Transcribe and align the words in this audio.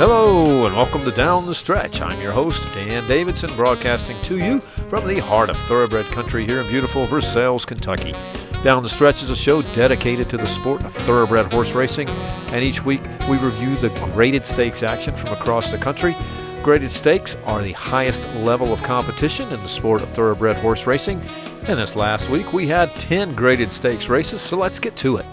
Hello 0.00 0.64
and 0.64 0.74
welcome 0.74 1.02
to 1.02 1.10
Down 1.10 1.44
the 1.44 1.54
Stretch. 1.54 2.00
I'm 2.00 2.22
your 2.22 2.32
host, 2.32 2.62
Dan 2.72 3.06
Davidson, 3.06 3.54
broadcasting 3.54 4.18
to 4.22 4.38
you 4.38 4.60
from 4.60 5.06
the 5.06 5.18
heart 5.18 5.50
of 5.50 5.58
thoroughbred 5.58 6.06
country 6.06 6.46
here 6.46 6.62
in 6.62 6.68
beautiful 6.68 7.04
Versailles, 7.04 7.66
Kentucky. 7.66 8.12
Down 8.64 8.82
the 8.82 8.88
Stretch 8.88 9.22
is 9.22 9.28
a 9.28 9.36
show 9.36 9.60
dedicated 9.60 10.30
to 10.30 10.38
the 10.38 10.46
sport 10.46 10.84
of 10.84 10.94
thoroughbred 10.94 11.52
horse 11.52 11.72
racing, 11.72 12.08
and 12.08 12.64
each 12.64 12.82
week 12.82 13.02
we 13.28 13.36
review 13.36 13.76
the 13.76 13.90
graded 14.14 14.46
stakes 14.46 14.82
action 14.82 15.14
from 15.14 15.34
across 15.34 15.70
the 15.70 15.76
country. 15.76 16.16
Graded 16.62 16.92
stakes 16.92 17.36
are 17.44 17.60
the 17.60 17.72
highest 17.72 18.24
level 18.36 18.72
of 18.72 18.82
competition 18.82 19.52
in 19.52 19.60
the 19.60 19.68
sport 19.68 20.00
of 20.00 20.08
thoroughbred 20.08 20.56
horse 20.56 20.86
racing, 20.86 21.20
and 21.68 21.78
this 21.78 21.94
last 21.94 22.30
week 22.30 22.54
we 22.54 22.68
had 22.68 22.94
10 22.94 23.34
graded 23.34 23.70
stakes 23.70 24.08
races, 24.08 24.40
so 24.40 24.56
let's 24.56 24.78
get 24.78 24.96
to 24.96 25.18
it. 25.18 25.26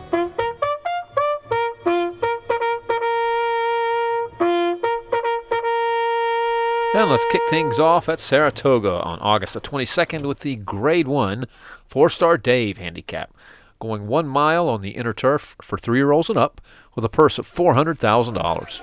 And 6.98 7.12
let's 7.12 7.32
kick 7.32 7.44
things 7.52 7.78
off 7.78 8.10
at 8.10 8.20
Saratoga 8.20 9.04
on 9.04 9.20
August 9.20 9.54
the 9.54 9.62
22nd 9.62 10.26
with 10.26 10.40
the 10.40 10.56
Grade 10.56 11.08
1 11.08 11.46
Fourstardave 11.88 12.78
handicap, 12.78 13.32
going 13.80 14.08
one 14.08 14.28
mile 14.28 14.68
on 14.68 14.82
the 14.82 14.98
inner 14.98 15.14
turf 15.14 15.56
for 15.62 15.78
three 15.78 16.00
year 16.00 16.12
olds 16.12 16.28
and 16.28 16.40
up 16.40 16.60
with 16.96 17.06
a 17.06 17.10
purse 17.10 17.38
of 17.38 17.46
$400,000. 17.46 18.82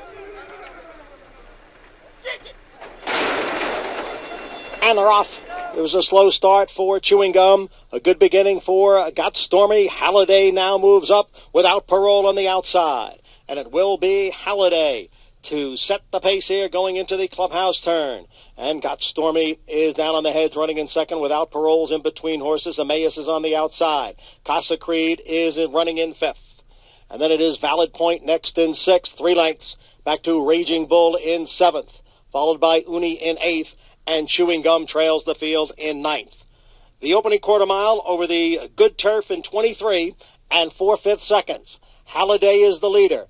And 4.81 4.97
they're 4.97 5.09
off. 5.09 5.41
It 5.77 5.81
was 5.81 5.97
a 5.97 6.03
slow 6.03 6.31
start 6.31 6.71
for 6.71 7.01
Chewing 7.01 7.33
Gum. 7.33 7.69
A 7.91 7.99
good 7.99 8.21
beginning 8.21 8.61
for 8.61 9.11
Got 9.11 9.37
Stormy. 9.37 9.89
Halladay 9.89 10.55
now 10.55 10.79
moves 10.79 11.11
up 11.11 11.33
without 11.53 11.89
parole 11.89 12.29
on 12.29 12.37
the 12.37 12.47
outside. 12.47 13.19
And 13.49 13.59
it 13.59 13.73
will 13.73 13.97
be 13.97 14.33
Halladay 14.33 15.09
to 15.45 15.77
set 15.77 16.03
the 16.11 16.21
pace 16.21 16.49
here 16.49 16.69
going 16.69 16.97
into 16.97 17.17
the 17.17 17.29
clubhouse 17.29 17.81
turn. 17.81 18.27
And 18.57 18.83
Got 18.83 19.03
Stormy 19.03 19.59
is 19.69 19.95
down 19.95 20.15
on 20.15 20.23
the 20.23 20.33
hedge 20.33 20.57
running 20.57 20.79
in 20.79 20.89
second 20.89 21.21
without 21.21 21.51
paroles 21.51 21.91
in 21.91 22.03
between 22.03 22.41
horses. 22.41 22.79
Emmaus 22.79 23.19
is 23.19 23.29
on 23.29 23.43
the 23.43 23.55
outside. 23.55 24.17
Casa 24.45 24.77
Creed 24.77 25.23
is 25.27 25.59
running 25.67 25.99
in 25.99 26.15
fifth. 26.15 26.63
And 27.11 27.21
then 27.21 27.31
it 27.31 27.41
is 27.41 27.59
Valid 27.59 27.93
Point 27.93 28.25
next 28.25 28.59
in 28.59 28.75
sixth, 28.75 29.17
three 29.17 29.35
lengths. 29.35 29.77
Back 30.05 30.23
to 30.23 30.47
Raging 30.47 30.87
Bull 30.87 31.15
in 31.17 31.47
seventh, 31.47 32.01
followed 32.33 32.61
by 32.61 32.85
Uni 32.89 33.13
in 33.13 33.39
eighth, 33.41 33.77
and 34.07 34.29
Chewing 34.29 34.63
Gum 34.63 34.87
trails 34.87 35.25
the 35.25 35.35
field 35.35 35.73
in 35.77 36.03
ninth. 36.03 36.45
The 37.01 37.15
opening 37.15 37.41
quarter 37.41 37.67
mile 37.67 38.03
over 38.07 38.27
the 38.27 38.71
good 38.77 38.97
turf 38.97 39.31
in 39.31 39.43
23 39.43 40.15
and 40.51 40.73
four 40.73 40.97
fifth 40.97 41.23
seconds. 41.23 41.79
Halladay 42.11 42.67
is 42.67 42.81
the 42.81 42.91
leader 42.91 43.27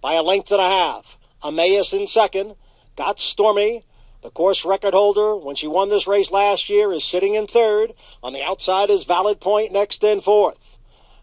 by 0.00 0.14
a 0.14 0.22
length 0.22 0.50
and 0.50 0.60
a 0.60 0.68
half. 0.68 1.17
Emmaus 1.44 1.92
in 1.92 2.06
second. 2.06 2.56
Got 2.96 3.20
Stormy, 3.20 3.84
the 4.22 4.30
course 4.30 4.64
record 4.64 4.94
holder 4.94 5.36
when 5.36 5.54
she 5.54 5.68
won 5.68 5.88
this 5.88 6.06
race 6.06 6.30
last 6.30 6.68
year, 6.68 6.92
is 6.92 7.04
sitting 7.04 7.34
in 7.34 7.46
third. 7.46 7.94
On 8.22 8.32
the 8.32 8.42
outside 8.42 8.90
is 8.90 9.04
Valid 9.04 9.40
Point 9.40 9.72
next 9.72 10.02
in 10.02 10.20
fourth. 10.20 10.58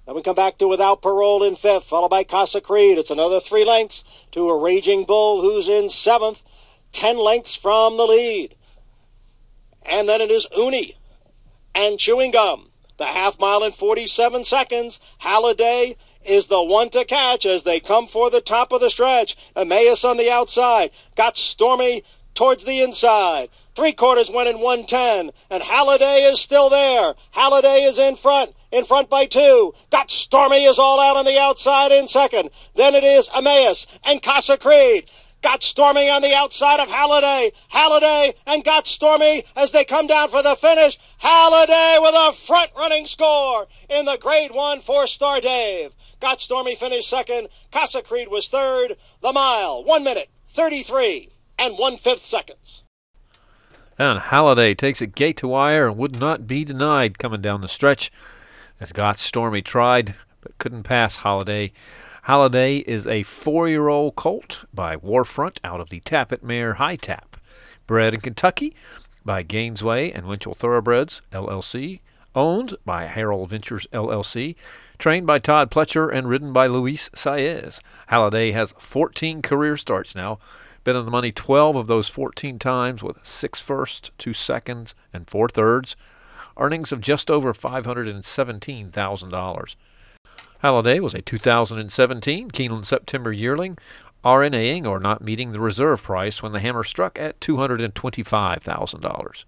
Then 0.06 0.16
we 0.16 0.22
come 0.22 0.36
back 0.36 0.58
to 0.60 0.68
Without 0.68 1.02
Parole 1.02 1.44
in 1.44 1.56
fifth, 1.56 1.86
followed 1.86 2.10
by 2.10 2.24
Casa 2.24 2.62
Creed. 2.62 2.98
It's 2.98 3.12
another 3.12 3.40
three 3.40 3.66
lengths 3.66 4.04
to 4.32 4.50
a 4.50 4.58
Raging 4.58 5.04
Bull 5.04 5.42
who's 5.42 5.68
in 5.68 5.90
seventh, 5.90 6.44
ten 6.92 7.18
lengths 7.18 7.56
from 7.56 7.98
the 7.98 8.06
lead. 8.06 8.56
And 9.84 10.08
then 10.08 10.22
it 10.22 10.32
is 10.32 10.48
Uni 10.56 10.96
and 11.74 12.00
Chewing 12.00 12.32
Gum. 12.32 12.72
The 12.98 13.06
half 13.06 13.40
mile 13.40 13.64
in 13.64 13.74
47 13.74 14.46
seconds. 14.46 15.00
Halladay 15.22 15.98
is 16.26 16.48
the 16.48 16.64
one 16.64 16.90
to 16.92 17.06
catch 17.06 17.46
as 17.46 17.64
they 17.64 17.80
come 17.80 18.08
for 18.08 18.30
the 18.30 18.42
top 18.42 18.72
of 18.72 18.82
the 18.82 18.90
stretch. 18.90 19.36
Emmaus 19.56 20.04
on 20.04 20.18
the 20.18 20.32
outside. 20.32 20.92
Got 21.16 21.38
Stormy 21.38 22.04
towards 22.34 22.66
the 22.66 22.82
inside. 22.82 23.50
Three 23.76 23.94
quarters 23.94 24.32
went 24.32 24.48
in 24.48 24.60
110, 24.60 25.32
and 25.50 25.64
Halladay 25.64 26.32
is 26.32 26.40
still 26.40 26.70
there. 26.70 27.16
Halladay 27.36 27.88
is 27.88 28.00
in 28.00 28.16
front, 28.16 28.54
in 28.72 28.86
front 28.86 29.10
by 29.10 29.26
two. 29.26 29.74
Got 29.90 30.10
Stormy 30.10 30.64
is 30.64 30.80
all 30.80 31.00
out 31.00 31.18
on 31.18 31.26
the 31.26 31.40
outside 31.40 31.92
in 31.92 32.08
second. 32.08 32.52
Then 32.76 32.96
it 32.96 33.04
is 33.04 33.30
Emmaus 33.36 33.86
and 34.04 34.24
Casa 34.24 34.58
Creed. 34.58 35.10
Got 35.42 35.62
Stormy 35.62 36.10
on 36.10 36.22
the 36.22 36.34
outside 36.34 36.80
of 36.80 36.90
Halladay. 36.90 37.52
Halladay 37.72 38.34
and 38.46 38.64
Got 38.64 38.88
Stormy 38.88 39.44
as 39.56 39.72
they 39.72 39.86
come 39.86 40.08
down 40.08 40.30
for 40.30 40.42
the 40.42 40.56
finish. 40.56 40.98
Halladay 41.22 42.02
with 42.02 42.16
a 42.16 42.34
front 42.34 42.72
running 42.76 43.06
score 43.06 43.68
in 43.90 44.06
the 44.06 44.18
grade 44.18 44.52
one 44.52 44.82
Fourstardave. 44.82 45.92
Got 46.20 46.42
Stormy 46.42 46.76
finished 46.76 47.10
second. 47.10 47.50
Casa 47.72 48.02
Creed 48.02 48.30
was 48.30 48.48
third. 48.48 48.98
The 49.22 49.34
mile, 49.34 49.84
one 49.84 50.04
minute, 50.04 50.30
33 50.50 51.30
and 51.60 51.78
one 51.78 51.98
fifth 51.98 52.26
seconds. 52.26 52.84
And 53.98 54.20
Halladay 54.20 54.78
takes 54.78 55.02
it 55.02 55.16
gate 55.16 55.38
to 55.38 55.48
wire 55.48 55.88
and 55.88 55.98
would 55.98 56.20
not 56.20 56.48
be 56.48 56.66
denied 56.66 57.18
coming 57.18 57.42
down 57.42 57.62
the 57.62 57.68
stretch 57.68 58.12
as 58.80 58.92
Got 58.92 59.20
Stormy 59.20 59.62
tried 59.62 60.16
but 60.42 60.58
couldn't 60.58 60.84
pass 60.84 61.18
Halladay. 61.18 61.72
Halladay 62.28 62.84
is 62.88 63.06
a 63.06 63.22
four 63.22 63.70
year 63.70 63.88
old 63.88 64.16
colt 64.16 64.66
by 64.74 64.96
Warfront 64.96 65.60
out 65.64 65.80
of 65.80 65.92
the 65.92 66.00
Tapit 66.00 66.42
Mare 66.42 66.74
High 66.74 66.96
Tap. 66.96 67.38
Bred 67.86 68.16
in 68.16 68.20
Kentucky 68.20 68.74
by 69.24 69.44
Gainesway 69.44 70.12
and 70.12 70.26
Winchell 70.26 70.56
Thoroughbreds, 70.56 71.22
LLC. 71.32 72.00
Owned 72.34 72.78
by 72.84 73.06
Harold 73.06 73.52
Ventures, 73.52 73.86
LLC. 73.94 74.56
Trained 74.98 75.28
by 75.28 75.38
Todd 75.38 75.70
Pletcher 75.70 76.12
and 76.12 76.28
ridden 76.28 76.52
by 76.52 76.66
Luis 76.66 77.10
Saez. 77.10 77.80
Halladay 78.12 78.54
has 78.54 78.74
14 78.80 79.44
career 79.44 79.78
starts 79.78 80.16
now. 80.16 80.40
Been 80.84 80.96
in 80.96 81.06
the 81.06 81.12
money 81.12 81.32
12 81.32 81.76
of 81.76 81.86
those 81.86 82.10
14 82.10 82.58
times 82.58 83.04
with 83.04 83.24
six 83.24 83.62
firsts, 83.62 84.10
two 84.18 84.34
seconds, 84.34 84.96
and 85.14 85.30
four 85.30 85.48
thirds. 85.48 85.96
Earnings 86.58 86.92
of 86.92 87.02
just 87.02 87.30
over 87.30 87.54
$517,000. 87.54 89.76
Halladay 90.66 91.00
was 91.00 91.14
a 91.14 91.22
2017 91.22 92.50
Keeneland 92.50 92.88
September 92.88 93.32
yearling, 93.32 93.78
RNAing 94.24 94.88
or 94.88 95.00
not 95.00 95.22
meeting 95.22 95.52
the 95.52 95.60
reserve 95.60 96.02
price 96.02 96.42
when 96.42 96.54
the 96.54 96.60
hammer 96.60 96.84
struck 96.84 97.20
at 97.20 97.40
$225,000. 97.40 99.44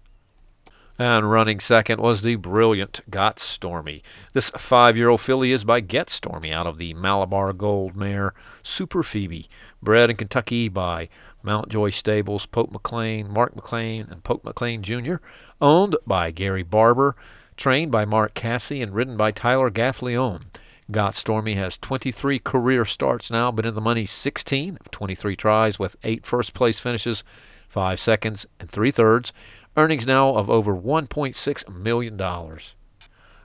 And 0.96 1.28
running 1.28 1.58
second 1.58 2.00
was 2.00 2.22
the 2.22 2.36
brilliant 2.36 3.00
Got 3.10 3.40
Stormy. 3.40 4.04
This 4.32 4.50
five 4.50 4.96
year 4.96 5.08
old 5.08 5.20
filly 5.20 5.50
is 5.50 5.64
by 5.64 5.80
Get 5.80 6.08
Stormy 6.08 6.52
out 6.52 6.68
of 6.68 6.78
the 6.78 6.94
Malabar 6.94 7.52
Gold 7.52 7.96
mare 7.96 8.32
Super 8.62 9.02
Phoebe, 9.02 9.48
bred 9.82 10.10
in 10.10 10.16
Kentucky 10.16 10.68
by 10.68 11.08
Mountjoy 11.42 11.90
Stables, 11.90 12.46
Pope 12.46 12.70
McLean, 12.70 13.28
Mark 13.28 13.56
McLean, 13.56 14.06
and 14.08 14.22
Pope 14.22 14.44
McLean 14.44 14.84
Jr., 14.84 15.16
owned 15.60 15.96
by 16.06 16.30
Gary 16.30 16.62
Barber, 16.62 17.16
trained 17.56 17.90
by 17.90 18.04
Mark 18.04 18.34
Casse, 18.34 18.70
and 18.70 18.94
ridden 18.94 19.16
by 19.16 19.32
Tyler 19.32 19.68
Gaffalione. 19.68 20.42
Got 20.90 21.14
Stormy 21.14 21.52
has 21.54 21.76
23 21.76 22.38
career 22.38 22.86
starts 22.86 23.30
now, 23.30 23.50
been 23.50 23.66
in 23.66 23.74
the 23.74 23.80
money 23.80 24.06
16 24.06 24.78
of 24.80 24.90
23 24.90 25.36
tries 25.36 25.78
with 25.78 25.96
eight 26.02 26.24
first 26.24 26.54
place 26.54 26.80
finishes, 26.80 27.22
five 27.68 28.00
seconds, 28.00 28.46
and 28.58 28.70
three 28.70 28.90
thirds. 28.90 29.30
Earnings 29.76 30.06
now 30.06 30.34
of 30.34 30.48
over 30.48 30.74
$1.6 30.74 31.68
million. 31.68 32.18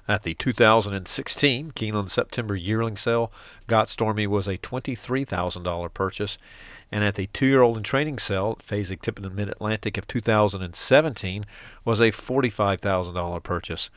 At 0.07 0.23
the 0.23 0.33
2016 0.35 1.71
Keeneland 1.71 2.09
September 2.09 2.55
yearling 2.55 2.95
sale, 2.95 3.29
Got 3.67 3.89
Stormy 3.89 4.25
was 4.25 4.47
a 4.47 4.57
$23,000 4.57 5.93
purchase, 5.93 6.37
and 6.93 7.03
at 7.03 7.15
the 7.15 7.27
two-year-old 7.27 7.75
in 7.75 7.83
training 7.83 8.19
sale 8.19 8.55
at 8.57 8.65
Fasig 8.65 9.01
Tipton 9.01 9.25
and 9.25 9.35
Mid-Atlantic 9.35 9.97
of 9.97 10.07
2017 10.07 11.45
was 11.83 11.99
a 11.99 12.11
$45,000 12.11 13.43
purchase. 13.43 13.89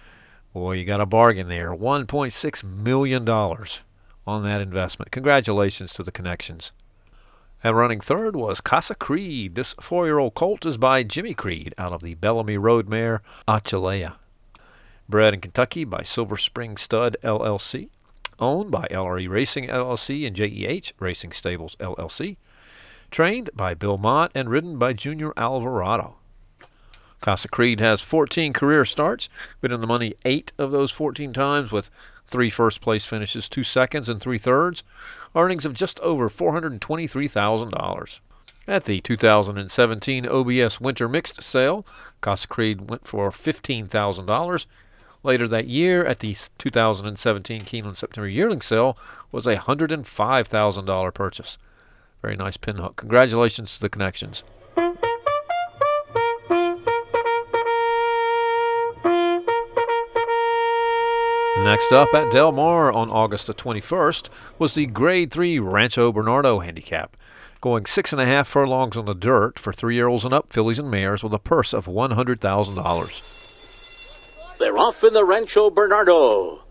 Boy, 0.56 0.76
you 0.76 0.86
got 0.86 1.02
a 1.02 1.06
bargain 1.06 1.48
there. 1.48 1.76
$1.6 1.76 2.64
million 2.64 3.28
on 3.28 4.42
that 4.42 4.62
investment. 4.62 5.10
Congratulations 5.10 5.92
to 5.92 6.02
the 6.02 6.10
connections. 6.10 6.72
And 7.62 7.76
running 7.76 8.00
third 8.00 8.34
was 8.34 8.62
Casa 8.62 8.94
Creed. 8.94 9.54
This 9.54 9.74
four-year-old 9.82 10.32
colt 10.32 10.64
is 10.64 10.78
by 10.78 11.02
Jimmy 11.02 11.34
Creed 11.34 11.74
out 11.76 11.92
of 11.92 12.00
the 12.00 12.14
Bellamy 12.14 12.56
Road 12.56 12.88
mare 12.88 13.20
Achillea. 13.46 14.14
Bred 15.06 15.34
in 15.34 15.42
Kentucky 15.42 15.84
by 15.84 16.02
Silver 16.02 16.38
Spring 16.38 16.78
Stud 16.78 17.18
LLC. 17.22 17.90
Owned 18.40 18.70
by 18.70 18.86
LRE 18.90 19.28
Racing 19.28 19.68
LLC 19.68 20.26
and 20.26 20.34
JEH 20.34 20.94
Racing 20.98 21.32
Stables 21.32 21.76
LLC. 21.78 22.38
Trained 23.10 23.50
by 23.54 23.74
Bill 23.74 23.98
Mott 23.98 24.32
and 24.34 24.48
ridden 24.48 24.78
by 24.78 24.94
Junior 24.94 25.34
Alvarado. 25.36 26.16
Casa 27.20 27.48
Creed 27.48 27.80
has 27.80 28.00
14 28.00 28.52
career 28.52 28.84
starts, 28.84 29.28
been 29.60 29.72
in 29.72 29.80
the 29.80 29.86
money 29.86 30.14
eight 30.24 30.52
of 30.58 30.70
those 30.70 30.90
14 30.90 31.32
times 31.32 31.72
with 31.72 31.90
three 32.26 32.50
first 32.50 32.80
place 32.80 33.04
finishes, 33.06 33.48
two 33.48 33.64
seconds, 33.64 34.08
and 34.08 34.20
three 34.20 34.38
thirds. 34.38 34.82
Earnings 35.34 35.64
of 35.64 35.74
just 35.74 35.98
over 36.00 36.28
$423,000. 36.28 38.20
At 38.68 38.84
the 38.84 39.00
2017 39.00 40.26
OBS 40.26 40.80
Winter 40.80 41.08
Mixed 41.08 41.42
Sale, 41.42 41.86
Casa 42.20 42.48
Creed 42.48 42.90
went 42.90 43.06
for 43.06 43.30
$15,000. 43.30 44.66
Later 45.22 45.48
that 45.48 45.68
year, 45.68 46.04
at 46.04 46.20
the 46.20 46.36
2017 46.58 47.60
Keeneland 47.62 47.96
September 47.96 48.28
Yearling 48.28 48.60
Sale, 48.60 48.98
was 49.30 49.46
a 49.46 49.56
$105,000 49.56 51.14
purchase. 51.14 51.58
Very 52.22 52.36
nice 52.36 52.56
pinhook. 52.56 52.96
Congratulations 52.96 53.74
to 53.74 53.80
the 53.80 53.88
connections. 53.88 54.42
Next 61.66 61.90
up 61.90 62.14
at 62.14 62.32
Del 62.32 62.52
Mar 62.52 62.92
on 62.92 63.10
August 63.10 63.48
the 63.48 63.52
21st 63.52 64.28
was 64.56 64.74
the 64.74 64.86
Grade 64.86 65.32
3 65.32 65.58
Rancho 65.58 66.12
Bernardo 66.12 66.60
Handicap, 66.60 67.16
going 67.60 67.86
six 67.86 68.12
and 68.12 68.20
a 68.20 68.24
half 68.24 68.46
furlongs 68.46 68.96
on 68.96 69.06
the 69.06 69.16
dirt 69.16 69.58
for 69.58 69.72
three 69.72 69.96
year 69.96 70.06
olds 70.06 70.24
and 70.24 70.32
up 70.32 70.52
fillies 70.52 70.78
and 70.78 70.88
mares 70.88 71.24
with 71.24 71.34
a 71.34 71.40
purse 71.40 71.72
of 71.72 71.86
$100,000. 71.86 74.58
They're 74.60 74.78
off 74.78 75.02
in 75.02 75.12
the 75.12 75.24
Rancho 75.24 75.70
Bernardo. 75.70 76.62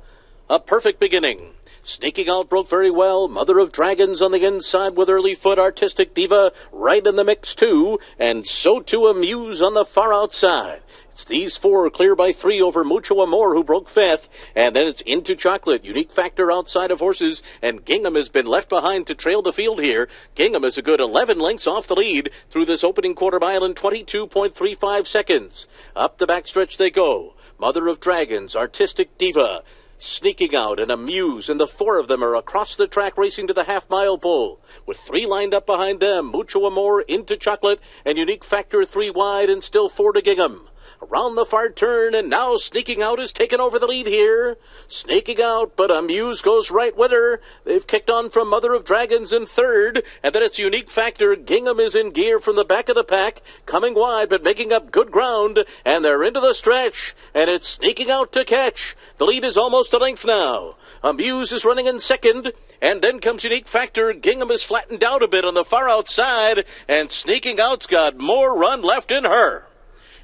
A 0.49 0.61
perfect 0.61 1.01
beginning. 1.01 1.55
Sneaking 1.83 2.29
out 2.29 2.49
broke 2.49 2.69
very 2.69 2.89
well. 2.89 3.27
Mother 3.27 3.59
of 3.59 3.73
Dragons 3.73 4.21
on 4.21 4.31
the 4.31 4.45
inside 4.45 4.95
with 4.95 5.09
early 5.09 5.35
foot. 5.35 5.59
Artistic 5.59 6.13
Diva 6.13 6.53
right 6.71 7.05
in 7.05 7.17
the 7.17 7.25
mix 7.25 7.53
too. 7.53 7.99
And 8.17 8.47
so 8.47 8.79
too 8.79 9.07
Amuse 9.07 9.61
on 9.61 9.73
the 9.73 9.83
far 9.83 10.13
outside. 10.13 10.83
These 11.23 11.57
four 11.57 11.85
are 11.85 11.89
clear 11.89 12.13
by 12.13 12.33
three 12.33 12.61
over 12.61 12.83
Mucho 12.83 13.21
Amor, 13.21 13.55
who 13.55 13.63
broke 13.63 13.89
fifth, 13.89 14.27
and 14.53 14.75
then 14.75 14.85
it's 14.85 15.01
into 15.01 15.35
Chocolate. 15.35 15.85
Unique 15.85 16.11
factor 16.11 16.51
outside 16.51 16.91
of 16.91 16.99
horses, 16.99 17.41
and 17.61 17.85
Gingham 17.85 18.15
has 18.15 18.29
been 18.29 18.45
left 18.45 18.69
behind 18.69 19.07
to 19.07 19.15
trail 19.15 19.41
the 19.41 19.53
field 19.53 19.81
here. 19.81 20.07
Gingham 20.35 20.63
is 20.65 20.77
a 20.77 20.83
good 20.83 20.99
11 20.99 21.39
lengths 21.39 21.67
off 21.67 21.87
the 21.87 21.95
lead 21.95 22.29
through 22.49 22.65
this 22.65 22.83
opening 22.83 23.15
quarter 23.15 23.39
mile 23.39 23.63
in 23.63 23.73
22.35 23.73 25.07
seconds. 25.07 25.67
Up 25.95 26.17
the 26.17 26.27
backstretch 26.27 26.77
they 26.77 26.91
go. 26.91 27.33
Mother 27.57 27.87
of 27.87 27.99
Dragons, 27.99 28.55
Artistic 28.55 29.17
Diva, 29.17 29.63
sneaking 29.97 30.53
out 30.53 30.79
and 30.79 30.91
Amuse, 30.91 31.49
and 31.49 31.59
the 31.59 31.67
four 31.67 31.97
of 31.97 32.07
them 32.07 32.23
are 32.23 32.35
across 32.35 32.75
the 32.75 32.87
track 32.87 33.17
racing 33.17 33.47
to 33.47 33.53
the 33.53 33.63
half 33.63 33.89
mile 33.89 34.17
pole, 34.17 34.59
with 34.85 34.97
three 34.97 35.25
lined 35.25 35.53
up 35.53 35.65
behind 35.65 36.01
them 36.01 36.27
Mucho 36.27 36.67
Amor 36.67 37.01
into 37.01 37.37
Chocolate, 37.37 37.79
and 38.03 38.17
Unique 38.17 38.43
Factor 38.43 38.85
three 38.85 39.09
wide, 39.09 39.49
and 39.49 39.63
still 39.63 39.89
four 39.89 40.11
to 40.11 40.21
Gingham. 40.21 40.67
Around 41.11 41.35
the 41.35 41.45
far 41.45 41.69
turn, 41.69 42.15
and 42.15 42.31
now 42.31 42.57
sneaking 42.57 43.03
out 43.03 43.19
is 43.19 43.31
taken 43.31 43.59
over 43.59 43.77
the 43.77 43.85
lead 43.85 44.07
here. 44.07 44.57
Sneaking 44.87 45.39
out, 45.39 45.75
but 45.75 45.91
Amuse 45.91 46.41
goes 46.41 46.71
right 46.71 46.97
with 46.97 47.11
her. 47.11 47.41
They've 47.63 47.85
kicked 47.85 48.09
on 48.09 48.31
from 48.31 48.49
Mother 48.49 48.73
of 48.73 48.85
Dragons 48.85 49.31
in 49.31 49.45
third, 49.45 50.03
and 50.23 50.33
then 50.33 50.41
it's 50.41 50.57
Unique 50.57 50.89
Factor. 50.89 51.35
Gingham 51.35 51.79
is 51.79 51.93
in 51.93 52.09
gear 52.09 52.39
from 52.39 52.55
the 52.55 52.65
back 52.65 52.89
of 52.89 52.95
the 52.95 53.03
pack, 53.03 53.43
coming 53.67 53.93
wide, 53.93 54.29
but 54.29 54.41
making 54.41 54.73
up 54.73 54.89
good 54.89 55.11
ground, 55.11 55.65
and 55.85 56.03
they're 56.03 56.23
into 56.23 56.39
the 56.39 56.53
stretch, 56.53 57.13
and 57.35 57.51
it's 57.51 57.67
sneaking 57.67 58.09
out 58.09 58.31
to 58.31 58.43
catch. 58.43 58.95
The 59.17 59.27
lead 59.27 59.43
is 59.43 59.57
almost 59.57 59.93
a 59.93 59.99
length 59.99 60.25
now. 60.25 60.75
Amuse 61.03 61.51
is 61.51 61.65
running 61.65 61.85
in 61.85 61.99
second, 61.99 62.51
and 62.81 63.03
then 63.03 63.19
comes 63.19 63.43
Unique 63.43 63.67
Factor. 63.67 64.11
Gingham 64.11 64.49
is 64.49 64.63
flattened 64.63 65.03
out 65.03 65.21
a 65.21 65.27
bit 65.27 65.45
on 65.45 65.53
the 65.53 65.63
far 65.63 65.87
outside, 65.87 66.65
and 66.87 67.11
sneaking 67.11 67.59
out's 67.59 67.85
got 67.85 68.17
more 68.17 68.57
run 68.57 68.81
left 68.81 69.11
in 69.11 69.23
her 69.23 69.67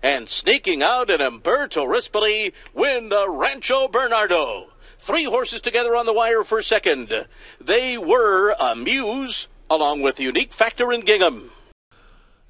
and 0.04 0.28
sneaking 0.28 0.82
out 0.82 1.10
and 1.10 1.22
Umberto 1.22 1.86
Rispoli 1.86 2.54
win 2.74 3.10
the 3.10 3.30
Rancho 3.30 3.88
Bernardo. 3.88 4.68
Three 5.00 5.24
horses 5.24 5.62
together 5.62 5.96
on 5.96 6.06
the 6.06 6.14
wire 6.14 6.44
for 6.44 6.62
second. 6.62 7.28
They 7.60 7.98
were 7.98 8.56
Amuse 8.60 9.48
along 9.70 10.02
with 10.02 10.20
Unique 10.20 10.54
Factor 10.54 10.92
and 10.92 11.06
Gingham. 11.06 11.52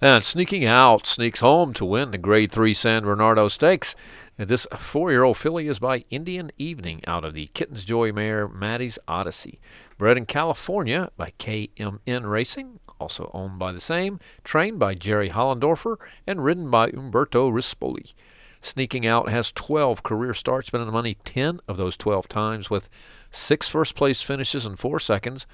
And 0.03 0.25
sneaking 0.25 0.65
out 0.65 1.05
sneaks 1.05 1.41
home 1.41 1.73
to 1.75 1.85
win 1.85 2.09
the 2.09 2.17
Grade 2.17 2.51
3 2.51 2.73
San 2.73 3.03
Bernardo 3.03 3.47
Stakes. 3.47 3.93
This 4.35 4.65
four 4.75 5.11
year 5.11 5.23
old 5.23 5.37
filly 5.37 5.67
is 5.67 5.77
by 5.77 6.03
Indian 6.09 6.51
Evening 6.57 7.01
out 7.05 7.23
of 7.23 7.35
the 7.35 7.47
Kitten's 7.53 7.85
Joy 7.85 8.11
mare 8.11 8.47
Maddie's 8.47 8.97
Odyssey. 9.07 9.59
Bred 9.99 10.17
in 10.17 10.25
California 10.25 11.11
by 11.15 11.33
KMN 11.37 12.27
Racing, 12.27 12.79
also 13.01 13.31
owned 13.33 13.57
by 13.57 13.71
the 13.71 13.81
same, 13.81 14.19
trained 14.43 14.77
by 14.77 14.93
Jerry 14.93 15.29
Hollendorfer, 15.29 15.97
and 16.27 16.43
ridden 16.43 16.69
by 16.69 16.89
Umberto 16.89 17.49
Rispoli. 17.49 18.13
Sneaking 18.61 19.07
out 19.07 19.29
has 19.29 19.51
12 19.51 20.03
career 20.03 20.35
starts, 20.35 20.69
been 20.69 20.81
in 20.81 20.87
the 20.87 20.93
money 20.93 21.17
10 21.25 21.61
of 21.67 21.77
those 21.77 21.97
12 21.97 22.29
times, 22.29 22.69
with 22.69 22.87
six 23.31 23.67
first 23.67 23.95
place 23.95 24.21
finishes 24.21 24.67
and 24.67 24.77
four 24.77 24.99
seconds, 24.99 25.47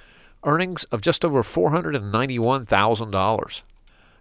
earnings 0.43 0.83
of 0.85 1.01
just 1.01 1.23
over 1.23 1.41
$491,000. 1.41 3.61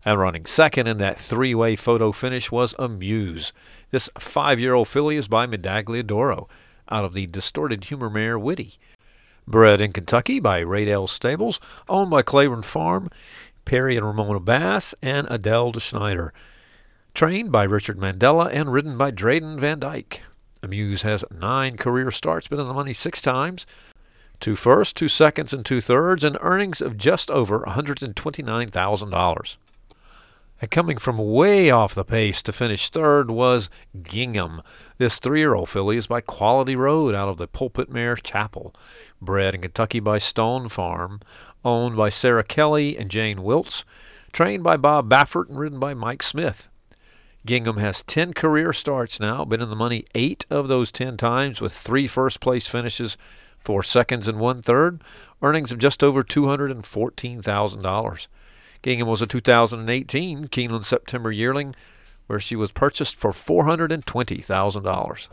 And 0.04 0.20
running 0.20 0.44
second 0.46 0.86
in 0.86 0.98
that 0.98 1.18
three 1.18 1.52
way 1.52 1.74
photo 1.74 2.12
finish 2.12 2.52
was 2.52 2.76
Amuse. 2.78 3.52
This 3.90 4.08
five 4.16 4.60
year 4.60 4.74
old 4.74 4.86
filly 4.86 5.16
is 5.16 5.26
by 5.26 5.48
Medaglia 5.48 6.06
D'Oro, 6.06 6.48
out 6.88 7.04
of 7.04 7.12
the 7.12 7.26
distorted 7.26 7.82
humor 7.84 8.08
mare 8.08 8.38
Witty. 8.38 8.78
Bred 9.48 9.80
in 9.80 9.92
Kentucky 9.92 10.40
by 10.40 10.62
Radale 10.62 11.08
Stables, 11.08 11.60
owned 11.88 12.10
by 12.10 12.22
Claiborne 12.22 12.62
Farm, 12.62 13.10
Perry 13.64 13.96
and 13.96 14.04
Ramona 14.04 14.40
Bass, 14.40 14.94
and 15.00 15.26
Adele 15.30 15.72
Dilschneider. 15.72 16.30
Trained 17.14 17.52
by 17.52 17.62
Richard 17.62 17.98
Mandella 17.98 18.50
and 18.52 18.72
ridden 18.72 18.98
by 18.98 19.10
Drayden 19.10 19.58
Van 19.58 19.78
Dyke. 19.78 20.22
Amuse 20.62 21.02
has 21.02 21.24
nine 21.30 21.76
career 21.76 22.10
starts, 22.10 22.48
been 22.48 22.58
in 22.58 22.66
the 22.66 22.74
money 22.74 22.92
six 22.92 23.22
times, 23.22 23.66
two 24.40 24.56
firsts, 24.56 24.92
two 24.92 25.08
seconds, 25.08 25.52
and 25.52 25.64
two 25.64 25.80
thirds, 25.80 26.24
and 26.24 26.36
earnings 26.40 26.80
of 26.80 26.96
just 26.96 27.30
over 27.30 27.60
$129,000. 27.60 29.56
And 30.60 30.70
coming 30.70 30.96
from 30.96 31.18
way 31.18 31.70
off 31.70 31.94
the 31.94 32.04
pace 32.04 32.42
to 32.42 32.52
finish 32.52 32.88
third 32.88 33.30
was 33.30 33.68
Gingham. 34.02 34.62
This 34.96 35.18
three 35.18 35.40
year 35.40 35.54
old 35.54 35.68
filly 35.68 35.98
is 35.98 36.06
by 36.06 36.22
Quality 36.22 36.74
Road 36.74 37.14
out 37.14 37.28
of 37.28 37.36
the 37.36 37.46
Pulpit 37.46 37.90
Mare 37.90 38.16
Chapel. 38.16 38.74
Bred 39.20 39.54
in 39.54 39.60
Kentucky 39.60 40.00
by 40.00 40.16
Stone 40.16 40.70
Farm, 40.70 41.20
owned 41.62 41.94
by 41.94 42.08
Sarah 42.08 42.42
Kelly 42.42 42.96
and 42.96 43.10
Jane 43.10 43.38
Wiltz, 43.38 43.84
trained 44.32 44.62
by 44.62 44.78
Bob 44.78 45.10
Baffert 45.10 45.50
and 45.50 45.58
ridden 45.58 45.78
by 45.78 45.92
Mike 45.92 46.22
Smith. 46.22 46.68
Gingham 47.44 47.76
has 47.76 48.02
10 48.02 48.32
career 48.32 48.72
starts 48.72 49.20
now, 49.20 49.44
been 49.44 49.60
in 49.60 49.70
the 49.70 49.76
money 49.76 50.06
eight 50.14 50.46
of 50.48 50.68
those 50.68 50.90
10 50.90 51.18
times 51.18 51.60
with 51.60 51.74
three 51.74 52.08
first 52.08 52.40
place 52.40 52.66
finishes, 52.66 53.18
four 53.58 53.82
seconds, 53.82 54.26
and 54.26 54.40
one 54.40 54.62
third, 54.62 55.04
earnings 55.42 55.70
of 55.70 55.78
just 55.78 56.02
over 56.02 56.24
$214,000. 56.24 58.26
Gingham 58.82 59.08
was 59.08 59.22
a 59.22 59.26
2018 59.26 60.48
Keeneland 60.48 60.84
September 60.84 61.30
yearling 61.32 61.74
where 62.26 62.40
she 62.40 62.56
was 62.56 62.72
purchased 62.72 63.16
for 63.16 63.32
$420,000. 63.32 65.28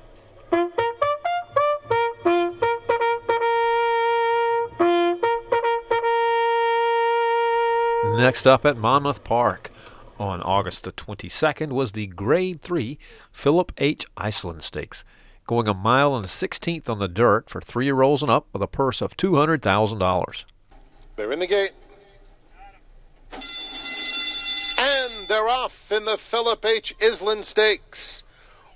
Next 8.17 8.45
up 8.45 8.65
at 8.65 8.77
Monmouth 8.77 9.23
Park 9.23 9.71
on 10.19 10.41
August 10.43 10.83
the 10.83 10.91
22nd 10.91 11.69
was 11.69 11.93
the 11.93 12.05
Grade 12.07 12.61
3 12.61 12.99
Philip 13.31 13.71
H. 13.77 14.05
Iselin 14.15 14.61
Stakes, 14.61 15.03
going 15.47 15.67
a 15.67 15.73
mile 15.73 16.15
and 16.15 16.23
a 16.23 16.29
16th 16.29 16.87
on 16.89 16.99
the 16.99 17.07
dirt 17.07 17.49
for 17.49 17.59
three 17.59 17.85
year 17.85 18.01
olds 18.01 18.21
and 18.21 18.29
up 18.31 18.47
with 18.53 18.61
a 18.61 18.67
purse 18.67 19.01
of 19.01 19.17
$200,000. 19.17 20.45
They're 21.15 21.31
in 21.31 21.39
the 21.39 21.47
gate. 21.47 21.71
And 24.79 25.27
they're 25.27 25.49
off 25.49 25.91
in 25.91 26.05
the 26.05 26.17
Philip 26.17 26.65
H. 26.65 26.95
Iselin 26.99 27.43
Stakes. 27.43 28.23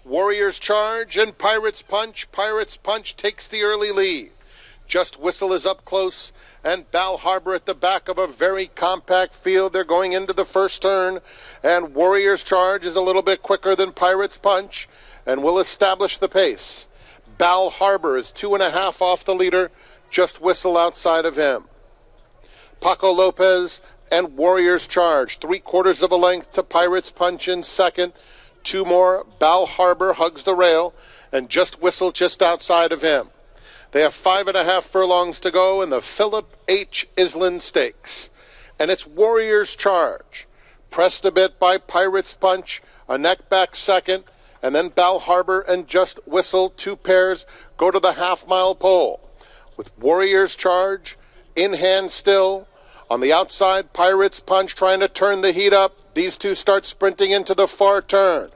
Warriors 0.04 0.60
charge 0.60 1.18
and 1.18 1.38
Pirates 1.38 1.82
punch. 1.82 2.32
Pirates 2.32 2.78
punch 2.78 3.18
takes 3.18 3.48
the 3.48 3.64
early 3.64 3.92
lead. 3.92 4.32
Just 4.88 5.20
Whistle 5.20 5.52
is 5.52 5.66
up 5.66 5.84
close, 5.84 6.32
and 6.64 6.90
Bal 6.92 7.18
Harbour 7.18 7.54
at 7.54 7.66
the 7.66 7.74
back 7.74 8.08
of 8.08 8.18
a 8.18 8.26
very 8.26 8.68
compact 8.68 9.34
field. 9.36 9.74
They're 9.74 9.84
going 9.84 10.14
into 10.14 10.32
the 10.32 10.46
first 10.46 10.82
turn, 10.82 11.20
and 11.62 11.94
Warriors 11.94 12.42
Charge 12.42 12.86
is 12.86 12.96
a 12.96 13.02
little 13.02 13.22
bit 13.22 13.44
quicker 13.44 13.76
than 13.76 13.92
Pirates 13.92 14.38
Punch 14.38 14.88
and 15.26 15.44
will 15.44 15.60
establish 15.60 16.18
the 16.18 16.30
pace. 16.30 16.86
Bal 17.38 17.70
Harbour 17.70 18.16
is 18.16 18.32
two 18.32 18.54
and 18.54 18.64
a 18.64 18.72
half 18.72 19.02
off 19.02 19.26
the 19.26 19.36
leader, 19.36 19.72
just 20.10 20.42
Whistle 20.42 20.78
outside 20.78 21.26
of 21.26 21.36
him. 21.36 21.66
Paco 22.80 23.12
Lopez 23.12 23.82
and 24.12 24.36
Warriors 24.36 24.88
Charge. 24.88 25.40
Three 25.40 25.60
quarters 25.60 26.02
of 26.02 26.12
a 26.12 26.16
length 26.16 26.52
to 26.54 26.64
Pirates 26.64 27.12
Punch 27.12 27.48
in 27.48 27.64
second. 27.64 28.14
Two 28.64 28.86
more. 28.86 29.26
Bal 29.40 29.66
Harbour 29.66 30.14
hugs 30.14 30.44
the 30.44 30.56
rail, 30.56 30.94
and 31.32 31.50
just 31.50 31.82
Whistle 31.82 32.12
just 32.12 32.42
outside 32.42 32.92
of 32.92 33.02
him. 33.02 33.30
They 33.92 34.02
have 34.02 34.14
five 34.14 34.48
and 34.48 34.58
a 34.58 34.64
half 34.64 34.86
furlongs 34.86 35.40
to 35.40 35.52
go 35.52 35.82
in 35.82 35.90
the 35.90 36.02
Philip 36.02 36.58
H. 36.68 37.08
Iselin 37.16 37.62
Stakes. 37.62 38.30
And 38.78 38.92
it's 38.92 39.08
Warriors 39.08 39.76
Charge. 39.76 40.48
Pressed 40.90 41.26
a 41.26 41.32
bit 41.32 41.60
by 41.60 41.78
Pirates 41.78 42.34
Punch, 42.34 42.82
a 43.08 43.18
neck 43.18 43.50
back 43.50 43.76
second, 43.76 44.26
and 44.62 44.76
then 44.76 44.90
Bal 44.90 45.20
Harbour 45.20 45.62
and 45.62 45.88
Just 45.88 46.20
Whistle, 46.28 46.70
two 46.70 46.96
pairs, 46.96 47.46
go 47.78 47.92
to 47.92 48.00
the 48.00 48.14
half 48.14 48.48
mile 48.48 48.76
pole. 48.76 49.22
With 49.78 49.98
Warriors 49.98 50.56
Charge 50.56 51.18
in 51.56 51.74
hand 51.74 52.12
still, 52.12 52.68
on 53.10 53.22
the 53.22 53.32
outside, 53.32 53.94
Pirates 53.94 54.40
Punch 54.40 54.76
trying 54.76 55.00
to 55.00 55.08
turn 55.08 55.42
the 55.42 55.52
heat 55.52 55.74
up. 55.74 55.96
These 56.14 56.38
two 56.38 56.56
start 56.56 56.86
sprinting 56.86 57.32
into 57.32 57.54
the 57.54 57.68
far 57.68 58.02
turn. 58.02 58.52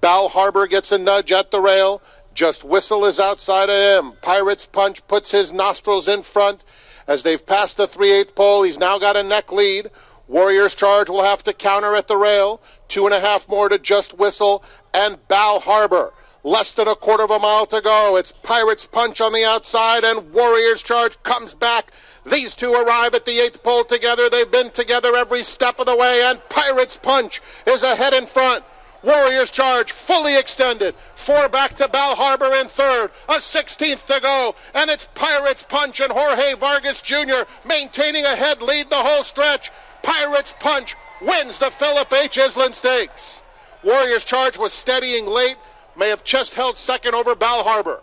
Bal 0.00 0.28
Harbour 0.28 0.66
gets 0.66 0.92
a 0.92 0.98
nudge 0.98 1.32
at 1.32 1.50
the 1.50 1.60
rail. 1.60 2.02
Just 2.34 2.62
Whistle 2.62 3.04
is 3.04 3.18
outside 3.18 3.70
of 3.70 3.76
him. 3.76 4.12
Pirates 4.22 4.66
Punch 4.66 5.06
puts 5.08 5.30
his 5.30 5.50
nostrils 5.50 6.06
in 6.06 6.22
front. 6.22 6.62
As 7.08 7.22
they've 7.22 7.44
passed 7.44 7.76
the 7.76 7.86
3 7.86 8.12
8 8.12 8.34
pole, 8.34 8.62
he's 8.62 8.78
now 8.78 8.98
got 8.98 9.16
a 9.16 9.22
neck 9.22 9.50
lead. 9.50 9.90
Warriors 10.28 10.74
Charge 10.74 11.08
will 11.08 11.24
have 11.24 11.42
to 11.44 11.52
counter 11.52 11.94
at 11.94 12.08
the 12.08 12.16
rail. 12.16 12.60
Two 12.88 13.06
and 13.06 13.14
a 13.14 13.20
half 13.20 13.48
more 13.48 13.68
to 13.68 13.78
Just 13.78 14.18
Whistle 14.18 14.62
and 14.92 15.26
Bal 15.28 15.60
Harbour. 15.60 16.12
Less 16.42 16.72
than 16.72 16.86
a 16.86 16.94
quarter 16.94 17.24
of 17.24 17.30
a 17.30 17.38
mile 17.38 17.66
to 17.66 17.80
go. 17.80 18.16
It's 18.16 18.32
Pirates 18.32 18.86
Punch 18.86 19.20
on 19.20 19.32
the 19.32 19.44
outside, 19.44 20.04
and 20.04 20.32
Warriors 20.32 20.82
Charge 20.82 21.20
comes 21.22 21.54
back. 21.54 21.90
These 22.26 22.56
two 22.56 22.72
arrive 22.72 23.14
at 23.14 23.24
the 23.24 23.38
eighth 23.38 23.62
pole 23.62 23.84
together. 23.84 24.28
They've 24.28 24.50
been 24.50 24.70
together 24.70 25.14
every 25.14 25.44
step 25.44 25.78
of 25.78 25.86
the 25.86 25.96
way, 25.96 26.22
and 26.24 26.40
Pirates 26.48 26.98
Punch 27.00 27.40
is 27.66 27.82
ahead 27.82 28.12
in 28.12 28.26
front. 28.26 28.64
Warriors 29.02 29.50
charge 29.52 29.92
fully 29.92 30.36
extended. 30.36 30.96
Four 31.14 31.48
back 31.48 31.76
to 31.76 31.86
Bal 31.86 32.16
Harbour 32.16 32.52
in 32.54 32.66
third. 32.66 33.12
A 33.28 33.34
16th 33.34 34.06
to 34.06 34.20
go. 34.20 34.56
And 34.74 34.90
it's 34.90 35.06
Pirates 35.14 35.64
Punch 35.68 36.00
and 36.00 36.12
Jorge 36.12 36.54
Vargas 36.54 37.00
Jr. 37.00 37.44
maintaining 37.64 38.24
a 38.24 38.34
head 38.34 38.60
lead 38.60 38.90
the 38.90 38.96
whole 38.96 39.22
stretch. 39.22 39.70
Pirates 40.02 40.54
Punch 40.58 40.96
wins 41.22 41.60
the 41.60 41.70
Philip 41.70 42.12
H. 42.12 42.36
Iselin 42.36 42.74
Stakes. 42.74 43.42
Warriors 43.84 44.24
Charge 44.24 44.58
was 44.58 44.72
steadying 44.72 45.26
late, 45.26 45.56
may 45.96 46.08
have 46.08 46.24
just 46.24 46.54
held 46.54 46.76
second 46.76 47.14
over 47.14 47.36
Bal 47.36 47.62
Harbour. 47.62 48.02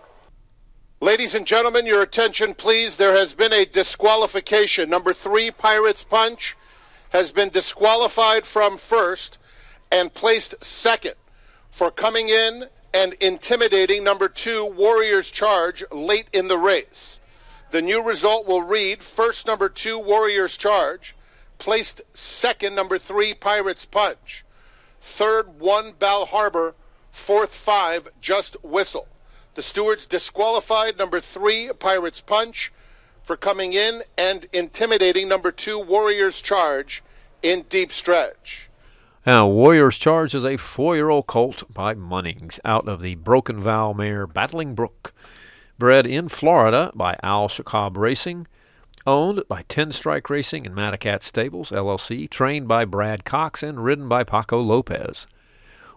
Ladies 1.03 1.35
and 1.35 1.45
gentlemen, 1.45 1.85
your 1.85 2.01
attention, 2.01 2.53
please. 2.53 2.95
There 2.95 3.13
has 3.13 3.33
been 3.33 3.51
a 3.51 3.65
disqualification. 3.65 4.89
Number 4.89 5.11
three, 5.11 5.51
Pirates 5.51 6.01
Punch, 6.01 6.55
has 7.09 7.29
been 7.29 7.49
disqualified 7.49 8.45
from 8.45 8.77
first 8.77 9.37
and 9.91 10.13
placed 10.13 10.55
second 10.63 11.15
for 11.69 11.91
coming 11.91 12.29
in 12.29 12.67
and 12.93 13.15
intimidating 13.15 14.05
number 14.05 14.29
two, 14.29 14.65
Warriors 14.65 15.29
Charge, 15.29 15.83
late 15.91 16.29
in 16.31 16.47
the 16.47 16.57
race. 16.57 17.19
The 17.71 17.81
new 17.81 18.01
result 18.01 18.47
will 18.47 18.61
read 18.61 19.03
first, 19.03 19.45
number 19.45 19.67
two, 19.67 19.99
Warriors 19.99 20.55
Charge, 20.55 21.17
placed 21.57 21.99
second, 22.13 22.75
number 22.75 22.97
three, 22.97 23.33
Pirates 23.33 23.83
Punch, 23.83 24.45
third, 25.01 25.59
one, 25.59 25.95
Bal 25.99 26.27
Harbour, 26.27 26.75
fourth, 27.11 27.53
five, 27.53 28.07
Just 28.21 28.55
Whistle. 28.63 29.09
The 29.55 29.61
stewards 29.61 30.05
disqualified 30.05 30.97
number 30.97 31.19
three, 31.19 31.69
Pirates 31.77 32.21
Punch, 32.21 32.71
for 33.23 33.37
coming 33.37 33.73
in 33.73 34.03
and 34.17 34.47
intimidating 34.51 35.27
number 35.27 35.51
two, 35.51 35.79
Warriors 35.79 36.41
Charge, 36.41 37.03
in 37.41 37.63
deep 37.69 37.91
stretch. 37.91 38.69
Now, 39.25 39.47
Warriors 39.47 39.97
Charge 39.97 40.33
is 40.33 40.43
a 40.43 40.57
four-year-old 40.57 41.27
colt 41.27 41.63
by 41.71 41.93
Munnings 41.93 42.59
out 42.65 42.87
of 42.87 43.01
the 43.01 43.15
Broken 43.15 43.61
Vow 43.61 43.93
mare 43.93 44.27
Battling 44.27 44.75
Brook, 44.75 45.13
bred 45.77 46.05
in 46.05 46.27
Florida 46.29 46.91
by 46.93 47.15
Al 47.23 47.47
Shakab 47.47 47.95
Racing, 47.95 48.47
owned 49.05 49.43
by 49.47 49.63
Ten 49.69 49.91
Strike 49.91 50.29
Racing 50.29 50.65
and 50.65 50.75
Madaket 50.75 51.23
Stables 51.23 51.69
LLC, 51.69 52.29
trained 52.29 52.67
by 52.67 52.85
Brad 52.85 53.23
Cox 53.23 53.61
and 53.63 53.83
ridden 53.83 54.09
by 54.09 54.23
Paco 54.23 54.59
Lopez. 54.59 55.27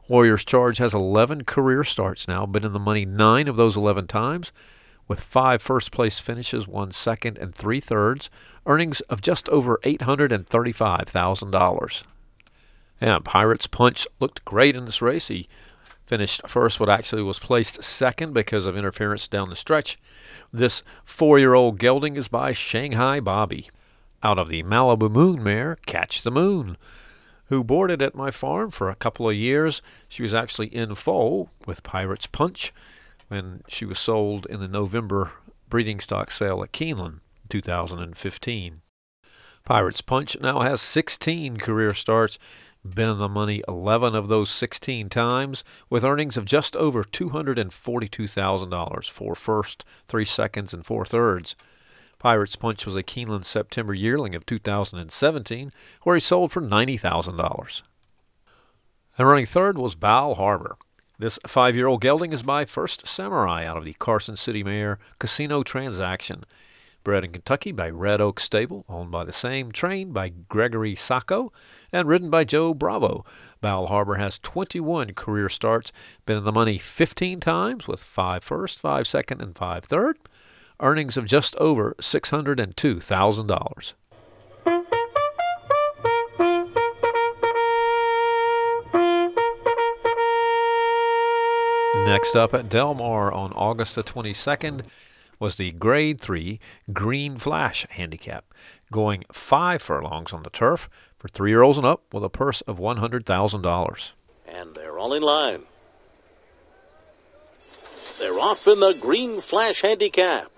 Warriors 0.08 0.44
Charge 0.44 0.78
has 0.78 0.94
11 0.94 1.42
career 1.44 1.82
starts 1.82 2.28
now, 2.28 2.46
been 2.46 2.64
in 2.64 2.72
the 2.72 2.78
money 2.78 3.04
nine 3.04 3.48
of 3.48 3.56
those 3.56 3.76
11 3.76 4.06
times, 4.06 4.52
with 5.08 5.18
five 5.20 5.60
first 5.60 5.90
place 5.90 6.20
finishes, 6.20 6.68
one 6.68 6.92
second, 6.92 7.38
and 7.38 7.52
three 7.54 7.80
thirds, 7.80 8.30
earnings 8.66 9.00
of 9.02 9.20
just 9.20 9.48
over 9.48 9.78
$835,000. 9.84 12.02
Yeah, 13.00 13.18
Pirates 13.22 13.66
Punch 13.66 14.06
looked 14.20 14.44
great 14.44 14.76
in 14.76 14.84
this 14.84 15.02
race. 15.02 15.26
He 15.28 15.48
finished 16.06 16.46
first, 16.46 16.78
but 16.78 16.88
actually 16.88 17.22
was 17.22 17.40
placed 17.40 17.82
second 17.82 18.32
because 18.32 18.64
of 18.64 18.76
interference 18.76 19.26
down 19.26 19.50
the 19.50 19.56
stretch. 19.56 19.98
This 20.52 20.84
four 21.04 21.36
year 21.38 21.54
old 21.54 21.78
gelding 21.78 22.16
is 22.16 22.28
by 22.28 22.52
Shanghai 22.52 23.18
Bobby. 23.20 23.70
Out 24.22 24.38
of 24.38 24.48
the 24.48 24.62
Malibu 24.62 25.10
Moon 25.10 25.42
mare, 25.42 25.76
Catch 25.84 26.22
the 26.22 26.30
Moon 26.30 26.76
who 27.46 27.64
boarded 27.64 28.02
at 28.02 28.14
my 28.14 28.30
farm 28.30 28.70
for 28.70 28.88
a 28.88 28.94
couple 28.94 29.28
of 29.28 29.34
years. 29.34 29.82
She 30.08 30.22
was 30.22 30.34
actually 30.34 30.68
in 30.68 30.94
foal 30.94 31.50
with 31.66 31.82
Pirates 31.82 32.26
Punch 32.26 32.72
when 33.28 33.62
she 33.68 33.84
was 33.84 33.98
sold 33.98 34.46
in 34.46 34.60
the 34.60 34.68
November 34.68 35.32
breeding 35.68 36.00
stock 36.00 36.30
sale 36.30 36.62
at 36.62 36.72
Keeneland 36.72 37.20
2015. 37.48 38.82
Pirates 39.64 40.00
Punch 40.00 40.36
now 40.40 40.60
has 40.60 40.80
16 40.80 41.56
career 41.56 41.92
starts, 41.92 42.38
been 42.84 43.08
in 43.08 43.18
the 43.18 43.28
money 43.28 43.62
11 43.66 44.14
of 44.14 44.28
those 44.28 44.48
16 44.50 45.08
times, 45.08 45.64
with 45.90 46.04
earnings 46.04 46.36
of 46.36 46.44
just 46.44 46.76
over 46.76 47.02
$242,000 47.02 49.10
for 49.10 49.34
first, 49.34 49.84
three 50.06 50.24
seconds, 50.24 50.72
and 50.72 50.86
four 50.86 51.04
thirds. 51.04 51.56
Pirates 52.18 52.56
Punch 52.56 52.86
was 52.86 52.96
a 52.96 53.02
Keeneland 53.02 53.44
September 53.44 53.94
yearling 53.94 54.34
of 54.34 54.46
2017, 54.46 55.70
where 56.02 56.16
he 56.16 56.20
sold 56.20 56.52
for 56.52 56.62
$90,000. 56.62 57.82
And 59.18 59.28
running 59.28 59.46
third 59.46 59.78
was 59.78 59.94
Bal 59.94 60.34
Harbour. 60.34 60.76
This 61.18 61.38
five 61.46 61.74
year 61.74 61.86
old 61.86 62.02
gelding 62.02 62.32
is 62.32 62.42
by 62.42 62.66
First 62.66 63.06
Samurai 63.06 63.64
out 63.64 63.78
of 63.78 63.84
the 63.84 63.94
Carson 63.94 64.36
City 64.36 64.62
Mare 64.62 64.98
Casino 65.18 65.62
Transaction. 65.62 66.44
Bred 67.02 67.24
in 67.24 67.32
Kentucky 67.32 67.70
by 67.70 67.88
Red 67.88 68.20
Oak 68.20 68.40
Stable, 68.40 68.84
owned 68.88 69.12
by 69.12 69.24
the 69.24 69.32
same, 69.32 69.70
trained 69.70 70.12
by 70.12 70.28
Gregory 70.28 70.96
Sacco, 70.96 71.52
and 71.92 72.08
ridden 72.08 72.30
by 72.30 72.42
Joe 72.42 72.74
Bravo. 72.74 73.24
Bal 73.60 73.86
Harbour 73.86 74.16
has 74.16 74.40
21 74.40 75.14
career 75.14 75.48
starts, 75.48 75.92
been 76.26 76.36
in 76.36 76.44
the 76.44 76.50
money 76.50 76.78
15 76.78 77.38
times 77.38 77.86
with 77.86 78.02
five 78.02 78.42
first, 78.42 78.80
five 78.80 79.06
second, 79.06 79.40
and 79.40 79.56
five 79.56 79.84
third 79.84 80.18
earnings 80.80 81.16
of 81.16 81.26
just 81.26 81.54
over 81.56 81.94
$602,000. 82.00 83.92
Next 92.06 92.36
up 92.36 92.54
at 92.54 92.68
Del 92.68 92.94
Mar 92.94 93.32
on 93.32 93.52
August 93.54 93.96
the 93.96 94.02
22nd 94.02 94.84
was 95.38 95.56
the 95.56 95.72
Grade 95.72 96.20
3 96.20 96.60
Green 96.92 97.36
Flash 97.36 97.86
Handicap, 97.90 98.44
going 98.92 99.24
five 99.32 99.82
furlongs 99.82 100.32
on 100.32 100.42
the 100.42 100.50
turf 100.50 100.88
for 101.18 101.28
three 101.28 101.50
year 101.50 101.62
olds 101.62 101.78
and 101.78 101.86
up 101.86 102.02
with 102.12 102.22
a 102.22 102.30
purse 102.30 102.60
of 102.62 102.78
$100,000. 102.78 104.12
And 104.46 104.74
they're 104.74 104.98
all 104.98 105.12
in 105.12 105.22
line. 105.22 105.62
They're 108.18 108.38
off 108.38 108.66
in 108.66 108.80
the 108.80 108.94
Green 108.94 109.40
Flash 109.40 109.82
Handicap. 109.82 110.50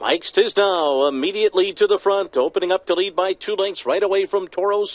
Mike's 0.00 0.30
Tisnow 0.30 1.06
immediately 1.06 1.74
to 1.74 1.86
the 1.86 1.98
front, 1.98 2.34
opening 2.34 2.72
up 2.72 2.86
to 2.86 2.94
lead 2.94 3.14
by 3.14 3.34
two 3.34 3.54
lengths 3.54 3.84
right 3.84 4.02
away 4.02 4.24
from 4.24 4.48
Toro 4.48 4.86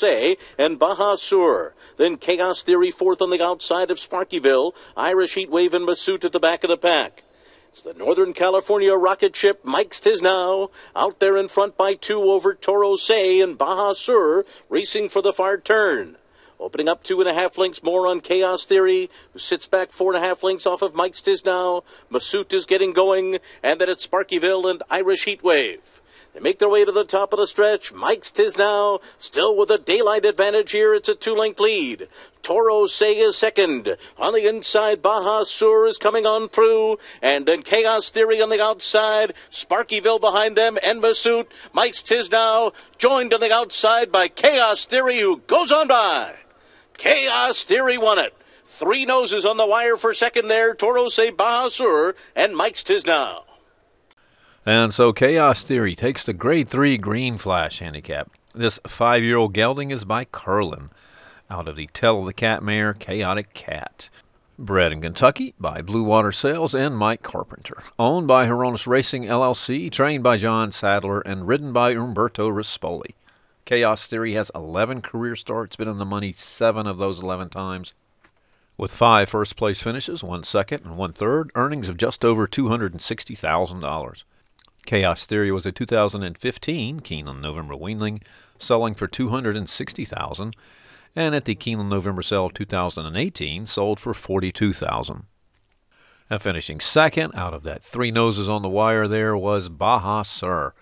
and 0.58 0.80
Baja 0.80 1.16
Sur. 1.16 1.76
Then 1.98 2.18
Chaos 2.18 2.64
Theory 2.64 2.90
fourth 2.90 3.22
on 3.22 3.30
the 3.30 3.40
outside 3.40 3.92
of 3.92 4.00
Sparkyville. 4.00 4.74
Irish 4.98 5.36
Heatwave 5.36 5.76
and 5.76 5.88
Massoud 5.88 6.24
at 6.24 6.32
the 6.32 6.40
back 6.40 6.64
of 6.64 6.72
the 6.72 6.78
pack. 6.78 7.22
It's 7.70 7.84
the 7.84 7.94
Northern 7.94 8.34
California 8.34 8.96
rocket 8.96 9.36
ship 9.36 9.64
Mike's 9.64 10.02
Tisnow 10.02 10.72
out 10.96 11.20
there 11.20 11.38
in 11.38 11.50
front 11.50 11.78
by 11.78 11.94
two 11.94 12.24
over 12.24 12.56
Toro 12.56 12.96
and 13.12 13.60
Baja 13.60 13.94
Sur 13.94 14.44
racing 14.70 15.10
for 15.10 15.22
the 15.22 15.34
far 15.34 15.60
turn. 15.60 16.18
Opening 16.60 16.88
up 16.88 17.04
two 17.04 17.20
and 17.20 17.30
a 17.30 17.34
half 17.34 17.58
lengths 17.58 17.84
more 17.84 18.08
on 18.08 18.22
Chaos 18.22 18.66
Theory, 18.66 19.10
who 19.34 19.40
sits 19.40 19.68
back 19.68 19.92
four 19.92 20.14
and 20.14 20.24
a 20.24 20.28
half 20.28 20.42
lengths 20.42 20.66
off 20.66 20.82
of 20.82 20.96
Mike's 20.96 21.22
Tisnow. 21.22 21.84
Massoud 22.10 22.54
is 22.54 22.66
getting 22.66 22.94
going, 22.94 23.40
and 23.62 23.80
then 23.80 23.90
it's 23.90 24.08
Sparkyville 24.08 24.70
and 24.70 24.82
Irish 24.90 25.26
Heatwave. 25.26 25.80
They 26.34 26.40
make 26.40 26.60
their 26.60 26.70
way 26.70 26.84
to 26.84 26.92
the 26.92 27.06
top 27.06 27.34
of 27.34 27.40
the 27.40 27.48
stretch. 27.48 27.94
Mike's 27.94 28.32
Tisnow, 28.32 29.02
still 29.20 29.56
with 29.56 29.70
a 29.70 29.78
daylight 29.78 30.26
advantage 30.26 30.72
here. 30.72 30.94
It's 30.94 31.08
a 31.08 31.16
two-length 31.16 31.60
lead. 31.60 32.08
Torosay 32.42 33.16
is 33.26 33.38
second. 33.38 33.96
On 34.18 34.34
the 34.34 34.48
inside, 34.48 35.02
Baja 35.02 35.44
Sur 35.44 35.88
is 35.88 35.98
coming 35.98 36.26
on 36.26 36.50
through. 36.50 37.00
And 37.22 37.46
then 37.46 37.64
Chaos 37.64 38.10
Theory 38.10 38.42
on 38.42 38.50
the 38.50 38.62
outside. 38.62 39.34
Sparkyville 39.50 40.20
behind 40.20 40.58
them. 40.58 40.78
And 40.84 41.02
Massoud. 41.02 41.48
Mike's 41.72 42.04
Tisnow 42.04 42.74
joined 42.98 43.34
on 43.34 43.40
the 43.40 43.54
outside 43.54 44.12
by 44.12 44.28
Chaos 44.28 44.86
Theory, 44.86 45.20
who 45.20 45.38
goes 45.38 45.72
on 45.72 45.88
by. 45.88 46.36
Chaos 46.98 47.64
Theory 47.64 47.98
won 47.98 48.20
it. 48.20 48.34
Three 48.66 49.06
noses 49.06 49.46
on 49.46 49.58
the 49.58 49.66
wire 49.66 49.98
for 49.98 50.14
second 50.14 50.48
there. 50.48 50.75
Torosay 50.75 51.36
Baja 51.36 51.70
Sur 51.70 52.16
and 52.36 52.56
Mike's 52.56 52.84
Tisnow. 52.84 53.44
And 54.66 54.94
so 54.94 55.14
Chaos 55.14 55.64
Theory 55.64 55.96
takes 55.96 56.24
the 56.24 56.34
grade 56.34 56.68
3 56.68 56.98
green 56.98 57.38
flash 57.38 57.80
handicap. 57.80 58.32
This 58.54 58.80
five 58.88 59.24
year 59.24 59.38
old 59.38 59.54
gelding 59.54 59.92
is 59.92 60.06
by 60.06 60.25
Curlin, 60.25 60.90
out 61.50 61.68
of 61.68 61.75
the 61.75 61.88
Tale 61.94 62.22
of 62.22 62.25
the 62.25 62.34
Cat 62.34 62.64
mare 62.64 62.94
Chaotic 62.94 63.54
Cat. 63.54 64.10
Bred 64.58 64.94
in 64.94 65.02
Kentucky 65.02 65.54
by 65.60 65.82
Blue 65.82 66.04
Water 66.04 66.32
Sales 66.32 66.74
and 66.74 66.98
Mike 66.98 67.22
Carpenter. 67.22 67.84
Owned 68.00 68.28
by 68.28 68.48
Hronis 68.48 68.88
Racing 68.88 69.25
LLC, 69.25 69.92
trained 69.92 70.24
by 70.24 70.38
John 70.38 70.72
Sadler, 70.72 71.20
and 71.20 71.46
ridden 71.48 71.74
by 71.74 71.92
Umberto 71.92 72.50
Rispoli. 72.50 73.12
Chaos 73.66 74.08
Theory 74.08 74.34
has 74.34 74.52
11 74.54 75.02
career 75.02 75.36
starts, 75.36 75.76
been 75.76 75.88
in 75.88 75.98
the 75.98 76.06
money 76.06 76.32
seven 76.32 76.86
of 76.86 77.00
those 77.00 77.20
11 77.20 77.50
times. 77.50 77.94
With 78.78 78.92
five 78.92 79.30
first 79.30 79.56
place 79.56 79.82
finishes, 79.82 80.24
one 80.24 80.44
second, 80.44 80.86
and 80.86 80.98
one 80.98 81.14
third, 81.14 81.52
earnings 81.56 81.90
of 81.90 81.98
just 81.98 82.24
over 82.24 82.48
$260,000. 82.48 84.24
Chaos 84.86 85.26
Theory 85.26 85.52
was 85.52 85.66
a 85.66 85.72
2015 85.72 87.00
Keeneland 87.00 87.42
November 87.42 87.74
weanling, 87.74 88.22
selling 88.60 88.94
for 88.94 89.08
260000 89.08 90.56
and 91.16 91.34
at 91.34 91.46
the 91.46 91.56
Keeneland 91.56 91.90
November 91.90 92.22
sale 92.22 92.50
2018 92.50 93.68
sold 93.68 94.00
for 94.00 94.14
42000 94.14 95.24
and 96.30 96.42
finishing 96.42 96.80
second 96.80 97.34
out 97.36 97.54
of 97.54 97.64
that 97.64 97.84
three 97.84 98.12
noses 98.12 98.50
on 98.50 98.62
the 98.62 98.70
wire 98.70 99.08
there 99.08 99.38
was 99.38 99.70
Baja 99.70 100.24
Sur. 100.24 100.74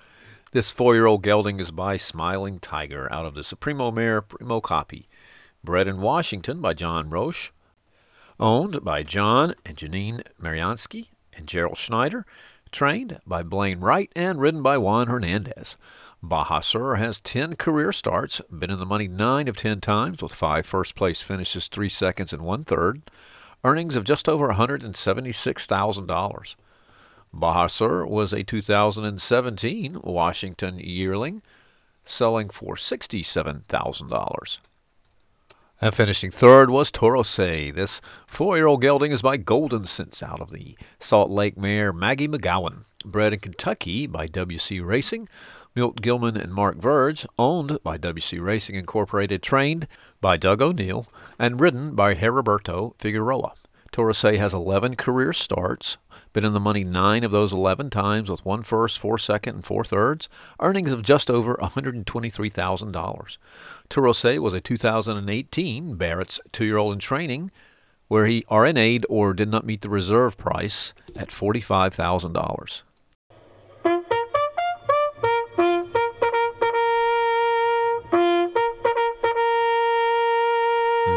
This 0.53 0.69
four 0.69 0.93
year 0.93 1.07
old 1.07 1.23
gelding 1.23 1.59
is 1.59 1.71
by 1.71 1.97
Smiling 1.97 2.59
Tiger 2.59 3.11
out 3.11 3.25
of 3.25 3.33
the 3.33 3.43
Supremo 3.43 3.89
Mare 3.89 4.21
Primo 4.21 4.61
copy. 4.61 5.09
Bred 5.63 5.87
in 5.87 5.99
Washington 5.99 6.61
by 6.61 6.75
John 6.75 7.09
Roche. 7.09 7.49
Owned 8.39 8.83
by 8.83 9.01
John 9.01 9.55
and 9.65 9.75
Janine 9.75 10.21
Mariansky 10.39 11.07
and 11.35 11.47
Gerald 11.47 11.79
Schneider. 11.79 12.27
Trained 12.71 13.19
by 13.25 13.41
Blaine 13.41 13.79
Wright 13.79 14.11
and 14.15 14.39
ridden 14.39 14.61
by 14.61 14.77
Juan 14.77 15.07
Hernandez. 15.07 15.75
Baja 16.21 16.59
Sur 16.59 16.97
has 16.97 17.19
10 17.19 17.55
career 17.55 17.91
starts, 17.91 18.39
been 18.51 18.69
in 18.69 18.77
the 18.77 18.85
money 18.85 19.07
9 19.07 19.47
of 19.47 19.57
10 19.57 19.81
times 19.81 20.21
with 20.21 20.35
5 20.35 20.67
first 20.67 20.93
place 20.93 21.23
finishes, 21.23 21.67
3 21.67 21.89
seconds, 21.89 22.31
and 22.31 22.43
1 22.43 22.63
third 22.63 23.01
earnings 23.63 23.95
of 23.95 24.03
just 24.03 24.29
over 24.29 24.49
$176,000. 24.49 26.55
Baja 27.33 27.67
Sur 27.67 28.05
was 28.05 28.31
a 28.31 28.43
2017 28.43 29.99
Washington 30.03 30.79
yearling, 30.79 31.41
selling 32.05 32.49
for 32.49 32.75
$67,000. 32.75 34.57
And 35.81 35.95
finishing 35.95 36.31
third 36.31 36.69
was 36.69 36.91
Torosay. 36.91 37.73
This 37.73 37.99
four 38.27 38.55
year 38.55 38.67
old 38.67 38.81
gelding 38.81 39.11
is 39.11 39.21
by 39.21 39.37
Golden 39.37 39.85
Sense 39.85 40.21
out 40.21 40.39
of 40.39 40.51
the 40.51 40.77
Salt 40.99 41.29
Lake 41.29 41.57
mare 41.57 41.91
Maggie 41.91 42.27
McGowan. 42.27 42.85
Bred 43.03 43.33
in 43.33 43.39
Kentucky 43.39 44.07
by 44.07 44.27
WC 44.27 44.85
Racing, 44.85 45.27
Milt 45.75 46.01
Gilman 46.01 46.37
and 46.37 46.53
Mark 46.53 46.77
Verge, 46.77 47.25
owned 47.37 47.79
by 47.83 47.97
WC 47.97 48.41
Racing 48.41 48.75
Incorporated, 48.75 49.41
trained 49.41 49.87
by 50.21 50.37
Doug 50.37 50.61
O'Neill, 50.61 51.07
and 51.37 51.59
ridden 51.59 51.95
by 51.95 52.13
Heriberto 52.13 52.93
Figueroa. 52.99 53.53
Torosay 53.93 54.39
has 54.39 54.55
11 54.55 54.95
career 54.95 55.31
starts, 55.31 55.97
been 56.33 56.43
in 56.43 56.53
the 56.53 56.59
money 56.59 56.83
nine 56.83 57.23
of 57.23 57.29
those 57.29 57.53
11 57.53 57.91
times 57.91 58.27
with 58.27 58.43
one 58.43 58.63
first, 58.63 58.97
four 58.97 59.19
second, 59.19 59.55
and 59.55 59.65
four 59.65 59.85
thirds, 59.85 60.27
earnings 60.59 60.91
of 60.91 61.03
just 61.03 61.29
over 61.29 61.55
$123,000. 61.57 63.37
Torosay 63.89 64.39
was 64.39 64.53
a 64.53 64.59
2018 64.59 65.95
Barrett's 65.95 66.39
two 66.51 66.65
year 66.65 66.77
old 66.77 66.93
in 66.93 66.99
training, 66.99 67.51
where 68.07 68.25
he 68.25 68.43
RNA'd 68.49 69.05
or 69.09 69.31
did 69.35 69.49
not 69.49 69.65
meet 69.65 69.81
the 69.81 69.89
reserve 69.89 70.37
price 70.37 70.93
at 71.15 71.29
$45,000. 71.29 72.81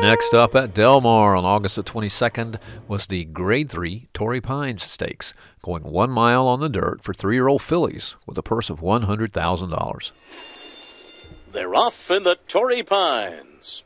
Next 0.02 0.34
up 0.34 0.54
at 0.54 0.74
Del 0.74 1.00
Mar 1.00 1.34
on 1.34 1.44
August 1.44 1.76
the 1.76 1.82
22nd 1.82 2.60
was 2.86 3.06
the 3.06 3.24
Grade 3.24 3.70
3 3.70 4.08
Torrey 4.12 4.42
Pines 4.42 4.82
Stakes, 4.82 5.32
going 5.62 5.84
one 5.84 6.10
mile 6.10 6.46
on 6.46 6.60
the 6.60 6.68
dirt 6.68 7.02
for 7.02 7.14
three 7.14 7.34
year 7.34 7.48
old 7.48 7.62
fillies 7.62 8.14
with 8.26 8.36
a 8.36 8.42
purse 8.42 8.68
of 8.68 8.80
$100,000. 8.80 10.10
They're 11.50 11.74
off 11.74 12.10
in 12.10 12.24
the 12.24 12.36
Torrey 12.46 12.82
Pines. 12.82 13.84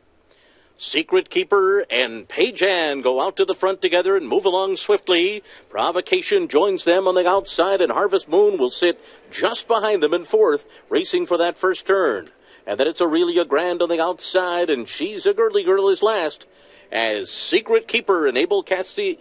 Secret 0.76 1.30
Keeper 1.30 1.86
and 1.90 2.26
Page 2.28 2.62
Ann 2.62 3.02
go 3.02 3.20
out 3.20 3.36
to 3.36 3.44
the 3.44 3.54
front 3.54 3.80
together 3.80 4.16
and 4.16 4.26
move 4.26 4.44
along 4.44 4.76
swiftly. 4.76 5.44
Provocation 5.68 6.48
joins 6.48 6.84
them 6.84 7.06
on 7.06 7.14
the 7.14 7.28
outside, 7.28 7.80
and 7.80 7.92
Harvest 7.92 8.28
Moon 8.28 8.58
will 8.58 8.70
sit 8.70 9.00
just 9.30 9.68
behind 9.68 10.02
them 10.02 10.12
in 10.12 10.24
fourth, 10.24 10.66
racing 10.88 11.26
for 11.26 11.36
that 11.36 11.56
first 11.56 11.86
turn 11.86 12.30
and 12.66 12.78
that 12.78 12.86
it's 12.86 13.00
Aurelia 13.00 13.44
Garland 13.44 13.82
on 13.82 13.88
the 13.88 14.00
outside, 14.00 14.70
and 14.70 14.88
she's 14.88 15.26
a 15.26 15.34
girly 15.34 15.62
girl 15.62 15.88
is 15.88 16.02
last. 16.02 16.46
As 16.92 17.30
Secret 17.30 17.86
Keeper 17.86 18.26
and 18.26 18.36
Abel 18.36 18.62
Casti 18.62 19.18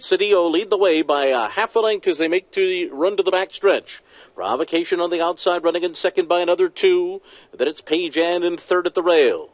Cedillo 0.00 0.50
lead 0.50 0.70
the 0.70 0.78
way 0.78 1.02
by 1.02 1.26
a 1.26 1.48
half 1.48 1.76
a 1.76 1.80
length 1.80 2.08
as 2.08 2.18
they 2.18 2.26
make 2.26 2.50
to 2.52 2.66
the 2.66 2.86
run 2.86 3.16
to 3.16 3.22
the 3.22 3.30
back 3.30 3.52
stretch. 3.52 4.02
Provocation 4.34 5.00
on 5.00 5.10
the 5.10 5.22
outside, 5.22 5.62
running 5.62 5.84
in 5.84 5.94
second 5.94 6.28
by 6.28 6.40
another 6.40 6.68
two. 6.68 7.22
Then 7.56 7.68
it's 7.68 7.80
Page 7.80 8.18
Ann 8.18 8.42
in 8.42 8.56
third 8.56 8.86
at 8.86 8.94
the 8.94 9.02
rail. 9.02 9.50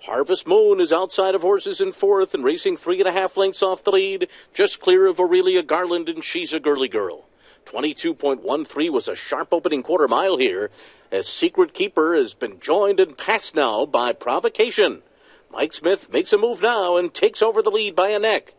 Harvest 0.00 0.48
Moon 0.48 0.80
is 0.80 0.92
outside 0.92 1.36
of 1.36 1.42
horses 1.42 1.80
in 1.80 1.92
fourth 1.92 2.34
and 2.34 2.42
racing 2.42 2.76
three 2.76 2.98
and 2.98 3.08
a 3.08 3.12
half 3.12 3.36
lengths 3.36 3.62
off 3.62 3.84
the 3.84 3.92
lead, 3.92 4.26
just 4.52 4.80
clear 4.80 5.06
of 5.06 5.20
Aurelia 5.20 5.62
Garland, 5.62 6.08
and 6.08 6.24
she's 6.24 6.52
a 6.52 6.58
girly 6.58 6.88
girl. 6.88 7.28
22.13 7.66 8.90
was 8.90 9.08
a 9.08 9.16
sharp 9.16 9.52
opening 9.52 9.82
quarter 9.82 10.08
mile 10.08 10.36
here, 10.36 10.70
as 11.10 11.28
Secret 11.28 11.74
Keeper 11.74 12.14
has 12.14 12.34
been 12.34 12.60
joined 12.60 13.00
and 13.00 13.16
passed 13.16 13.54
now 13.54 13.86
by 13.86 14.12
Provocation. 14.12 15.02
Mike 15.50 15.72
Smith 15.72 16.10
makes 16.12 16.32
a 16.32 16.38
move 16.38 16.62
now 16.62 16.96
and 16.96 17.12
takes 17.12 17.42
over 17.42 17.62
the 17.62 17.70
lead 17.70 17.94
by 17.94 18.08
a 18.08 18.18
neck. 18.18 18.54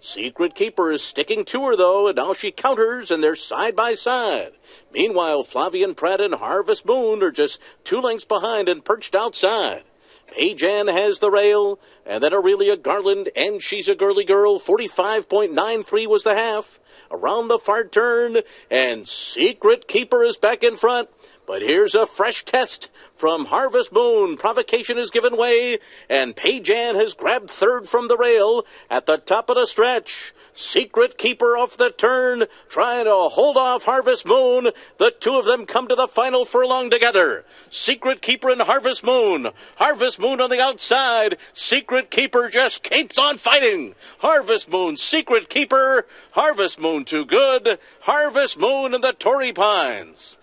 Secret 0.00 0.54
Keeper 0.54 0.92
is 0.92 1.02
sticking 1.02 1.44
to 1.46 1.66
her, 1.66 1.76
though, 1.76 2.06
and 2.06 2.16
now 2.16 2.32
she 2.32 2.52
counters, 2.52 3.10
and 3.10 3.22
they're 3.22 3.34
side 3.34 3.74
by 3.74 3.94
side. 3.94 4.52
Meanwhile, 4.92 5.42
Flavien 5.42 5.96
Prat 5.96 6.20
and 6.20 6.34
Harvest 6.34 6.86
Moon 6.86 7.22
are 7.22 7.32
just 7.32 7.58
two 7.82 8.00
lengths 8.00 8.24
behind 8.24 8.68
and 8.68 8.84
perched 8.84 9.14
outside. 9.14 9.82
Page 10.30 10.62
Ann 10.62 10.88
has 10.88 11.18
the 11.18 11.30
rail, 11.30 11.78
and 12.06 12.22
then 12.22 12.32
Aurelia 12.32 12.76
Garland, 12.76 13.30
and 13.34 13.62
she's 13.62 13.88
a 13.88 13.94
girly 13.94 14.24
girl. 14.24 14.58
45.93 14.58 16.06
was 16.06 16.22
the 16.22 16.34
half. 16.34 16.78
Around 17.10 17.48
the 17.48 17.58
far 17.58 17.84
turn, 17.84 18.38
and 18.70 19.08
Secret 19.08 19.88
Keeper 19.88 20.22
is 20.22 20.36
back 20.36 20.62
in 20.62 20.76
front. 20.76 21.08
But 21.46 21.62
here's 21.62 21.94
a 21.94 22.04
fresh 22.04 22.44
test 22.44 22.90
from 23.16 23.46
Harvest 23.46 23.90
Moon. 23.90 24.36
Provocation 24.36 24.98
has 24.98 25.10
given 25.10 25.36
way, 25.36 25.78
and 26.08 26.36
Page 26.36 26.68
Ann 26.68 26.94
has 26.94 27.14
grabbed 27.14 27.50
third 27.50 27.88
from 27.88 28.08
the 28.08 28.18
rail 28.18 28.66
at 28.90 29.06
the 29.06 29.16
top 29.16 29.48
of 29.48 29.56
the 29.56 29.66
stretch. 29.66 30.34
Secret 30.58 31.16
Keeper 31.16 31.56
off 31.56 31.76
the 31.76 31.90
turn, 31.90 32.46
trying 32.68 33.04
to 33.04 33.14
hold 33.28 33.56
off 33.56 33.84
Harvest 33.84 34.26
Moon. 34.26 34.70
The 34.96 35.12
two 35.12 35.36
of 35.36 35.44
them 35.44 35.66
come 35.66 35.86
to 35.86 35.94
the 35.94 36.08
final 36.08 36.44
furlong 36.44 36.90
together. 36.90 37.44
Secret 37.70 38.20
Keeper 38.20 38.50
and 38.50 38.62
Harvest 38.62 39.04
Moon. 39.04 39.50
Harvest 39.76 40.18
Moon 40.18 40.40
on 40.40 40.50
the 40.50 40.60
outside. 40.60 41.38
Secret 41.54 42.10
Keeper 42.10 42.48
just 42.48 42.82
keeps 42.82 43.16
on 43.18 43.38
fighting. 43.38 43.94
Harvest 44.18 44.68
Moon, 44.68 44.96
Secret 44.96 45.48
Keeper. 45.48 46.08
Harvest 46.32 46.80
Moon 46.80 47.04
too 47.04 47.24
good. 47.24 47.78
Harvest 48.00 48.58
Moon 48.58 48.94
and 48.94 49.04
the 49.04 49.12
Torrey 49.12 49.52
Pines. 49.52 50.38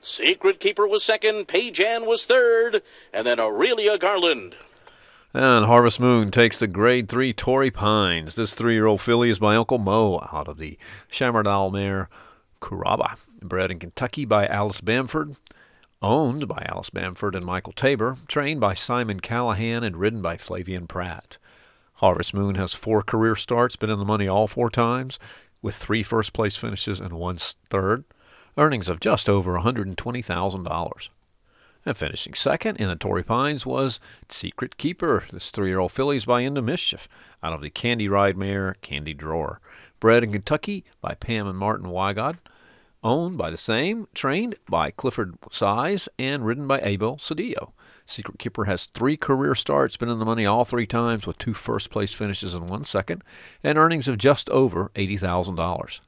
Secret 0.00 0.60
Keeper 0.60 0.86
was 0.86 1.02
second, 1.02 1.48
Page 1.48 1.80
Ann 1.80 2.06
was 2.06 2.24
third, 2.24 2.84
and 3.12 3.26
then 3.26 3.40
Aurelia 3.40 3.98
Garland. 3.98 4.54
And 5.38 5.66
Harvest 5.66 6.00
Moon 6.00 6.30
takes 6.30 6.58
the 6.58 6.66
grade 6.66 7.10
three 7.10 7.34
Torrey 7.34 7.70
Pines. 7.70 8.36
This 8.36 8.54
three 8.54 8.72
year 8.72 8.86
old 8.86 9.02
filly 9.02 9.28
is 9.28 9.38
by 9.38 9.54
Uncle 9.54 9.76
Mo 9.76 10.26
out 10.32 10.48
of 10.48 10.56
the 10.56 10.78
Shamardal 11.12 11.70
mare 11.70 12.08
Kuraba, 12.62 13.18
bred 13.42 13.70
in 13.70 13.78
Kentucky 13.78 14.24
by 14.24 14.46
Alice 14.46 14.80
Bamford, 14.80 15.36
owned 16.00 16.48
by 16.48 16.66
Alice 16.66 16.88
Bamford 16.88 17.34
and 17.34 17.44
Michael 17.44 17.74
Tabor, 17.74 18.16
trained 18.26 18.60
by 18.60 18.72
Simon 18.72 19.20
Callaghan, 19.20 19.84
and 19.84 19.98
ridden 19.98 20.22
by 20.22 20.38
Flavien 20.38 20.88
Prat. 20.88 21.36
Harvest 21.96 22.32
Moon 22.32 22.54
has 22.54 22.72
four 22.72 23.02
career 23.02 23.36
starts, 23.36 23.76
been 23.76 23.90
in 23.90 23.98
the 23.98 24.06
money 24.06 24.26
all 24.26 24.46
four 24.46 24.70
times, 24.70 25.18
with 25.60 25.74
three 25.74 26.02
first 26.02 26.32
place 26.32 26.56
finishes 26.56 26.98
and 26.98 27.12
one 27.12 27.36
third 27.36 28.04
earnings 28.56 28.88
of 28.88 29.00
just 29.00 29.28
over 29.28 29.58
$120,000. 29.58 31.08
And 31.86 31.96
finishing 31.96 32.34
second 32.34 32.78
in 32.78 32.88
the 32.88 32.96
Torrey 32.96 33.22
Pines 33.22 33.64
was 33.64 34.00
Secret 34.28 34.76
Keeper. 34.76 35.22
This 35.32 35.52
three 35.52 35.68
year 35.68 35.78
old 35.78 35.92
filly's 35.92 36.24
by 36.24 36.40
Into 36.40 36.60
Mischief 36.60 37.08
out 37.44 37.52
of 37.52 37.62
the 37.62 37.70
Candy 37.70 38.08
Ride 38.08 38.36
mare 38.36 38.76
Candy 38.82 39.14
Drawer. 39.14 39.60
Bred 40.00 40.24
in 40.24 40.32
Kentucky 40.32 40.84
by 41.00 41.14
Pam 41.14 41.46
and 41.46 41.56
Martin 41.56 41.86
Wygod. 41.86 42.38
Owned 43.04 43.38
by 43.38 43.50
the 43.52 43.56
same, 43.56 44.08
trained 44.14 44.56
by 44.68 44.90
Clifford 44.90 45.36
Sise, 45.52 46.08
and 46.18 46.44
ridden 46.44 46.66
by 46.66 46.80
Abel 46.80 47.18
Cedillo. 47.18 47.70
Secret 48.04 48.40
Keeper 48.40 48.64
has 48.64 48.86
three 48.86 49.16
career 49.16 49.54
starts, 49.54 49.96
been 49.96 50.08
in 50.08 50.18
the 50.18 50.24
money 50.24 50.44
all 50.44 50.64
three 50.64 50.88
times 50.88 51.24
with 51.24 51.38
two 51.38 51.54
first 51.54 51.90
place 51.90 52.12
finishes 52.12 52.52
and 52.52 52.68
one 52.68 52.82
second, 52.82 53.22
and 53.62 53.78
earnings 53.78 54.08
of 54.08 54.18
just 54.18 54.50
over 54.50 54.90
$80,000. 54.96 56.00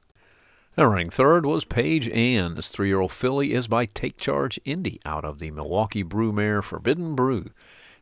And 0.79 0.88
running 0.88 1.11
third 1.11 1.45
was 1.45 1.64
Page 1.64 2.09
Ann. 2.09 2.55
This 2.55 2.69
three 2.69 2.87
year 2.87 3.01
old 3.01 3.11
filly 3.11 3.53
is 3.53 3.67
by 3.67 3.85
Take 3.85 4.17
Charge 4.17 4.61
Indy 4.64 5.01
out 5.05 5.25
of 5.25 5.41
the 5.41 5.51
Milwaukee 5.51 6.05
Brew 6.05 6.31
Mare 6.31 6.62
Forbidden 6.62 7.17
Brew. 7.17 7.51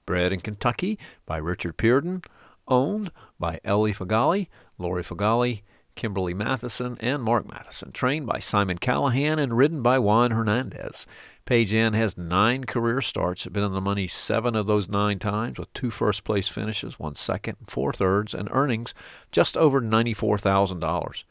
Bred 0.04 0.30
in 0.30 0.40
Kentucky 0.40 0.98
by 1.24 1.38
Richard 1.38 1.78
Pearden. 1.78 2.22
Owned 2.68 3.12
by 3.40 3.60
Ellie 3.64 3.94
Fagali, 3.94 4.48
Lori 4.76 5.02
Fagali, 5.02 5.62
Kimberly 5.94 6.34
Matheson, 6.34 6.98
and 7.00 7.22
Mark 7.22 7.48
Matheson. 7.48 7.92
Trained 7.92 8.26
by 8.26 8.40
Simon 8.40 8.76
Callaghan 8.76 9.38
and 9.38 9.56
ridden 9.56 9.80
by 9.80 9.98
Juan 9.98 10.32
Hernandez. 10.32 11.06
Page 11.46 11.72
Ann 11.72 11.94
has 11.94 12.18
nine 12.18 12.64
career 12.64 13.00
starts, 13.00 13.46
been 13.46 13.64
in 13.64 13.72
the 13.72 13.80
money 13.80 14.06
seven 14.06 14.54
of 14.54 14.66
those 14.66 14.86
nine 14.86 15.18
times, 15.18 15.58
with 15.58 15.72
two 15.72 15.90
first 15.90 16.24
place 16.24 16.48
finishes, 16.48 16.98
one 16.98 17.14
second, 17.14 17.56
four 17.68 17.94
thirds, 17.94 18.34
and 18.34 18.50
earnings 18.52 18.92
just 19.32 19.56
over 19.56 19.80
$94,000. 19.80 21.24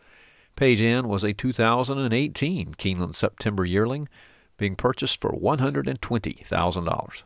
Page 0.55 0.81
Ann 0.81 1.07
was 1.09 1.23
a 1.25 1.33
2018 1.33 2.75
Keeneland 2.75 3.15
September 3.15 3.65
yearling, 3.65 4.07
being 4.57 4.77
purchased 4.77 5.19
for 5.19 5.31
$120,000. 5.31 7.23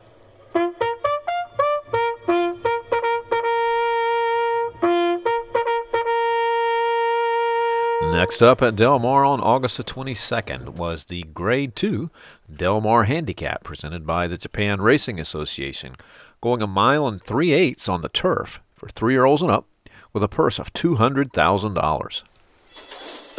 Next 8.12 8.42
up 8.42 8.60
at 8.60 8.74
Del 8.74 8.98
Mar 8.98 9.24
on 9.24 9.40
August 9.40 9.76
the 9.76 9.84
22nd 9.84 10.70
was 10.70 11.04
the 11.04 11.22
Grade 11.32 11.76
2 11.76 12.10
Del 12.52 12.80
Mar 12.80 13.04
Handicap 13.04 13.62
presented 13.62 14.04
by 14.04 14.26
the 14.26 14.36
Japan 14.36 14.80
Racing 14.80 15.20
Association, 15.20 15.94
going 16.40 16.62
a 16.62 16.66
mile 16.66 17.06
and 17.06 17.22
three 17.22 17.52
eighths 17.52 17.88
on 17.88 18.00
the 18.00 18.08
turf 18.08 18.58
for 18.74 18.88
three 18.88 19.12
year 19.14 19.24
olds 19.24 19.42
and 19.42 19.52
up 19.52 19.66
with 20.12 20.24
a 20.24 20.28
purse 20.28 20.58
of 20.58 20.72
$200,000. 20.72 22.22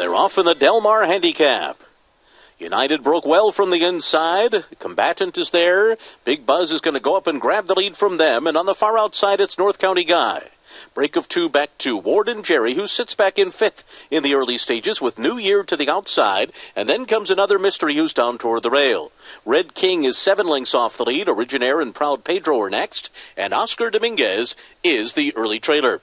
They're 0.01 0.15
off 0.15 0.39
in 0.39 0.45
the 0.45 0.55
Delmar 0.55 1.05
Handicap. 1.05 1.77
United 2.57 3.03
broke 3.03 3.23
well 3.23 3.51
from 3.51 3.69
the 3.69 3.83
inside. 3.83 4.65
Combatant 4.79 5.37
is 5.37 5.51
there. 5.51 5.95
Big 6.25 6.43
Buzz 6.43 6.71
is 6.71 6.81
going 6.81 6.95
to 6.95 6.99
go 6.99 7.15
up 7.15 7.27
and 7.27 7.39
grab 7.39 7.67
the 7.67 7.75
lead 7.75 7.95
from 7.95 8.17
them. 8.17 8.47
And 8.47 8.57
on 8.57 8.65
the 8.65 8.73
far 8.73 8.97
outside, 8.97 9.39
it's 9.39 9.59
North 9.59 9.77
County 9.77 10.03
Guy. 10.03 10.47
Break 10.95 11.15
of 11.15 11.29
two 11.29 11.49
back 11.49 11.77
to 11.77 11.95
Warden 11.95 12.41
Jerry, 12.41 12.73
who 12.73 12.87
sits 12.87 13.13
back 13.13 13.37
in 13.37 13.51
fifth 13.51 13.83
in 14.09 14.23
the 14.23 14.33
early 14.33 14.57
stages 14.57 14.99
with 14.99 15.19
New 15.19 15.37
Year 15.37 15.61
to 15.65 15.77
the 15.77 15.91
outside, 15.91 16.51
and 16.75 16.89
then 16.89 17.05
comes 17.05 17.29
another 17.29 17.59
mystery 17.59 17.93
who's 17.93 18.11
down 18.11 18.39
toward 18.39 18.63
the 18.63 18.71
rail. 18.71 19.11
Red 19.45 19.75
King 19.75 20.03
is 20.03 20.17
seven 20.17 20.47
lengths 20.47 20.73
off 20.73 20.97
the 20.97 21.05
lead. 21.05 21.29
Originaire 21.29 21.79
and 21.79 21.93
Proud 21.93 22.23
Pedro 22.23 22.59
are 22.59 22.71
next, 22.71 23.11
and 23.37 23.53
Oscar 23.53 23.91
Dominguez 23.91 24.55
is 24.83 25.13
the 25.13 25.31
early 25.35 25.59
trailer. 25.59 26.01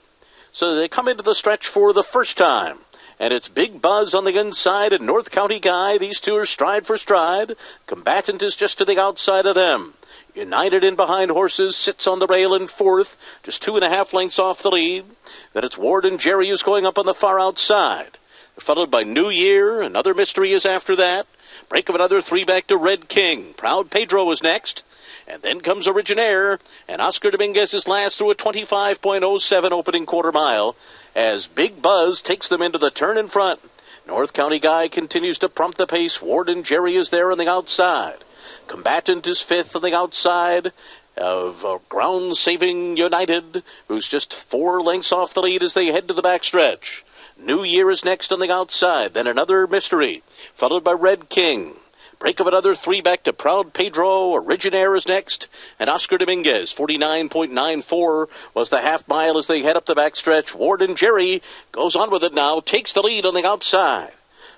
So 0.53 0.73
they 0.73 0.87
come 0.87 1.09
into 1.09 1.21
the 1.21 1.35
stretch 1.35 1.67
for 1.67 1.91
the 1.91 2.01
first 2.01 2.37
time. 2.37 2.77
And 3.19 3.33
it's 3.33 3.49
Big 3.49 3.81
Buzz 3.81 4.13
on 4.13 4.23
the 4.23 4.39
inside 4.39 4.93
and 4.93 5.05
North 5.05 5.29
County 5.29 5.59
Guy. 5.59 5.97
These 5.97 6.21
two 6.21 6.37
are 6.37 6.45
stride 6.45 6.87
for 6.87 6.97
stride. 6.97 7.57
Combatant 7.85 8.41
is 8.41 8.55
just 8.55 8.77
to 8.77 8.85
the 8.85 8.97
outside 8.97 9.45
of 9.45 9.55
them. 9.55 9.95
United 10.33 10.85
in 10.85 10.95
behind 10.95 11.31
horses 11.31 11.75
sits 11.75 12.07
on 12.07 12.19
the 12.19 12.27
rail 12.27 12.53
in 12.53 12.67
fourth, 12.67 13.17
just 13.43 13.61
two 13.61 13.75
and 13.75 13.83
a 13.83 13.89
half 13.89 14.13
lengths 14.13 14.39
off 14.39 14.61
the 14.61 14.71
lead. 14.71 15.03
Then 15.51 15.65
it's 15.65 15.77
Warden 15.77 16.17
Jerry 16.17 16.47
who's 16.47 16.63
going 16.63 16.85
up 16.85 16.97
on 16.97 17.05
the 17.05 17.13
far 17.13 17.41
outside. 17.41 18.17
Followed 18.57 18.89
by 18.89 19.03
New 19.03 19.29
Year, 19.29 19.81
another 19.81 20.13
mystery 20.13 20.53
is 20.53 20.65
after 20.65 20.95
that. 20.95 21.27
Break 21.67 21.89
of 21.89 21.95
another 21.95 22.21
three 22.21 22.45
back 22.45 22.67
to 22.67 22.77
Red 22.77 23.09
King. 23.09 23.53
Proud 23.57 23.89
Pedro 23.89 24.31
is 24.31 24.41
next. 24.41 24.83
And 25.27 25.41
then 25.41 25.61
comes 25.61 25.87
Originaire, 25.87 26.59
and 26.87 27.01
Oscar 27.01 27.31
Dominguez 27.31 27.73
is 27.73 27.87
last 27.87 28.17
through 28.17 28.31
a 28.31 28.35
25.07 28.35 29.71
opening 29.71 30.05
quarter 30.05 30.31
mile 30.31 30.75
as 31.15 31.47
Big 31.47 31.81
Buzz 31.81 32.21
takes 32.21 32.47
them 32.47 32.61
into 32.61 32.77
the 32.77 32.91
turn 32.91 33.17
in 33.17 33.27
front. 33.27 33.59
North 34.07 34.33
County 34.33 34.59
Guy 34.59 34.87
continues 34.87 35.37
to 35.39 35.49
prompt 35.49 35.77
the 35.77 35.85
pace. 35.85 36.21
Warden 36.21 36.63
Jerry 36.63 36.95
is 36.95 37.09
there 37.09 37.31
on 37.31 37.37
the 37.37 37.47
outside. 37.47 38.23
Combatant 38.67 39.27
is 39.27 39.41
fifth 39.41 39.75
on 39.75 39.81
the 39.81 39.93
outside 39.93 40.71
of 41.17 41.65
uh, 41.65 41.79
Ground 41.89 42.37
Saving 42.37 42.97
United, 42.97 43.63
who's 43.87 44.07
just 44.07 44.33
four 44.33 44.81
lengths 44.81 45.11
off 45.11 45.33
the 45.33 45.41
lead 45.41 45.61
as 45.63 45.73
they 45.73 45.87
head 45.87 46.07
to 46.07 46.13
the 46.13 46.21
backstretch. 46.21 47.01
New 47.37 47.63
Year 47.63 47.89
is 47.91 48.03
next 48.05 48.31
on 48.31 48.39
the 48.39 48.51
outside, 48.51 49.13
then 49.13 49.27
another 49.27 49.67
mystery, 49.67 50.23
followed 50.53 50.83
by 50.83 50.91
Red 50.91 51.29
King. 51.29 51.75
Break 52.19 52.41
of 52.41 52.47
another 52.47 52.75
three 52.75 52.99
back 52.99 53.23
to 53.23 53.31
Proud 53.31 53.73
Pedro. 53.73 54.33
Originaire 54.33 54.93
is 54.97 55.07
next. 55.07 55.47
And 55.79 55.89
Oscar 55.89 56.17
Dominguez, 56.17 56.73
49.94 56.73 58.27
was 58.53 58.69
the 58.69 58.81
half 58.81 59.07
mile 59.07 59.37
as 59.37 59.47
they 59.47 59.61
head 59.61 59.77
up 59.77 59.85
the 59.85 59.95
backstretch. 59.95 60.53
Warden 60.53 60.97
Jerry 60.97 61.41
goes 61.71 61.95
on 61.95 62.11
with 62.11 62.25
it 62.25 62.33
now, 62.33 62.59
takes 62.59 62.91
the 62.91 63.01
lead 63.01 63.25
on 63.25 63.35
the 63.35 63.47
outside. 63.47 64.11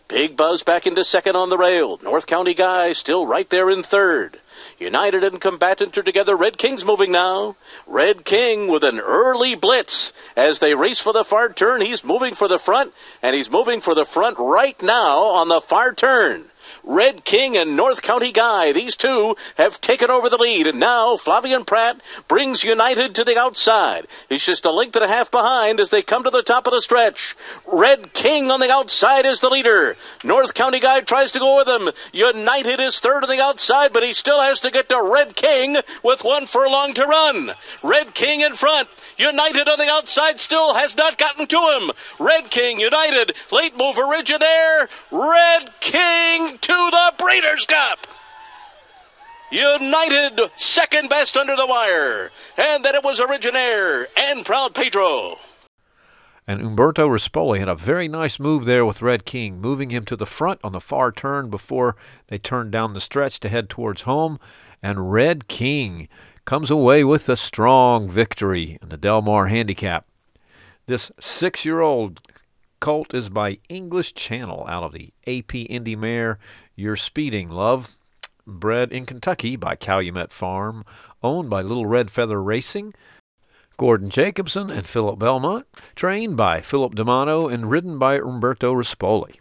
Big 0.08 0.36
Buzz 0.36 0.64
back 0.64 0.88
into 0.88 1.06
second 1.06 1.36
on 1.36 1.50
the 1.50 1.58
rail. 1.58 2.00
North 2.02 2.26
County 2.26 2.56
Guy 2.56 2.94
still 2.94 3.28
right 3.28 3.50
there 3.52 3.70
in 3.70 3.84
third. 3.84 4.40
United 4.80 5.24
and 5.24 5.40
Combatant 5.40 5.96
are 6.00 6.04
together. 6.04 6.36
Red 6.36 6.58
King's 6.58 6.84
moving 6.84 7.12
now. 7.12 7.56
Red 7.86 8.26
King 8.26 8.70
with 8.70 8.84
an 8.84 9.00
early 9.00 9.54
blitz 9.54 10.12
as 10.36 10.58
they 10.58 10.74
race 10.74 11.00
for 11.00 11.14
the 11.14 11.24
far 11.24 11.54
turn. 11.54 11.82
He's 11.82 12.04
moving 12.04 12.34
for 12.34 12.48
the 12.48 12.60
front, 12.60 12.92
and 13.22 13.36
he's 13.36 13.52
moving 13.52 13.82
for 13.82 13.94
the 13.94 14.04
front 14.04 14.40
right 14.40 14.82
now 14.82 15.26
on 15.26 15.48
the 15.48 15.62
far 15.62 15.94
turn. 15.94 16.46
Red 16.84 17.24
King 17.24 17.58
and 17.58 17.76
North 17.76 18.02
County 18.02 18.32
Guy. 18.32 18.72
These 18.72 18.96
two 18.96 19.36
have 19.56 19.82
taken 19.82 20.10
over 20.10 20.30
the 20.30 20.38
lead, 20.38 20.68
and 20.68 20.80
now 20.80 21.16
Flavien 21.16 21.66
Prat 21.66 22.02
brings 22.28 22.64
United 22.64 23.16
to 23.16 23.24
the 23.24 23.40
outside. 23.40 24.08
He's 24.30 24.46
just 24.46 24.66
a 24.66 24.72
length 24.72 24.96
and 24.96 25.06
a 25.06 25.08
half 25.08 25.30
behind 25.30 25.80
as 25.80 25.90
they 25.90 26.02
come 26.02 26.24
to 26.24 26.30
the 26.30 26.44
top 26.44 26.68
of 26.68 26.74
the 26.74 26.82
stretch. 26.82 27.36
Red 27.68 28.14
King 28.14 28.50
on 28.50 28.60
the 28.60 28.72
outside 28.72 29.26
is 29.26 29.40
the 29.40 29.50
leader. 29.50 29.96
North 30.24 30.54
County 30.54 30.80
Guy 30.80 31.02
tries 31.02 31.32
to 31.34 31.40
go 31.40 31.58
with 31.58 31.68
him. 31.68 31.94
United 32.12 32.80
is 32.80 33.00
third 33.00 33.24
on 33.24 33.30
the 33.30 33.42
outside, 33.42 33.94
but 33.94 34.04
he 34.04 34.14
still 34.14 34.42
has 34.42 34.60
to 34.62 34.72
get 34.72 34.90
to 34.90 35.02
Red 35.02 35.36
King 35.36 35.78
with 36.04 36.24
one 36.24 36.48
furlong 36.48 36.94
to 36.96 37.06
run. 37.06 37.52
Red 37.84 38.14
King 38.14 38.42
in 38.42 38.56
front. 38.56 38.90
United 39.18 39.70
on 39.70 39.78
the 39.78 39.90
outside 39.90 40.40
still 40.40 40.74
has 40.74 40.98
not 40.98 41.18
gotten 41.18 41.46
to 41.46 41.80
him. 41.80 41.92
Red 42.20 42.50
King, 42.50 42.80
United, 42.80 43.34
late 43.52 43.78
move 43.78 43.98
Originaire. 43.98 44.90
Red 45.12 45.70
King 45.80 46.58
to 46.58 46.71
the 46.76 47.14
Breeders' 47.18 47.66
Cup. 47.66 48.08
United 49.52 50.40
second 50.56 51.10
best 51.10 51.36
under 51.36 51.56
the 51.56 51.66
wire. 51.66 52.32
And 52.58 52.86
that 52.86 52.96
it 52.96 53.04
was 53.04 53.20
Originaire 53.20 54.08
and 54.18 54.46
Proud 54.46 54.74
Pedro. 54.74 55.38
And 56.48 56.62
Umberto 56.62 57.08
Rispoli 57.08 57.60
had 57.60 57.70
a 57.70 57.76
very 57.76 58.08
nice 58.08 58.40
move 58.40 58.66
there 58.66 58.86
with 58.86 59.02
Red 59.02 59.26
King, 59.26 59.62
moving 59.62 59.90
him 59.90 60.06
to 60.06 60.16
the 60.16 60.26
front 60.26 60.60
on 60.64 60.72
the 60.72 60.82
far 60.82 61.12
turn 61.12 61.50
before 61.50 61.96
they 62.28 62.38
turned 62.38 62.72
down 62.72 62.94
the 62.94 63.02
stretch 63.02 63.40
to 63.42 63.50
head 63.50 63.70
towards 63.70 64.02
home. 64.02 64.40
And 64.82 65.12
Red 65.12 65.48
King 65.48 66.08
comes 66.46 66.72
away 66.72 67.04
with 67.04 67.30
a 67.30 67.38
strong 67.38 68.10
victory 68.10 68.78
in 68.82 68.90
the 68.90 68.98
Del 68.98 69.22
Mar 69.22 69.48
Handicap. 69.48 70.08
This 70.88 71.12
six 71.20 71.64
year 71.64 71.82
old 71.82 72.22
colt 72.82 73.14
is 73.14 73.30
by 73.30 73.60
English 73.70 74.16
Channel 74.16 74.66
out 74.68 74.84
of 74.84 74.92
the 74.92 75.14
AP 75.28 75.54
Indy 75.56 75.96
Mare 75.96 76.40
You're 76.76 76.96
Speeding 76.96 77.48
Love, 77.48 77.96
bred 78.46 78.92
in 78.92 79.06
Kentucky 79.06 79.56
by 79.56 79.76
Calumet 79.76 80.34
Farm, 80.34 80.84
owned 81.24 81.48
by 81.50 81.62
Little 81.62 81.86
Red 81.86 82.10
Feather 82.10 82.42
Racing. 82.42 82.94
Gordon 83.78 84.10
Jacobson 84.10 84.72
and 84.72 84.86
Philip 84.86 85.20
Belmont, 85.20 85.68
trained 85.96 86.36
by 86.36 86.60
Philip 86.62 86.96
D'Amato 86.96 87.48
and 87.48 87.70
ridden 87.70 88.00
by 88.00 88.18
Umberto 88.18 88.74
Rispoli. 88.74 89.40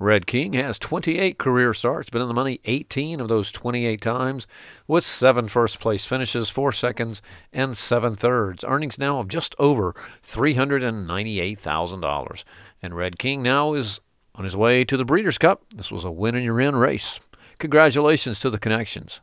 Red 0.00 0.26
King 0.26 0.54
has 0.54 0.78
28 0.78 1.36
career 1.36 1.74
starts, 1.74 2.08
been 2.08 2.22
in 2.22 2.28
the 2.28 2.32
money 2.32 2.58
18 2.64 3.20
of 3.20 3.28
those 3.28 3.52
28 3.52 4.00
times, 4.00 4.46
with 4.88 5.04
seven 5.04 5.46
first 5.46 5.78
place 5.78 6.06
finishes, 6.06 6.48
four 6.48 6.72
seconds, 6.72 7.20
and 7.52 7.76
seven 7.76 8.16
thirds. 8.16 8.64
Earnings 8.64 8.98
now 8.98 9.20
of 9.20 9.28
just 9.28 9.54
over 9.58 9.92
$398,000. 10.24 12.44
And 12.82 12.96
Red 12.96 13.18
King 13.18 13.42
now 13.42 13.74
is 13.74 14.00
on 14.34 14.44
his 14.44 14.56
way 14.56 14.86
to 14.86 14.96
the 14.96 15.04
Breeders' 15.04 15.36
Cup. 15.36 15.64
This 15.74 15.92
was 15.92 16.02
a 16.02 16.10
win 16.10 16.34
and 16.34 16.46
you're 16.46 16.62
in 16.62 16.76
race. 16.76 17.20
Congratulations 17.58 18.40
to 18.40 18.48
the 18.48 18.58
connections. 18.58 19.20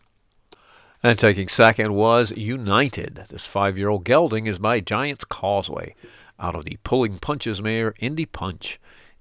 And 1.02 1.18
taking 1.18 1.48
second 1.48 1.96
was 1.96 2.30
United. 2.34 3.26
This 3.30 3.48
five 3.48 3.80
year 3.80 3.90
old 3.90 4.04
gelding 4.04 4.46
is 4.46 4.60
by 4.60 4.82
Giants 4.82 5.26
Causeway 5.26 5.96
out 6.40 6.54
of 6.54 6.66
the 6.66 6.78
Pulling 6.84 7.18
Punches 7.18 7.63
mare 7.63 7.96
Indy 7.98 8.28
Punch 8.28 8.80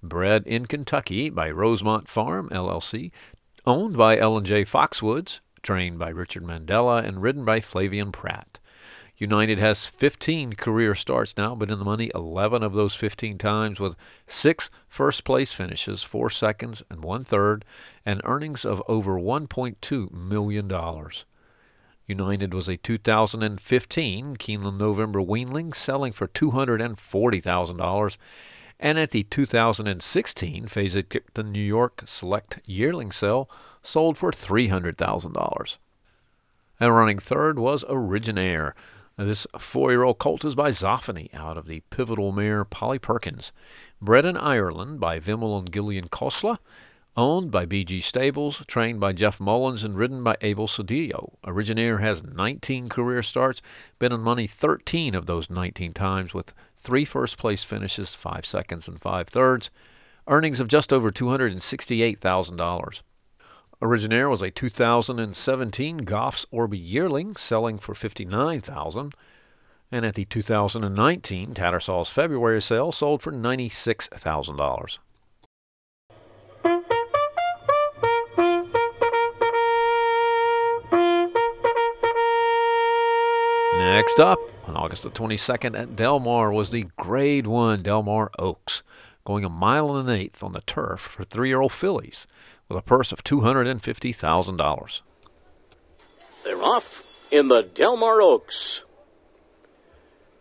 bred 0.09 0.47
in 0.47 0.66
Kentucky 0.66 1.31
by 1.31 1.51
Rosemont 1.51 2.09
Farm, 2.09 2.49
LLC, 2.51 3.11
owned 3.66 3.97
by 3.97 4.16
LNJ 4.16 4.69
Foxwoods, 4.69 5.40
trained 5.62 5.99
by 5.99 6.09
Richard 6.09 6.45
Mandella, 6.45 7.05
and 7.05 7.23
ridden 7.23 7.45
by 7.45 7.61
Flavien 7.61 8.12
Prat. 8.12 8.59
United 9.19 9.59
has 9.59 9.87
15 9.87 10.53
career 10.55 10.95
starts 10.95 11.37
now, 11.38 11.55
but 11.55 11.71
in 11.71 11.79
the 11.79 11.85
money 11.85 12.11
11 12.14 12.62
of 12.62 12.75
those 12.75 12.95
15 12.95 13.38
times 13.38 13.81
with 13.81 13.97
six 14.27 14.69
first 14.88 15.25
place 15.25 15.55
finishes, 15.55 16.03
four 16.03 16.29
seconds, 16.29 16.83
and 16.90 17.03
one 17.03 17.25
third, 17.25 17.64
and 18.05 18.21
earnings 18.25 18.64
of 18.64 18.83
over 18.87 19.14
$1.2 19.14 20.12
million. 20.12 20.71
United 22.07 22.55
was 22.55 22.69
a 22.69 22.77
2015 22.77 24.37
Keeneland 24.37 24.77
November 24.79 25.21
weanling, 25.21 25.75
selling 25.75 26.12
for 26.12 26.29
$240,000 26.29 28.16
and 28.79 28.99
at 28.99 29.11
the 29.11 29.23
2016 29.25 30.65
the 30.67 31.43
New 31.43 31.59
York 31.61 32.03
Select 32.05 32.61
Yearling 32.67 33.12
Sale 33.12 33.49
sold 33.83 34.19
for 34.19 34.31
$300,000. 34.31 35.77
And 36.79 36.95
running 36.95 37.19
third 37.19 37.59
was 37.59 37.85
Originaire. 37.89 38.75
This 39.17 39.47
four-year-old 39.59 40.19
colt 40.19 40.45
is 40.45 40.55
by 40.55 40.71
Zoffany 40.71 41.33
out 41.33 41.57
of 41.57 41.67
the 41.67 41.81
pivotal 41.89 42.33
mare 42.33 42.67
Polly 42.67 42.99
Perkins, 42.99 43.51
bred 44.01 44.27
in 44.27 44.37
Ireland 44.37 45.01
by 45.01 45.19
Vimmel 45.19 45.59
and 45.59 45.73
Gillian 45.73 46.09
Kosla, 46.09 46.59
owned 47.17 47.51
by 47.51 47.65
BG 47.65 48.03
Stables, 48.03 48.62
trained 48.67 49.01
by 49.01 49.15
Jeff 49.15 49.41
Mullins, 49.41 49.83
and 49.85 49.97
ridden 49.97 50.23
by 50.23 50.37
Abel 50.43 50.67
Cedillo. 50.67 51.33
Originaire 51.47 52.01
has 52.01 52.23
19 52.23 52.91
career 52.91 53.23
starts, 53.23 53.62
been 53.99 54.12
on 54.12 54.21
money 54.21 54.47
13 54.47 55.15
of 55.15 55.25
those 55.25 55.49
19 55.49 55.95
times, 55.95 56.35
with 56.35 56.53
three 56.87 57.05
first 57.05 57.37
place 57.37 57.64
finishes, 57.64 58.14
five 58.14 58.46
seconds 58.46 58.87
and 58.87 59.01
five 59.01 59.27
thirds. 59.29 59.70
earnings 60.29 60.61
of 60.61 60.68
just 60.68 60.92
over 60.92 61.11
$268,000. 61.11 63.03
Originaire 63.83 64.31
was 64.31 64.42
a 64.42 64.51
2017 64.51 65.99
Goff's 65.99 66.46
Orby 66.53 66.81
yearling, 66.83 67.37
selling 67.37 67.79
for 67.79 67.94
59000 67.94 69.14
and 69.92 70.05
at 70.05 70.14
the 70.14 70.25
2019 70.25 71.55
Tattersall's 71.55 72.11
February 72.11 72.62
sale 72.62 72.92
sold 72.92 73.22
for 73.22 73.33
$96,000. 73.33 74.99
Next 83.79 84.18
up, 84.18 84.38
on 84.68 84.76
August 84.76 85.02
the 85.02 85.11
22nd 85.11 85.79
at 85.79 85.96
Del 85.96 86.18
Mar 86.18 86.52
was 86.52 86.70
the 86.70 86.87
Grade 86.96 87.46
1 87.46 87.83
Del 87.83 88.02
Mar 88.02 88.31
Oaks, 88.38 88.83
going 89.24 89.44
a 89.44 89.48
mile 89.48 89.96
and 89.96 90.09
an 90.09 90.16
eighth 90.16 90.42
on 90.42 90.52
the 90.52 90.61
turf 90.62 91.00
for 91.00 91.24
three-year-old 91.24 91.72
fillies 91.72 92.26
with 92.68 92.79
a 92.79 92.83
purse 92.83 93.12
of 93.12 93.22
$250,000. 93.24 95.00
They're 96.44 96.62
off 96.62 97.29
in 97.33 97.48
the 97.48 97.62
Del 97.62 97.96
Mar 97.96 98.20
Oaks. 98.20 98.83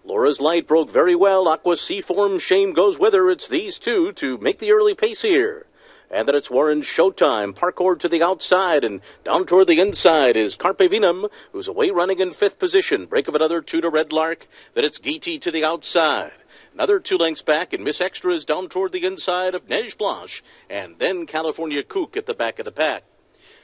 Laura's 0.03 0.39
Light 0.39 0.67
broke 0.67 0.91
very 0.91 1.15
well. 1.15 1.47
Aqua 1.47 1.75
Seaform 1.75 2.39
Shame 2.39 2.73
goes 2.73 2.99
with 2.99 3.13
her. 3.13 3.31
It's 3.31 3.47
these 3.47 3.79
two 3.79 4.11
to 4.13 4.38
make 4.38 4.59
the 4.59 4.71
early 4.71 4.93
pace 4.93 5.21
here. 5.23 5.64
And 6.12 6.28
then 6.28 6.36
it's 6.36 6.52
Warren 6.52 6.82
Showtime. 6.82 7.56
Parkour 7.56 8.00
to 8.00 8.08
the 8.08 8.22
outside 8.22 8.84
and 8.84 9.02
down 9.24 9.46
toward 9.46 9.68
the 9.68 9.80
inside 9.80 10.38
is 10.38 10.56
Carpe 10.56 10.80
Venum, 10.80 11.30
who's 11.52 11.68
away 11.68 11.89
running 11.89 12.20
in 12.20 12.32
fifth 12.32 12.60
position. 12.60 13.06
Break 13.06 13.28
of 13.28 13.36
another 13.36 13.62
two 13.62 13.82
to 13.82 13.89
Red 13.89 14.13
Lark. 14.13 14.48
Then 14.74 14.86
it's 14.86 15.00
Geety 15.00 15.41
to 15.41 15.52
the 15.52 15.65
outside. 15.65 16.32
Another 16.74 17.00
two 17.00 17.18
lengths 17.18 17.41
back, 17.41 17.74
and 17.74 17.84
Miss 17.84 18.02
Extra 18.02 18.34
is 18.34 18.46
down 18.46 18.70
toward 18.70 18.91
the 18.91 19.06
inside 19.06 19.56
of 19.56 19.70
Neige 19.70 19.96
Blanche. 19.96 20.44
And 20.70 21.00
then 21.00 21.26
California 21.26 21.84
Kook 21.84 22.18
at 22.18 22.26
the 22.26 22.34
back 22.34 22.60
of 22.60 22.65
the 22.65 22.72
pack. 22.72 23.04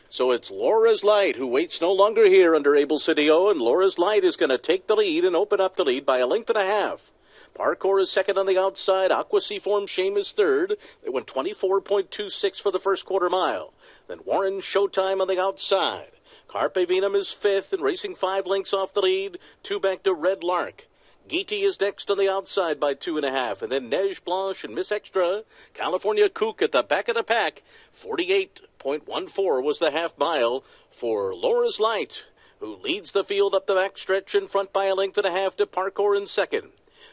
So 0.10 0.32
it's 0.32 0.52
Laura's 0.52 1.04
Light 1.04 1.38
who 1.38 1.48
waits 1.48 1.80
no 1.80 1.92
longer 1.94 2.26
here 2.26 2.56
under 2.56 2.76
Abel 2.76 3.00
Cedillo, 3.00 3.52
and 3.52 3.62
Laura's 3.62 3.98
Light 3.98 4.24
is 4.24 4.36
going 4.36 4.50
to 4.50 4.58
take 4.58 4.88
the 4.88 4.96
lead 4.96 5.24
and 5.24 5.36
open 5.36 5.62
up 5.62 5.76
the 5.76 5.86
lead 5.86 6.06
by 6.06 6.18
a 6.18 6.28
length 6.28 6.50
and 6.50 6.58
a 6.58 6.66
half. 6.66 7.12
Parkour 7.54 8.02
is 8.02 8.10
second 8.10 8.38
on 8.38 8.46
the 8.46 8.58
outside. 8.58 9.12
Aqua 9.12 9.42
Seaform 9.42 9.88
Shame 9.88 10.16
is 10.16 10.32
third. 10.32 10.78
They 11.04 11.10
went 11.10 11.28
24.26 11.28 12.62
for 12.62 12.72
the 12.72 12.80
first 12.80 13.06
quarter 13.06 13.30
mile. 13.30 13.74
Then 14.08 14.20
Warren 14.26 14.62
Showtime 14.62 15.22
on 15.22 15.28
the 15.28 15.40
outside. 15.40 16.12
Carpe 16.48 16.76
Venum 16.76 17.16
is 17.16 17.32
fifth 17.32 17.74
and 17.74 17.84
racing 17.84 18.16
five 18.16 18.46
lengths 18.46 18.74
off 18.74 18.94
the 18.94 19.02
lead. 19.02 19.38
Two 19.64 19.80
back 19.80 20.04
to 20.04 20.14
Red 20.14 20.44
Lark. 20.44 20.88
Geety 21.28 21.64
is 21.64 21.80
next 21.80 22.10
on 22.10 22.18
the 22.18 22.30
outside 22.30 22.80
by 22.80 22.94
two 22.94 23.16
and 23.16 23.26
a 23.26 23.32
half, 23.32 23.62
and 23.62 23.72
then 23.72 23.90
Neige 23.90 24.20
Blanche 24.20 24.64
and 24.64 24.74
Miss 24.74 24.92
Extra. 24.92 25.44
California 25.74 26.30
Kook 26.30 26.62
at 26.62 26.72
the 26.72 26.84
back 26.84 27.08
of 27.08 27.16
the 27.16 27.24
pack. 27.24 27.64
48.14 27.96 29.64
was 29.64 29.80
the 29.80 29.92
half 29.92 30.18
mile 30.18 30.64
for 30.90 31.36
Laura's 31.36 31.80
Light, 31.80 32.26
who 32.60 32.76
leads 32.76 33.12
the 33.12 33.24
field 33.24 33.56
up 33.56 33.68
the 33.68 33.76
back 33.76 33.98
stretch 33.98 34.36
in 34.36 34.48
front 34.48 34.74
by 34.74 34.86
a 34.86 34.96
length 34.96 35.18
and 35.18 35.28
a 35.28 35.32
half 35.32 35.56
to 35.58 35.66
Parkour 35.66 36.18
in 36.18 36.28
second. 36.28 36.70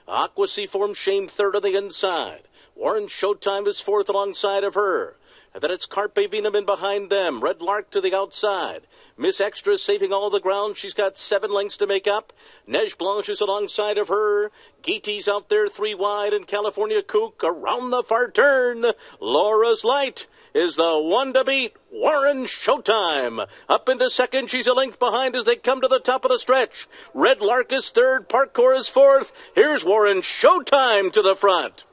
Aqua 0.08 0.46
Seaform 0.46 0.96
Shame 0.96 1.28
third 1.28 1.54
on 1.54 1.62
the 1.62 1.76
inside. 1.76 2.48
Warren 2.74 3.08
Showtime 3.08 3.66
is 3.66 3.82
fourth 3.82 4.08
alongside 4.08 4.64
of 4.64 4.72
her. 4.72 5.16
And 5.52 5.62
then 5.62 5.70
it's 5.70 5.84
Carpe 5.84 6.14
Venum 6.14 6.54
in 6.54 6.64
behind 6.64 7.10
them. 7.10 7.40
Red 7.40 7.60
Lark 7.60 7.90
to 7.90 8.00
the 8.00 8.14
outside. 8.14 8.86
Miss 9.18 9.38
Extra 9.38 9.74
is 9.74 9.82
saving 9.82 10.12
all 10.12 10.30
the 10.30 10.40
ground. 10.40 10.78
She's 10.78 10.94
got 10.94 11.18
seven 11.18 11.52
lengths 11.52 11.76
to 11.78 11.86
make 11.86 12.06
up. 12.06 12.32
Neige 12.66 12.94
Blanche 12.94 13.28
is 13.28 13.42
alongside 13.42 13.98
of 13.98 14.08
her. 14.08 14.50
Geety's 14.82 15.28
out 15.28 15.50
there 15.50 15.68
three 15.68 15.94
wide. 15.94 16.32
And 16.32 16.46
California 16.46 17.02
Kook 17.02 17.44
around 17.44 17.90
the 17.90 18.02
far 18.02 18.30
turn. 18.30 18.86
Laura's 19.20 19.84
Light 19.84 20.26
is 20.54 20.76
the 20.76 20.98
one 20.98 21.32
to 21.32 21.44
beat. 21.44 21.76
Warren 21.90 22.44
Showtime. 22.44 23.46
Up 23.68 23.88
into 23.88 24.10
second. 24.10 24.50
She's 24.50 24.66
a 24.66 24.74
length 24.74 24.98
behind 24.98 25.36
as 25.36 25.44
they 25.44 25.56
come 25.56 25.80
to 25.80 25.88
the 25.88 26.00
top 26.00 26.24
of 26.24 26.30
the 26.30 26.38
stretch. 26.38 26.86
Red 27.14 27.40
Lark 27.40 27.72
is 27.72 27.90
third. 27.90 28.28
Parkour 28.28 28.78
is 28.78 28.88
fourth. 28.88 29.32
Here's 29.54 29.84
Warren 29.84 30.18
Showtime 30.18 31.12
to 31.12 31.22
the 31.22 31.36
front. 31.36 31.84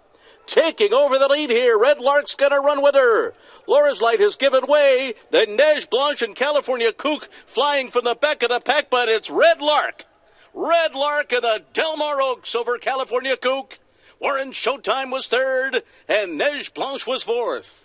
Taking 0.45 0.93
over 0.93 1.17
the 1.17 1.27
lead 1.27 1.49
here. 1.49 1.77
Red 1.77 1.99
Lark's 1.99 2.35
gonna 2.35 2.59
run 2.59 2.81
with 2.81 2.95
her. 2.95 3.33
Laura's 3.67 4.01
Light 4.01 4.19
has 4.19 4.35
given 4.35 4.67
way. 4.67 5.15
Then 5.31 5.55
Neige 5.55 5.85
Blanche 5.85 6.21
and 6.21 6.35
California 6.35 6.93
Kook 6.93 7.29
flying 7.47 7.89
from 7.89 8.05
the 8.05 8.15
back 8.15 8.43
of 8.43 8.49
the 8.49 8.59
pack, 8.59 8.89
but 8.89 9.09
it's 9.09 9.29
Red 9.29 9.61
Lark. 9.61 10.05
Red 10.53 10.93
Lark 10.93 11.31
and 11.33 11.43
the 11.43 11.63
Delmar 11.73 12.21
Oaks 12.21 12.53
over 12.53 12.77
California 12.77 13.35
Kook. 13.35 13.79
Warren 14.19 14.51
Showtime 14.51 15.11
was 15.11 15.27
third, 15.27 15.83
and 16.07 16.37
Neige 16.37 16.69
Blanche 16.69 17.05
was 17.05 17.23
fourth. 17.23 17.84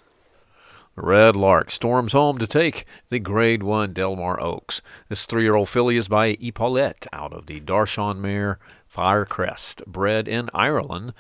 Red 0.96 1.36
Lark 1.36 1.70
storms 1.70 2.12
home 2.12 2.38
to 2.38 2.46
take 2.46 2.84
the 3.10 3.20
Grade 3.20 3.62
1 3.62 3.92
Del 3.92 4.16
Mar 4.16 4.40
Oaks. 4.40 4.82
This 5.08 5.24
three 5.24 5.44
year 5.44 5.54
old 5.54 5.68
filly 5.68 5.96
is 5.96 6.08
by 6.08 6.36
Epaulette 6.40 7.06
out 7.12 7.32
of 7.32 7.46
the 7.46 7.60
Darshan 7.60 8.18
mare 8.18 8.58
Firecrest, 8.92 9.86
bred 9.86 10.26
in 10.26 10.50
Ireland 10.52 11.14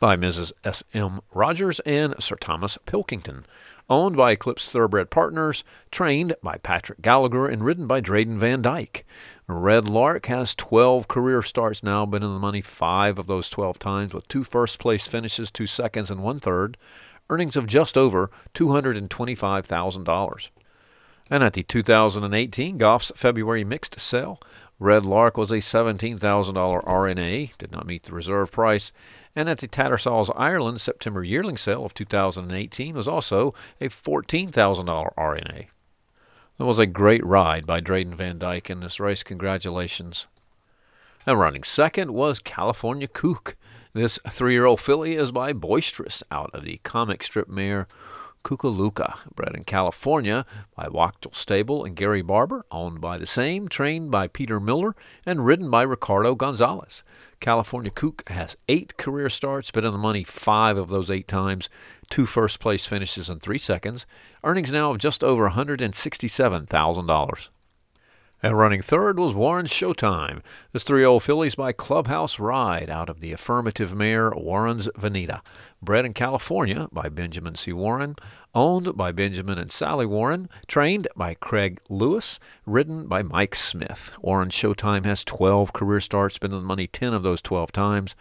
by 0.00 0.16
Mrs. 0.16 0.50
S. 0.64 0.82
M. 0.92 1.20
Rogers 1.32 1.78
and 1.86 2.16
Sir 2.18 2.34
Thomas 2.34 2.76
Pilkington. 2.84 3.46
Owned 3.88 4.16
by 4.16 4.32
Eclipse 4.32 4.72
Thoroughbred 4.72 5.10
Partners, 5.10 5.62
trained 5.92 6.34
by 6.42 6.56
Patrick 6.58 7.02
Gallagher, 7.02 7.46
and 7.46 7.64
ridden 7.64 7.86
by 7.86 8.00
Drayden 8.00 8.36
Van 8.36 8.62
Dyke. 8.62 9.06
Red 9.46 9.86
Lark 9.88 10.26
has 10.26 10.56
12 10.56 11.06
career 11.06 11.40
starts 11.42 11.84
now, 11.84 12.04
been 12.04 12.22
in 12.24 12.32
the 12.32 12.40
money 12.40 12.62
five 12.62 13.18
of 13.18 13.28
those 13.28 13.48
12 13.48 13.78
times, 13.78 14.12
with 14.12 14.26
two 14.26 14.42
first 14.42 14.80
place 14.80 15.06
finishes, 15.06 15.52
two 15.52 15.68
seconds, 15.68 16.10
and 16.10 16.20
one 16.20 16.40
third. 16.40 16.76
Earnings 17.32 17.56
of 17.56 17.66
just 17.66 17.96
over 17.96 18.30
$225,000. 18.54 20.50
And 21.30 21.42
at 21.42 21.54
the 21.54 21.62
2018 21.62 22.76
Goff's 22.76 23.10
February 23.16 23.64
mixed 23.64 23.98
sale, 23.98 24.38
Red 24.78 25.06
Lark 25.06 25.38
was 25.38 25.50
a 25.50 25.56
$17,000 25.56 26.20
RNA, 26.20 27.56
did 27.56 27.72
not 27.72 27.86
meet 27.86 28.02
the 28.02 28.12
reserve 28.12 28.52
price, 28.52 28.92
and 29.34 29.48
at 29.48 29.56
the 29.58 29.66
Tattersall's 29.66 30.30
Ireland 30.36 30.82
September 30.82 31.24
yearling 31.24 31.56
sale 31.56 31.86
of 31.86 31.94
2018 31.94 32.94
was 32.94 33.08
also 33.08 33.54
a 33.80 33.88
$14,000 33.88 34.52
RNA. 35.16 35.68
That 36.58 36.66
was 36.66 36.78
a 36.78 36.84
great 36.84 37.24
ride 37.24 37.66
by 37.66 37.80
Drayden 37.80 38.14
Van 38.14 38.38
Dyke 38.38 38.68
in 38.68 38.80
this 38.80 39.00
race. 39.00 39.22
Congratulations. 39.22 40.26
And 41.24 41.38
running 41.38 41.62
second 41.62 42.12
was 42.12 42.40
California 42.40 43.06
Kook. 43.06 43.54
This 43.92 44.18
three 44.28 44.54
year 44.54 44.64
old 44.64 44.80
filly 44.80 45.14
is 45.14 45.30
by 45.30 45.52
Boisterous 45.52 46.24
out 46.32 46.50
of 46.52 46.64
the 46.64 46.80
comic 46.82 47.22
strip 47.22 47.48
mare 47.48 47.86
Kukaluka, 48.42 49.18
bred 49.32 49.54
in 49.54 49.62
California 49.62 50.44
by 50.74 50.88
Wachtel 50.88 51.32
Stable 51.32 51.84
and 51.84 51.94
Gary 51.94 52.22
Barber, 52.22 52.66
owned 52.72 53.00
by 53.00 53.18
the 53.18 53.26
same, 53.26 53.68
trained 53.68 54.10
by 54.10 54.26
Peter 54.26 54.58
Miller, 54.58 54.96
and 55.24 55.46
ridden 55.46 55.70
by 55.70 55.82
Ricardo 55.82 56.34
Gonzalez. 56.34 57.04
California 57.38 57.92
Kook 57.92 58.28
has 58.28 58.56
eight 58.68 58.96
career 58.96 59.30
starts, 59.30 59.70
been 59.70 59.84
in 59.84 59.92
the 59.92 59.98
money 59.98 60.24
five 60.24 60.76
of 60.76 60.88
those 60.88 61.08
eight 61.08 61.28
times, 61.28 61.68
two 62.10 62.26
first 62.26 62.58
place 62.58 62.84
finishes 62.84 63.28
in 63.28 63.38
three 63.38 63.58
seconds, 63.58 64.06
earnings 64.42 64.72
now 64.72 64.90
of 64.90 64.98
just 64.98 65.22
over 65.22 65.48
$167,000. 65.48 67.48
And 68.44 68.58
running 68.58 68.82
third 68.82 69.20
was 69.20 69.34
Warren 69.34 69.66
Showtime. 69.66 70.42
This 70.72 70.82
three 70.82 71.04
oh 71.04 71.12
old 71.12 71.22
fillies 71.22 71.54
by 71.54 71.70
Clubhouse 71.70 72.40
Ride 72.40 72.90
out 72.90 73.08
of 73.08 73.20
the 73.20 73.30
affirmative 73.30 73.94
mare 73.94 74.32
Warren's 74.32 74.88
Vanita. 74.98 75.42
Bred 75.80 76.04
in 76.04 76.12
California 76.12 76.88
by 76.90 77.08
Benjamin 77.08 77.54
C. 77.54 77.72
Warren, 77.72 78.16
owned 78.52 78.96
by 78.96 79.12
Benjamin 79.12 79.58
and 79.58 79.70
Sally 79.70 80.06
Warren, 80.06 80.48
trained 80.66 81.06
by 81.14 81.34
Craig 81.34 81.78
Lewis, 81.88 82.40
ridden 82.66 83.06
by 83.06 83.22
Mike 83.22 83.54
Smith. 83.54 84.10
Warren 84.20 84.48
Showtime 84.48 85.04
has 85.04 85.22
12 85.22 85.72
career 85.72 86.00
starts, 86.00 86.38
been 86.38 86.50
in 86.50 86.58
the 86.58 86.66
money 86.66 86.88
10 86.88 87.14
of 87.14 87.22
those 87.22 87.42
12 87.42 87.70
times. 87.70 88.16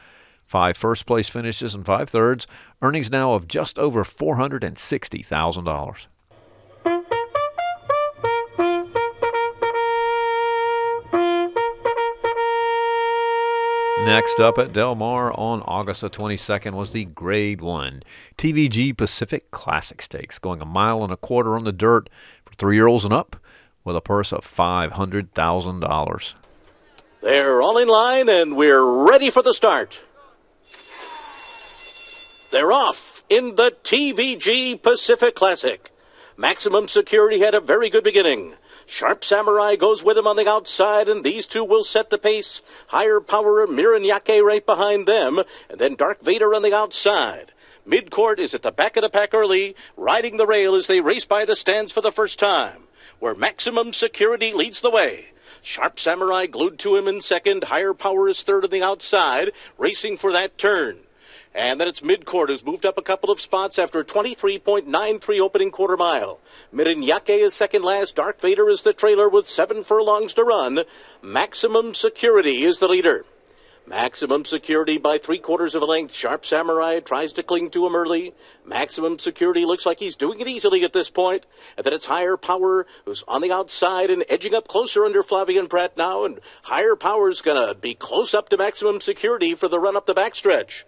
Five 0.46 0.78
first 0.78 1.08
place 1.08 1.30
finishes 1.30 1.74
and 1.74 1.84
five 1.84 2.12
thirds, 2.12 2.46
earnings 2.84 3.10
now 3.10 3.34
of 3.34 3.48
just 3.48 3.80
over 3.80 4.04
$460,000. 4.04 6.06
Next 14.06 14.40
up 14.40 14.58
at 14.58 14.74
Del 14.74 14.96
Mar 14.96 15.32
on 15.32 15.62
August 15.62 16.02
the 16.02 16.10
22nd 16.10 16.74
was 16.74 16.92
the 16.92 17.06
Grade 17.06 17.62
1 17.62 18.02
TVG 18.36 18.98
Pacific 18.98 19.52
Classic 19.52 20.02
Stakes, 20.02 20.40
going 20.40 20.60
a 20.60 20.66
mile 20.66 21.04
and 21.04 21.14
a 21.14 21.18
quarter 21.18 21.56
on 21.56 21.66
the 21.66 21.72
dirt 21.72 22.10
for 22.44 22.54
three 22.56 22.78
year 22.78 22.88
olds 22.88 23.06
and 23.06 23.14
up 23.14 23.36
with 23.84 23.96
a 23.96 24.02
purse 24.02 24.34
of 24.34 24.46
$500,000. 24.46 26.34
They're 27.22 27.62
all 27.62 27.78
in 27.78 27.88
line 27.88 28.28
and 28.28 28.56
we're 28.56 28.84
ready 28.84 29.30
for 29.30 29.44
the 29.44 29.54
start. 29.54 30.02
They're 32.52 32.72
off 32.72 33.22
in 33.30 33.56
the 33.56 33.76
TVG 33.84 34.82
Pacific 34.82 35.36
Classic. 35.36 35.92
Maximum 36.36 36.88
Security 36.88 37.40
had 37.40 37.54
a 37.54 37.62
very 37.62 37.90
good 37.92 38.04
beginning. 38.04 38.56
Sharp 38.86 39.24
Samurai 39.24 39.76
goes 39.76 40.04
with 40.04 40.18
him 40.18 40.28
on 40.28 40.36
the 40.36 40.50
outside, 40.50 41.08
and 41.08 41.24
these 41.24 41.48
two 41.48 41.64
will 41.64 41.84
set 41.84 42.10
the 42.10 42.18
pace. 42.18 42.62
Higher 42.88 43.20
Power 43.20 43.66
Miranyake 43.68 44.44
right 44.44 44.66
behind 44.66 45.08
them, 45.08 45.42
and 45.70 45.80
then 45.80 45.96
Dark 45.96 46.22
Vader 46.22 46.54
on 46.54 46.62
the 46.62 46.74
outside. 46.74 47.52
Midcourt 47.88 48.38
is 48.38 48.54
at 48.54 48.62
the 48.62 48.72
back 48.72 48.96
of 48.98 49.02
the 49.02 49.10
pack 49.10 49.34
early, 49.34 49.76
riding 49.98 50.38
the 50.38 50.46
rail 50.46 50.76
as 50.76 50.88
they 50.88 51.00
race 51.00 51.26
by 51.26 51.46
the 51.46 51.56
stands 51.56 51.92
for 51.92 52.02
the 52.02 52.12
first 52.12 52.38
time, 52.38 52.84
where 53.20 53.34
maximum 53.34 53.94
security 53.94 54.54
leads 54.54 54.82
the 54.82 54.92
way. 54.92 55.28
Sharp 55.62 56.00
Samurai 56.00 56.48
glued 56.48 56.80
to 56.80 56.96
him 56.96 57.08
in 57.08 57.22
second. 57.22 57.66
Higher 57.66 57.94
Power 57.94 58.28
is 58.30 58.42
third 58.42 58.64
on 58.64 58.72
the 58.72 58.84
outside, 58.84 59.52
racing 59.78 60.18
for 60.18 60.32
that 60.32 60.58
turn. 60.58 61.00
And 61.54 61.82
then 61.82 61.88
it's 61.90 62.00
midcourt 62.00 62.48
who's 62.48 62.66
moved 62.66 62.86
up 62.86 62.98
a 62.98 63.02
couple 63.02 63.30
of 63.30 63.42
spots 63.42 63.78
after 63.78 64.00
a 64.00 64.06
23.93 64.06 65.40
opening 65.40 65.72
quarter 65.72 65.98
mile. 65.98 66.40
Mirinyake 66.74 67.42
is 67.42 67.54
second 67.54 67.84
last. 67.84 68.16
Dark 68.16 68.40
Vader 68.40 68.70
is 68.70 68.84
the 68.84 68.94
trailer 68.94 69.28
with 69.28 69.50
seven 69.50 69.84
furlongs 69.84 70.34
to 70.36 70.44
run. 70.44 70.84
Maximum 71.22 71.94
Security 71.94 72.64
is 72.64 72.80
the 72.80 72.88
leader. 72.88 73.26
Maximum 73.86 74.46
security 74.46 74.98
by 74.98 75.18
three 75.18 75.40
quarters 75.40 75.76
of 75.76 75.82
a 75.82 75.86
length. 75.86 76.14
Sharp 76.14 76.46
Samurai 76.46 77.02
tries 77.02 77.34
to 77.34 77.44
cling 77.44 77.72
to 77.72 77.86
him 77.86 77.96
early. 77.96 78.34
Maximum 78.64 79.20
security 79.20 79.66
looks 79.66 79.86
like 79.86 80.00
he's 80.00 80.16
doing 80.16 80.40
it 80.40 80.48
easily 80.48 80.86
at 80.86 80.94
this 80.94 81.10
point. 81.10 81.46
And 81.76 81.86
then 81.86 81.92
it's 81.92 82.06
Higher 82.06 82.38
Power 82.38 82.86
who's 83.04 83.24
on 83.28 83.42
the 83.42 83.52
outside 83.52 84.10
and 84.10 84.24
edging 84.30 84.54
up 84.54 84.68
closer 84.70 85.04
under 85.04 85.24
Flavien 85.24 85.68
Prat 85.68 85.98
now. 85.98 86.24
And 86.24 86.40
Higher 86.64 86.96
Power's 86.96 87.42
going 87.42 87.68
to 87.68 87.74
be 87.74 87.96
close 87.96 88.34
up 88.34 88.48
to 88.50 88.58
maximum 88.58 89.02
security 89.02 89.56
for 89.56 89.68
the 89.68 89.80
run 89.80 89.98
up 89.98 90.06
the 90.06 90.16
backstretch. 90.16 90.84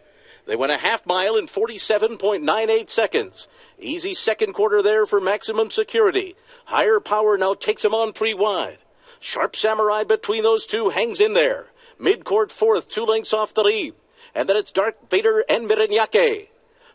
They 0.46 0.56
went 0.56 0.72
a 0.72 0.78
half 0.78 1.06
mile 1.06 1.38
in 1.38 1.46
47.98 1.46 2.90
seconds. 2.90 3.48
Easy 3.80 4.14
second 4.14 4.54
quarter 4.54 4.82
there 4.82 5.06
for 5.06 5.22
maximum 5.22 5.72
security. 5.72 6.36
Higher 6.66 7.00
Power 7.00 7.38
now 7.38 7.54
takes 7.54 7.86
him 7.86 7.94
on 7.94 8.12
three 8.12 8.34
wide. 8.34 8.80
Sharp 9.20 9.56
Samurai 9.56 10.04
between 10.04 10.44
those 10.44 10.66
two 10.66 10.90
hangs 10.90 11.22
in 11.22 11.34
there. 11.34 11.68
Midcourt 12.00 12.52
fourth, 12.52 12.90
two 12.90 13.06
lengths 13.06 13.34
off 13.34 13.54
the 13.54 13.64
lead. 13.64 13.94
And 14.36 14.50
then 14.50 14.58
it's 14.58 14.72
Dark 14.72 15.10
Vader 15.10 15.46
and 15.48 15.70
Mirinyake. 15.70 16.50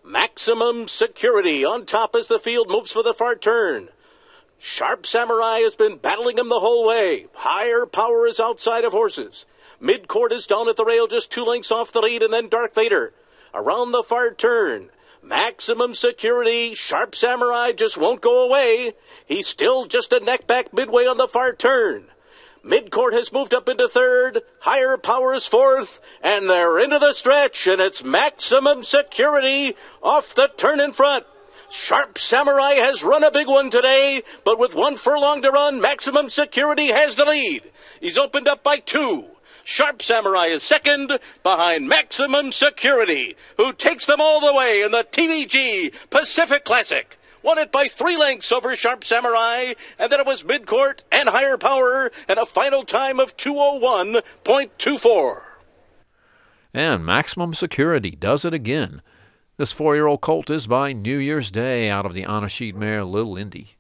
Maximum 0.05 0.89
security 0.89 1.65
on 1.65 1.87
top 1.87 2.15
as 2.15 2.27
the 2.27 2.39
field 2.39 2.69
moves 2.69 2.93
for 2.93 3.03
the 3.03 3.15
far 3.15 3.35
turn. 3.35 3.89
Sharp 4.59 5.07
Samurai 5.07 5.61
has 5.61 5.77
been 5.77 5.97
battling 5.97 6.37
him 6.37 6.49
the 6.49 6.61
whole 6.61 6.87
way. 6.87 7.27
Higher 7.33 7.87
power 7.87 8.27
is 8.27 8.41
outside 8.41 8.85
of 8.85 8.93
horses. 8.93 9.47
Midcourt 9.81 10.33
is 10.33 10.47
down 10.47 10.69
at 10.69 10.77
the 10.77 10.85
rail 10.85 11.07
just 11.07 11.31
two 11.31 11.45
lengths 11.45 11.71
off 11.71 11.93
the 11.93 12.01
lead, 12.01 12.23
and 12.23 12.33
then 12.33 12.49
Dark 12.49 12.75
Vader. 12.75 13.13
Around 13.55 13.93
the 13.93 14.03
far 14.03 14.33
turn. 14.33 14.91
Maximum 15.23 15.95
security. 15.95 16.75
Sharp 16.75 17.15
Samurai 17.15 17.73
just 17.73 17.97
won't 17.97 18.21
go 18.21 18.45
away. 18.45 18.95
He's 19.27 19.47
still 19.47 19.87
just 19.87 20.13
a 20.13 20.21
neck 20.21 20.47
back 20.47 20.73
midway 20.73 21.07
on 21.07 21.17
the 21.17 21.29
far 21.29 21.53
turn. 21.53 22.07
Midcourt 22.65 23.13
has 23.13 23.33
moved 23.33 23.55
up 23.55 23.69
into 23.69 23.89
third. 23.89 24.43
Higher 24.61 24.97
power 24.97 25.35
is 25.35 25.47
fourth. 25.47 26.01
And 26.23 26.49
they're 26.49 26.79
into 26.79 26.99
the 26.99 27.13
stretch, 27.13 27.67
and 27.67 27.81
it's 27.81 28.05
maximum 28.05 28.83
security 28.83 29.75
off 30.03 30.35
the 30.35 30.51
turn 30.57 30.81
in 30.81 30.93
front. 30.93 31.25
Sharp 31.71 32.19
Samurai 32.19 32.75
has 32.75 33.05
run 33.05 33.23
a 33.23 33.31
big 33.31 33.47
one 33.47 33.71
today, 33.71 34.23
but 34.45 34.59
with 34.59 34.75
one 34.75 34.97
furlong 34.97 35.43
to 35.43 35.51
run, 35.51 35.81
maximum 35.81 36.31
security 36.31 36.87
has 36.89 37.17
the 37.17 37.27
lead. 37.27 37.63
He's 38.01 38.17
opened 38.17 38.49
up 38.49 38.63
by 38.63 38.79
two. 38.79 39.27
Sharp 39.69 40.01
Samurai 40.01 40.47
is 40.47 40.63
second 40.63 41.19
behind 41.43 41.91
Maximum 41.91 42.53
Security, 42.53 43.37
who 43.59 43.75
takes 43.75 44.07
them 44.07 44.19
all 44.19 44.41
the 44.41 44.55
way 44.55 44.81
in 44.81 44.93
the 44.93 45.05
TVG 45.05 45.93
Pacific 46.09 46.65
Classic 46.65 47.19
won 47.43 47.59
it 47.59 47.71
by 47.71 47.87
three 47.87 48.17
lengths 48.17 48.51
over 48.51 48.75
Sharp 48.75 49.05
Samurai, 49.05 49.75
and 49.99 50.11
then 50.11 50.21
it 50.21 50.27
was 50.27 50.43
midcourt 50.43 51.03
and 51.13 51.29
higher 51.29 51.59
power, 51.59 52.11
and 52.27 52.39
a 52.39 52.47
final 52.47 52.83
time 52.83 53.21
of 53.21 53.37
201.24. 53.37 55.43
And 56.73 57.05
Maximum 57.05 57.53
Security 57.53 58.13
does 58.13 58.47
it 58.47 58.55
again. 58.55 59.03
This 59.59 59.75
four 59.75 59.95
year 59.95 60.07
old 60.07 60.23
colt 60.23 60.49
is 60.49 60.67
by 60.67 60.95
New 60.95 61.19
Year's 61.19 61.51
Day 61.51 61.91
out 61.91 62.07
of 62.07 62.15
the 62.15 62.25
Anasheed 62.25 62.75
mare 62.75 63.05
Little 63.05 63.37
Indy. 63.37 63.77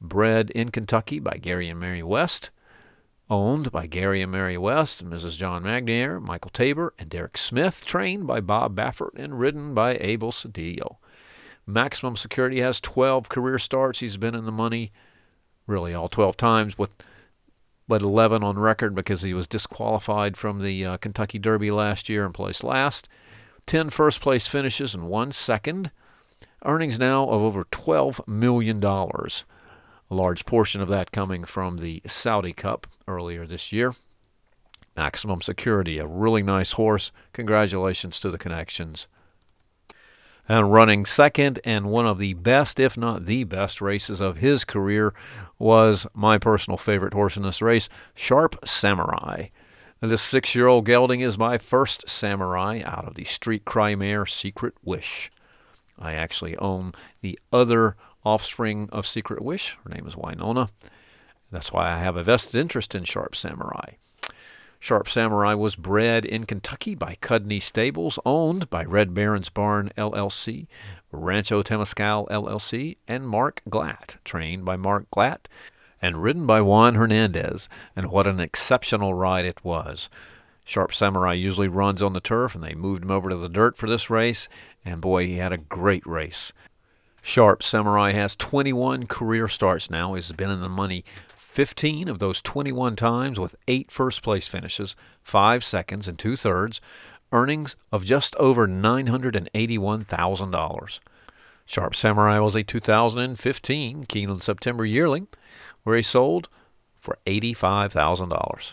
Bred 0.00 0.50
in 0.50 0.70
Kentucky 0.70 1.20
by 1.20 1.36
Gary 1.36 1.68
and 1.68 1.78
Mary 1.78 2.02
West. 2.02 2.50
Owned 3.30 3.72
by 3.72 3.86
Gary 3.86 4.20
and 4.20 4.30
Mary 4.30 4.58
West 4.58 5.00
and 5.00 5.10
Mrs. 5.10 5.36
John 5.36 5.62
Magnier, 5.62 6.20
Michael 6.20 6.50
Tabor, 6.50 6.92
and 6.98 7.08
Derek 7.08 7.38
Smith. 7.38 7.84
Trained 7.86 8.26
by 8.26 8.40
Bob 8.40 8.76
Baffert 8.76 9.14
and 9.16 9.38
ridden 9.38 9.72
by 9.72 9.96
Abel 9.96 10.30
Cedillo. 10.30 10.96
Maximum 11.66 12.16
Security 12.16 12.60
has 12.60 12.80
12 12.80 13.30
career 13.30 13.58
starts. 13.58 14.00
He's 14.00 14.18
been 14.18 14.34
in 14.34 14.44
the 14.44 14.52
money 14.52 14.92
really 15.66 15.94
all 15.94 16.08
12 16.08 16.36
times 16.36 16.76
with 16.76 16.90
but 17.86 18.02
11 18.02 18.42
on 18.42 18.58
record 18.58 18.94
because 18.94 19.22
he 19.22 19.34
was 19.34 19.46
disqualified 19.46 20.36
from 20.36 20.60
the 20.60 20.84
uh, 20.84 20.96
Kentucky 20.96 21.38
Derby 21.38 21.70
last 21.70 22.08
year 22.08 22.24
and 22.24 22.32
placed 22.32 22.64
last. 22.64 23.08
10 23.66 23.90
first 23.90 24.20
place 24.20 24.46
finishes 24.46 24.94
and 24.94 25.08
one 25.08 25.32
second. 25.32 25.90
Earnings 26.64 26.98
now 26.98 27.28
of 27.28 27.42
over 27.42 27.64
$12 27.64 28.26
million. 28.26 28.80
A 30.10 30.14
large 30.14 30.44
portion 30.44 30.80
of 30.80 30.88
that 30.88 31.12
coming 31.12 31.44
from 31.44 31.78
the 31.78 32.02
Saudi 32.06 32.52
Cup 32.52 32.86
earlier 33.08 33.46
this 33.46 33.72
year. 33.72 33.94
Maximum 34.96 35.42
Security, 35.42 35.98
a 35.98 36.06
really 36.06 36.42
nice 36.42 36.72
horse. 36.72 37.10
Congratulations 37.32 38.20
to 38.20 38.30
the 38.30 38.38
connections 38.38 39.08
and 40.48 40.72
running 40.72 41.06
second 41.06 41.58
and 41.64 41.86
one 41.86 42.06
of 42.06 42.18
the 42.18 42.34
best, 42.34 42.78
if 42.78 42.96
not 42.96 43.24
the 43.24 43.44
best, 43.44 43.80
races 43.80 44.20
of 44.20 44.38
his 44.38 44.64
career 44.64 45.14
was 45.58 46.06
my 46.12 46.38
personal 46.38 46.76
favorite 46.76 47.14
horse 47.14 47.36
in 47.36 47.42
this 47.42 47.62
race, 47.62 47.88
Sharp 48.14 48.56
Samurai. 48.66 49.46
This 50.00 50.22
six 50.22 50.54
year 50.54 50.66
old 50.66 50.84
gelding 50.84 51.20
is 51.20 51.38
my 51.38 51.56
first 51.56 52.08
samurai 52.08 52.82
out 52.84 53.06
of 53.06 53.14
the 53.14 53.24
Street 53.24 53.64
Cry 53.64 53.94
mare 53.94 54.26
Secret 54.26 54.74
Wish. 54.82 55.30
I 55.98 56.12
actually 56.12 56.56
own 56.58 56.92
the 57.22 57.38
other 57.52 57.96
offspring 58.24 58.88
of 58.92 59.06
Secret 59.06 59.42
Wish. 59.42 59.76
Her 59.84 59.94
name 59.94 60.06
is 60.06 60.16
Winona. 60.16 60.68
That's 61.50 61.72
why 61.72 61.92
I 61.92 61.98
have 61.98 62.16
a 62.16 62.24
vested 62.24 62.56
interest 62.56 62.94
in 62.94 63.04
Sharp 63.04 63.36
Samurai. 63.36 63.92
Sharp 64.84 65.08
Samurai 65.08 65.54
was 65.54 65.76
bred 65.76 66.26
in 66.26 66.44
Kentucky 66.44 66.94
by 66.94 67.16
Cudney 67.22 67.58
Stables, 67.58 68.18
owned 68.26 68.68
by 68.68 68.84
Red 68.84 69.14
Baron's 69.14 69.48
Barn 69.48 69.90
LLC, 69.96 70.66
Rancho 71.10 71.62
Temescal 71.62 72.28
LLC, 72.28 72.98
and 73.08 73.26
Mark 73.26 73.62
Glatt, 73.70 74.16
trained 74.24 74.64
by 74.66 74.76
Mark 74.76 75.06
Glatt, 75.10 75.46
and 76.02 76.22
ridden 76.22 76.44
by 76.44 76.60
Juan 76.60 76.96
Hernandez. 76.96 77.66
And 77.96 78.10
what 78.10 78.26
an 78.26 78.40
exceptional 78.40 79.14
ride 79.14 79.46
it 79.46 79.64
was! 79.64 80.10
Sharp 80.66 80.92
Samurai 80.92 81.32
usually 81.32 81.68
runs 81.68 82.02
on 82.02 82.12
the 82.12 82.20
turf, 82.20 82.54
and 82.54 82.62
they 82.62 82.74
moved 82.74 83.04
him 83.04 83.10
over 83.10 83.30
to 83.30 83.36
the 83.36 83.48
dirt 83.48 83.78
for 83.78 83.88
this 83.88 84.10
race, 84.10 84.48
and 84.84 85.00
boy, 85.00 85.26
he 85.26 85.36
had 85.36 85.52
a 85.52 85.58
great 85.58 86.06
race. 86.06 86.52
Sharp 87.26 87.62
Samurai 87.62 88.12
has 88.12 88.36
21 88.36 89.06
career 89.06 89.48
starts 89.48 89.88
now. 89.88 90.12
He's 90.12 90.30
been 90.32 90.50
in 90.50 90.60
the 90.60 90.68
money 90.68 91.06
15 91.36 92.06
of 92.06 92.18
those 92.18 92.42
21 92.42 92.96
times 92.96 93.40
with 93.40 93.56
eight 93.66 93.90
first 93.90 94.22
place 94.22 94.46
finishes, 94.46 94.94
five 95.22 95.64
seconds, 95.64 96.06
and 96.06 96.18
two 96.18 96.36
thirds, 96.36 96.82
earnings 97.32 97.76
of 97.90 98.04
just 98.04 98.36
over 98.36 98.68
$981,000. 98.68 100.98
Sharp 101.64 101.96
Samurai 101.96 102.40
was 102.40 102.54
a 102.54 102.62
2015 102.62 104.04
Keeneland 104.04 104.42
September 104.42 104.84
yearling, 104.84 105.28
where 105.82 105.96
he 105.96 106.02
sold 106.02 106.50
for 107.00 107.16
$85,000. 107.26 108.72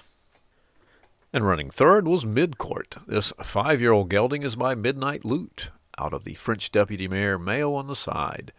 And 1.31 1.47
running 1.47 1.69
third 1.69 2.05
was 2.05 2.25
Midcourt. 2.25 2.97
This 3.07 3.31
five 3.41 3.79
year 3.79 3.93
old 3.93 4.09
gelding 4.09 4.43
is 4.43 4.57
by 4.57 4.75
Midnight 4.75 5.23
Lute, 5.23 5.69
out 5.97 6.13
of 6.13 6.23
the 6.23 6.35
French 6.35 6.71
deputy 6.71 7.07
mare 7.07 7.37
Mayo 7.37 7.73
on 7.73 7.87
the 7.87 7.95
side. 7.95 8.53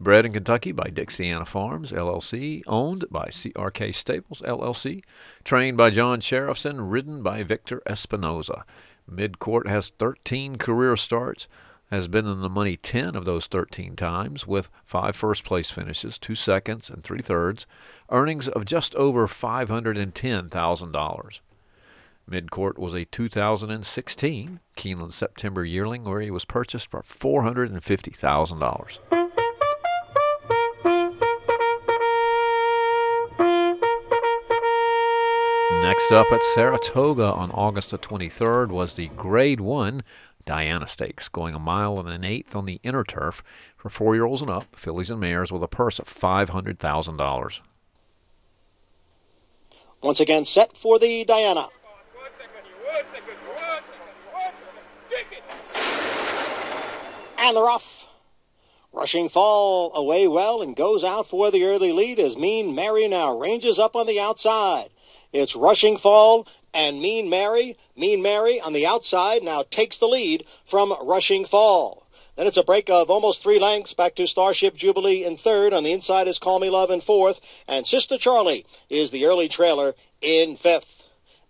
Bred 0.00 0.24
in 0.24 0.32
Kentucky 0.32 0.70
by 0.70 0.84
Dixiana 0.84 1.44
Farms, 1.44 1.90
LLC. 1.90 2.62
Owned 2.68 3.04
by 3.10 3.30
CRK 3.30 3.92
Stables, 3.92 4.40
LLC. 4.42 5.02
Trained 5.42 5.76
by 5.76 5.90
John 5.90 6.20
Sheriffson. 6.20 6.88
Ridden 6.90 7.22
by 7.22 7.42
Victor 7.42 7.82
Espinoza. 7.84 8.62
Midcourt 9.10 9.66
has 9.66 9.90
13 9.90 10.56
career 10.56 10.96
starts. 10.96 11.48
Has 11.90 12.06
been 12.06 12.26
in 12.26 12.42
the 12.42 12.50
money 12.50 12.76
10 12.76 13.16
of 13.16 13.24
those 13.24 13.46
13 13.46 13.96
times, 13.96 14.46
with 14.46 14.68
five 14.84 15.16
first 15.16 15.42
place 15.42 15.70
finishes, 15.70 16.18
two 16.18 16.34
seconds, 16.34 16.90
and 16.90 17.02
three 17.02 17.22
thirds. 17.22 17.66
Earnings 18.10 18.46
of 18.46 18.66
just 18.66 18.94
over 18.94 19.26
$510,000. 19.26 21.40
Midcourt 22.28 22.78
was 22.78 22.94
a 22.94 23.06
2016 23.06 24.60
Keeneland 24.76 25.12
September 25.12 25.64
yearling 25.64 26.04
where 26.04 26.20
he 26.20 26.30
was 26.30 26.44
purchased 26.44 26.90
for 26.90 27.02
$450,000. 27.02 28.98
Next 35.82 36.12
up 36.12 36.30
at 36.32 36.42
Saratoga 36.54 37.32
on 37.32 37.50
August 37.52 37.90
the 37.92 37.98
23rd 37.98 38.68
was 38.68 38.94
the 38.94 39.08
Grade 39.16 39.60
1 39.60 40.02
Diana 40.44 40.86
Stakes, 40.86 41.28
going 41.28 41.54
a 41.54 41.58
mile 41.58 41.98
and 41.98 42.08
an 42.08 42.24
eighth 42.24 42.54
on 42.56 42.66
the 42.66 42.80
inner 42.82 43.04
turf 43.04 43.42
for 43.76 43.88
four 43.88 44.14
year 44.14 44.24
olds 44.24 44.40
and 44.42 44.50
up, 44.50 44.76
fillies 44.76 45.10
and 45.10 45.20
mares, 45.20 45.52
with 45.52 45.62
a 45.62 45.68
purse 45.68 45.98
of 45.98 46.06
$500,000. 46.06 47.60
Once 50.02 50.20
again, 50.20 50.44
set 50.44 50.76
for 50.76 50.98
the 50.98 51.24
Diana. 51.24 51.68
And 57.38 57.56
they're 57.56 57.68
off. 57.68 58.06
Rushing 58.92 59.28
Fall 59.28 59.94
away 59.94 60.26
well 60.26 60.60
and 60.60 60.74
goes 60.74 61.04
out 61.04 61.26
for 61.28 61.50
the 61.50 61.64
early 61.64 61.92
lead 61.92 62.18
as 62.18 62.36
Mean 62.36 62.74
Mary 62.74 63.06
now 63.06 63.38
ranges 63.38 63.78
up 63.78 63.94
on 63.94 64.06
the 64.06 64.18
outside. 64.18 64.88
It's 65.32 65.54
Rushing 65.54 65.96
Fall 65.96 66.48
and 66.74 67.00
Mean 67.00 67.30
Mary. 67.30 67.76
Mean 67.96 68.22
Mary 68.22 68.60
on 68.60 68.72
the 68.72 68.86
outside 68.86 69.42
now 69.42 69.62
takes 69.70 69.98
the 69.98 70.08
lead 70.08 70.44
from 70.64 70.94
Rushing 71.02 71.44
Fall. 71.44 72.06
Then 72.36 72.46
it's 72.46 72.56
a 72.56 72.62
break 72.62 72.88
of 72.88 73.10
almost 73.10 73.42
three 73.42 73.58
lengths 73.58 73.94
back 73.94 74.14
to 74.16 74.26
Starship 74.26 74.74
Jubilee 74.74 75.24
in 75.24 75.36
third. 75.36 75.72
On 75.72 75.84
the 75.84 75.92
inside 75.92 76.28
is 76.28 76.38
Call 76.38 76.58
Me 76.58 76.70
Love 76.70 76.90
in 76.90 77.00
fourth. 77.00 77.40
And 77.66 77.86
Sister 77.86 78.16
Charlie 78.16 78.64
is 78.88 79.10
the 79.10 79.26
early 79.26 79.48
trailer 79.48 79.94
in 80.20 80.56
fifth. 80.56 80.97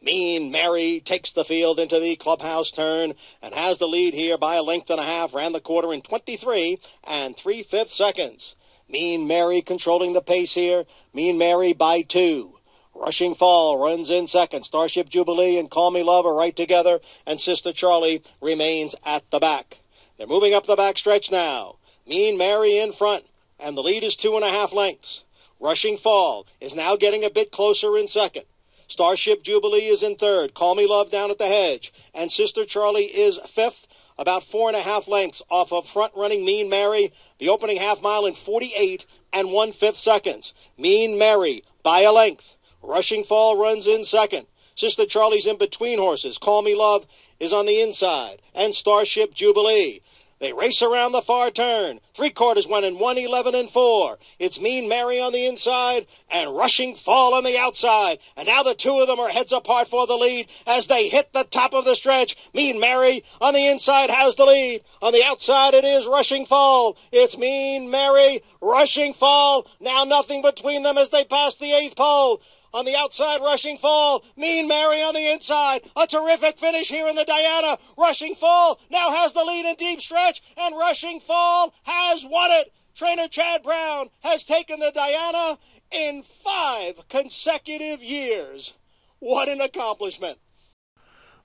Mean 0.01 0.53
Mary 0.53 1.01
takes 1.01 1.33
the 1.33 1.45
field 1.45 1.81
into 1.81 1.99
the 1.99 2.15
clubhouse 2.15 2.71
turn 2.71 3.15
and 3.43 3.53
has 3.53 3.79
the 3.79 3.89
lead 3.89 4.15
here 4.15 4.39
by 4.39 4.55
a 4.55 4.63
length 4.63 4.91
and 4.91 5.01
a 5.01 5.05
half. 5.05 5.35
Ran 5.35 5.53
the 5.53 5.61
quarter 5.61 5.93
in 5.93 6.03
23 6.03 6.79
and 7.03 7.37
three 7.37 7.65
fifths 7.65 7.97
seconds. 7.97 8.55
Mean 8.89 9.27
Mary 9.27 9.61
controlling 9.61 10.13
the 10.13 10.23
pace 10.23 10.55
here. 10.55 10.85
Mean 11.13 11.37
Mary 11.37 11.73
by 11.73 12.03
two. 12.03 12.59
Rushing 12.95 13.35
Fall 13.35 13.77
runs 13.77 14.09
in 14.09 14.29
second. 14.29 14.65
Starship 14.65 15.09
Jubilee 15.09 15.59
and 15.59 15.71
Call 15.71 15.91
Me 15.91 16.03
Love 16.03 16.27
are 16.27 16.35
right 16.35 16.55
together, 16.55 17.01
and 17.27 17.41
Sister 17.41 17.73
Charlie 17.73 18.23
remains 18.41 18.95
at 19.05 19.29
the 19.31 19.41
back. 19.41 19.81
They're 20.17 20.27
moving 20.27 20.55
up 20.55 20.67
the 20.67 20.77
back 20.77 20.97
stretch 20.97 21.31
now. 21.31 21.77
Mean 22.07 22.39
Mary 22.39 22.79
in 22.79 22.93
front, 22.93 23.27
and 23.59 23.77
the 23.77 23.83
lead 23.83 24.05
is 24.05 24.17
two 24.17 24.37
and 24.37 24.45
a 24.45 24.51
half 24.51 24.73
lengths. 24.73 25.25
Rushing 25.61 25.97
Fall 25.97 26.47
is 26.61 26.75
now 26.75 26.97
getting 26.97 27.25
a 27.25 27.31
bit 27.31 27.51
closer 27.51 27.99
in 27.99 28.07
second. 28.07 28.45
Starship 28.89 29.43
Jubilee 29.43 29.85
is 29.85 30.03
in 30.03 30.17
third. 30.17 30.55
Call 30.55 30.75
Me 30.75 30.87
Love 30.87 31.11
down 31.11 31.31
at 31.31 31.37
the 31.37 31.47
hedge. 31.47 31.93
And 32.15 32.33
Sister 32.33 32.65
Charlie 32.65 33.05
is 33.05 33.39
fifth, 33.47 33.87
about 34.17 34.43
four 34.43 34.69
and 34.69 34.77
a 34.77 34.81
half 34.81 35.07
lengths 35.07 35.43
off 35.51 35.75
of 35.75 35.87
front 35.87 36.15
running 36.17 36.43
Mean 36.43 36.71
Mary. 36.71 37.13
The 37.39 37.51
opening 37.51 37.77
half 37.77 38.01
mile 38.01 38.25
in 38.25 38.35
48 38.35 39.05
and 39.31 39.53
one 39.53 39.73
fifth 39.73 39.99
seconds. 39.99 40.55
Mean 40.79 41.19
Mary 41.19 41.65
by 41.83 42.01
a 42.01 42.11
length. 42.11 42.57
Rushing 42.83 43.25
Fall 43.25 43.59
runs 43.59 43.87
in 43.87 44.07
second. 44.07 44.47
Sister 44.75 45.05
Charlie's 45.05 45.47
in 45.47 45.59
between 45.59 45.99
horses. 45.99 46.39
Call 46.39 46.63
Me 46.63 46.75
Love 46.75 47.05
is 47.39 47.53
on 47.53 47.67
the 47.67 47.83
inside. 47.83 48.41
And 48.55 48.75
Starship 48.75 49.35
Jubilee 49.35 50.01
they 50.41 50.53
race 50.53 50.83
around 50.83 51.13
the 51.13 51.23
far 51.23 51.51
turn. 51.51 52.01
Three 52.15 52.31
quarters 52.31 52.67
went 52.67 52.85
in 52.85 52.99
111 52.99 53.55
and 53.55 53.71
4. 53.71 54.19
It's 54.39 54.61
Mean 54.61 54.89
Mary 54.89 55.21
on 55.21 55.33
the 55.33 55.47
inside 55.47 56.07
and 56.31 56.57
Rushing 56.57 56.95
Fall 56.95 57.35
on 57.35 57.45
the 57.45 57.59
outside. 57.59 58.19
And 58.37 58.47
now 58.47 58.63
the 58.63 58.75
two 58.75 58.99
of 59.01 59.09
them 59.09 59.19
are 59.19 59.31
heads 59.31 59.53
apart 59.53 59.89
for 59.89 60.07
the 60.07 60.17
lead 60.17 60.49
as 60.67 60.87
they 60.87 61.09
hit 61.09 61.33
the 61.33 61.45
top 61.45 61.75
of 61.75 61.85
the 61.85 61.97
stretch. 61.97 62.37
Mean 62.55 62.79
Mary 62.79 63.25
on 63.41 63.55
the 63.55 63.67
inside 63.67 64.11
has 64.11 64.37
the 64.37 64.45
lead. 64.45 64.83
On 65.03 65.13
the 65.13 65.25
outside 65.25 65.75
it 65.75 65.85
is 65.85 66.07
Rushing 66.07 66.47
Fall. 66.47 66.97
It's 67.11 67.37
Mean 67.37 67.91
Mary, 67.91 68.43
Rushing 68.61 69.15
Fall. 69.15 69.67
Now 69.81 70.05
nothing 70.05 70.43
between 70.43 70.85
them 70.85 70.99
as 70.99 71.11
they 71.11 71.25
pass 71.25 71.57
the 71.57 71.73
eighth 71.73 71.97
pole 71.97 72.41
on 72.79 72.85
the 72.85 72.95
outside, 72.95 73.43
rushing 73.43 73.77
fall. 73.77 74.25
Mean 74.37 74.69
Mary 74.69 75.03
on 75.03 75.15
the 75.15 75.33
inside. 75.33 75.83
A 75.97 76.07
terrific 76.07 76.59
finish 76.61 76.89
here 76.89 77.09
in 77.09 77.17
the 77.17 77.25
Diana. 77.25 77.77
Rushing 77.97 78.37
fall 78.37 78.81
now 78.89 79.11
has 79.11 79.33
the 79.33 79.45
lead 79.45 79.67
in 79.67 79.75
deep 79.75 80.01
stretch, 80.01 80.41
and 80.57 80.77
rushing 80.77 81.19
fall 81.19 81.75
has 81.83 82.25
won 82.25 82.53
it. 82.53 82.73
Trainer 82.95 83.27
Chad 83.27 83.65
Brown 83.65 84.11
has 84.21 84.45
taken 84.45 84.79
the 84.79 84.93
Diana 84.95 85.59
in 85.91 86.23
five 86.23 87.09
consecutive 87.09 88.01
years. 88.01 88.75
What 89.19 89.49
an 89.49 89.61
accomplishment! 89.61 90.39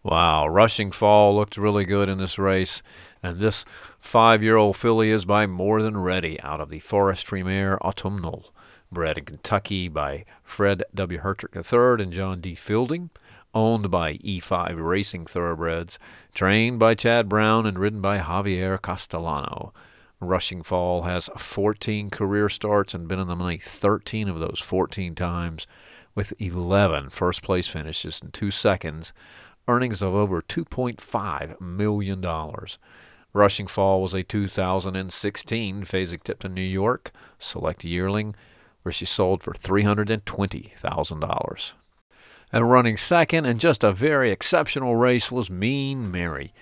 Wow, 0.04 0.48
Rushing 0.48 0.92
Fall 0.92 1.36
looked 1.36 1.58
really 1.58 1.86
good 1.86 2.10
in 2.10 2.18
this 2.18 2.38
race, 2.38 2.84
and 3.24 3.38
this 3.38 3.64
five 4.00 4.44
year 4.44 4.58
old 4.58 4.76
filly 4.76 5.10
is 5.10 5.26
by 5.26 5.48
more 5.48 5.82
than 5.82 5.98
ready 5.98 6.40
out 6.42 6.60
of 6.60 6.70
the 6.70 6.80
Forestry 6.80 7.42
Mare 7.42 7.84
Autumnal 7.84 8.53
bred 8.94 9.18
in 9.18 9.26
Kentucky 9.26 9.88
by 9.88 10.26
Fred 10.44 10.84
W. 10.94 11.20
Hertrich 11.20 11.56
III 11.56 12.04
and 12.04 12.14
John 12.14 12.40
D. 12.40 12.56
Fielding, 12.56 13.10
owned 13.54 13.92
by 13.92 14.14
E5 14.14 14.76
Racing 14.78 15.26
Thoroughbreds, 15.26 16.00
trained 16.34 16.80
by 16.80 16.96
Chad 16.96 17.28
Brown 17.28 17.66
and 17.66 17.78
ridden 17.78 18.02
by 18.02 18.20
Javier 18.20 18.82
Castellano. 18.82 19.74
Rushing 20.20 20.64
Fall 20.64 21.04
has 21.04 21.30
14 21.38 22.10
career 22.10 22.50
starts 22.50 22.94
and 22.94 23.08
been 23.08 23.20
in 23.20 23.28
the 23.28 23.36
money 23.36 23.58
13 23.58 24.30
of 24.30 24.40
those 24.40 24.60
14 24.64 25.16
times, 25.16 25.68
with 26.16 26.34
11 26.40 27.10
first 27.10 27.42
place 27.42 27.68
finishes 27.68 28.22
in 28.24 28.32
two 28.32 28.52
seconds, 28.52 29.12
earnings 29.68 30.02
of 30.02 30.14
over 30.14 30.42
$2.5 30.42 31.60
million. 31.60 32.26
Rushing 33.34 33.68
Fall 33.68 34.02
was 34.02 34.14
a 34.14 34.24
2016 34.24 35.84
Fasig-Tipton 35.86 36.54
New 36.54 36.62
York 36.62 37.12
Select 37.40 37.84
Yearling 37.84 38.36
where 38.84 38.94
she 38.94 39.06
sold 39.06 39.44
for 39.44 39.54
$320,000. 39.54 41.72
And 42.52 42.70
running 42.70 42.98
second 42.98 43.48
in 43.48 43.58
just 43.58 43.84
a 43.84 43.92
very 43.92 44.30
exceptional 44.32 44.96
race 44.96 45.32
was 45.32 45.50
Mean 45.50 46.12
Mary. 46.12 46.54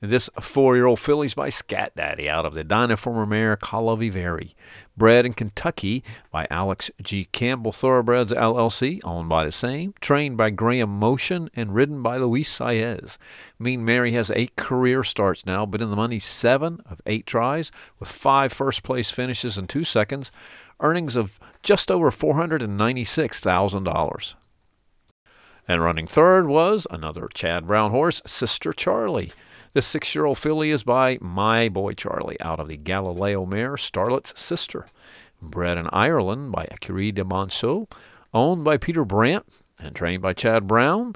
This 0.00 0.30
four-year-old 0.40 1.00
filly's 1.00 1.34
by 1.34 1.48
Scat 1.48 1.96
Daddy 1.96 2.28
out 2.28 2.44
of 2.44 2.54
the 2.54 2.62
Dynaformer 2.62 3.26
mare 3.26 3.56
Calaviveri, 3.56 4.54
bred 4.96 5.26
in 5.26 5.32
Kentucky 5.32 6.04
by 6.30 6.46
Alex 6.50 6.88
G. 7.02 7.24
Campbell 7.32 7.72
Thoroughbreds 7.72 8.30
LLC, 8.30 9.00
owned 9.02 9.28
by 9.28 9.44
the 9.44 9.50
same, 9.50 9.94
trained 10.00 10.36
by 10.36 10.50
Graham 10.50 11.00
Motion, 11.00 11.50
and 11.56 11.74
ridden 11.74 12.00
by 12.00 12.16
Luis 12.16 12.56
Saez. 12.56 13.16
Mean 13.58 13.84
Mary 13.84 14.12
has 14.12 14.30
eight 14.30 14.54
career 14.54 15.02
starts 15.02 15.44
now, 15.44 15.66
but 15.66 15.82
in 15.82 15.90
the 15.90 15.96
money 15.96 16.20
seven 16.20 16.80
of 16.88 17.00
eight 17.04 17.26
tries, 17.26 17.72
with 17.98 18.08
five 18.08 18.52
first-place 18.52 19.10
finishes 19.10 19.58
and 19.58 19.68
two 19.68 19.82
seconds 19.82 20.30
earnings 20.80 21.16
of 21.16 21.40
just 21.62 21.90
over 21.90 22.10
$496,000. 22.10 24.34
And 25.66 25.82
running 25.82 26.06
third 26.06 26.46
was 26.46 26.86
another 26.90 27.28
Chad 27.34 27.66
Brown 27.66 27.90
horse, 27.90 28.22
Sister 28.26 28.72
Charlie. 28.72 29.32
The 29.74 29.82
six 29.82 30.14
year 30.14 30.24
old 30.24 30.38
filly 30.38 30.70
is 30.70 30.82
by 30.82 31.18
My 31.20 31.68
Boy 31.68 31.92
Charlie 31.92 32.40
out 32.40 32.58
of 32.58 32.68
the 32.68 32.78
Galileo 32.78 33.44
mare, 33.44 33.76
Starlet's 33.76 34.32
Sister. 34.40 34.86
Bred 35.42 35.76
in 35.76 35.90
Ireland 35.92 36.52
by 36.52 36.64
Écurie 36.66 37.14
des 37.14 37.22
Monceaux, 37.22 37.86
owned 38.32 38.64
by 38.64 38.78
Peter 38.78 39.04
Brant, 39.04 39.44
and 39.78 39.94
trained 39.94 40.22
by 40.22 40.32
Chad 40.32 40.66
Brown. 40.66 41.14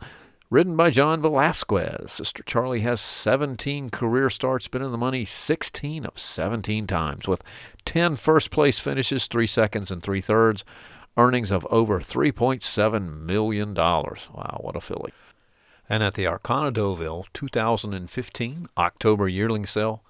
Ridden 0.52 0.76
by 0.76 0.90
John 0.90 1.22
Velazquez, 1.22 2.12
Sister 2.12 2.42
Charlie 2.42 2.80
has 2.80 3.00
17 3.00 3.88
career 3.88 4.28
starts, 4.28 4.68
been 4.68 4.82
in 4.82 4.92
the 4.92 4.98
money 4.98 5.24
16 5.24 6.04
of 6.04 6.18
17 6.18 6.86
times, 6.86 7.26
with 7.26 7.42
10 7.86 8.16
first 8.16 8.50
place 8.50 8.78
finishes, 8.78 9.28
3 9.28 9.46
seconds 9.46 9.90
and 9.90 10.02
3 10.02 10.20
thirds, 10.20 10.62
earnings 11.16 11.50
of 11.50 11.66
over 11.70 12.00
$3.7 12.00 13.22
million. 13.22 13.72
Wow, 13.74 14.58
what 14.60 14.76
a 14.76 14.82
filly. 14.82 15.14
And 15.88 16.02
at 16.02 16.12
the 16.12 16.24
Arqana 16.24 16.70
Deauville 16.70 17.24
2015 17.32 18.68
October 18.76 19.28
yearling 19.28 19.64
sale, 19.64 20.02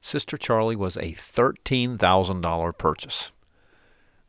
Sister 0.00 0.38
Charlie 0.38 0.76
was 0.76 0.96
a 0.96 1.12
$13,000 1.12 2.78
purchase. 2.78 3.32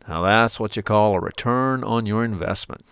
Now 0.05 0.21
that's 0.23 0.59
what 0.59 0.75
you 0.75 0.83
call 0.83 1.15
a 1.15 1.21
return 1.21 1.85
on 1.85 2.05
your 2.05 2.25
investment. 2.25 2.83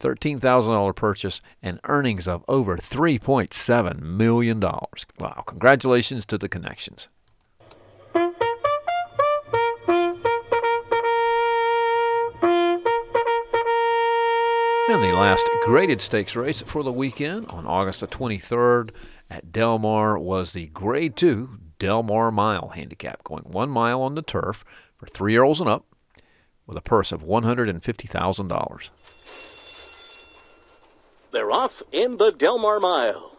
$13,000 0.00 0.94
purchase, 0.94 1.40
and 1.62 1.80
earnings 1.84 2.28
of 2.28 2.44
over 2.48 2.76
$3.7 2.76 4.00
million. 4.00 4.60
Wow, 4.60 5.44
congratulations 5.46 6.26
to 6.26 6.38
the 6.38 6.48
connections. 6.48 7.08
And 14.90 15.02
the 15.02 15.12
last 15.12 15.46
graded 15.66 16.00
stakes 16.00 16.34
race 16.34 16.62
for 16.62 16.82
the 16.82 16.90
weekend 16.90 17.46
on 17.48 17.66
August 17.66 18.00
the 18.00 18.06
23rd 18.06 18.90
at 19.28 19.52
Del 19.52 19.78
Mar 19.78 20.18
was 20.18 20.52
the 20.52 20.68
Grade 20.68 21.14
2 21.14 21.58
Del 21.78 22.02
Mar 22.02 22.30
Mile 22.30 22.68
Handicap, 22.68 23.22
going 23.22 23.44
one 23.44 23.68
mile 23.68 24.00
on 24.00 24.14
the 24.14 24.22
turf 24.22 24.64
for 24.96 25.06
three 25.06 25.32
year 25.32 25.42
olds 25.42 25.60
and 25.60 25.68
up 25.68 25.84
with 26.66 26.76
a 26.76 26.82
purse 26.82 27.12
of 27.12 27.22
$150,000. 27.22 28.90
They're 31.30 31.52
off 31.52 31.82
in 31.92 32.16
the 32.16 32.30
Del 32.30 32.58
Mar 32.58 32.80
Mile. 32.80 33.32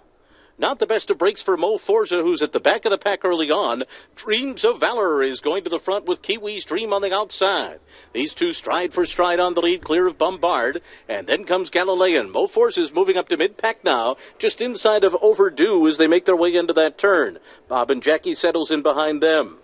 Not 0.60 0.80
the 0.80 0.86
best 0.86 1.10
of 1.10 1.18
breaks 1.18 1.42
for 1.42 1.56
Mo 1.56 1.78
Forza, 1.78 2.22
who's 2.22 2.42
at 2.42 2.52
the 2.52 2.60
back 2.60 2.84
of 2.84 2.92
the 2.92 2.98
pack 2.98 3.24
early 3.24 3.50
on. 3.50 3.86
Dreams 4.18 4.66
of 4.66 4.82
Valor 4.82 5.24
is 5.24 5.40
going 5.40 5.64
to 5.64 5.70
the 5.70 5.80
front 5.80 6.06
with 6.06 6.22
Kiwi's 6.22 6.66
Dream 6.66 6.92
on 6.92 7.02
the 7.02 7.16
outside. 7.16 7.80
These 8.12 8.34
two 8.34 8.52
stride 8.52 8.94
for 8.94 9.06
stride 9.06 9.40
on 9.40 9.54
the 9.54 9.62
lead, 9.62 9.82
clear 9.82 10.06
of 10.06 10.18
Bombard. 10.18 10.82
And 11.08 11.28
then 11.28 11.46
comes 11.46 11.70
Galilean. 11.70 12.30
Mo 12.30 12.46
Forza 12.46 12.82
is 12.82 12.94
moving 12.94 13.16
up 13.16 13.30
to 13.30 13.38
mid 13.38 13.58
pack 13.58 13.86
now, 13.86 14.18
just 14.38 14.60
inside 14.60 15.06
of 15.06 15.16
Overdue 15.22 15.88
as 15.88 15.98
they 15.98 16.08
make 16.08 16.26
their 16.26 16.36
way 16.36 16.54
into 16.54 16.74
that 16.74 16.98
turn. 16.98 17.40
Bob 17.70 17.90
and 17.90 18.04
Jackie 18.04 18.36
settles 18.36 18.70
in 18.70 18.82
behind 18.82 19.24
them. 19.24 19.60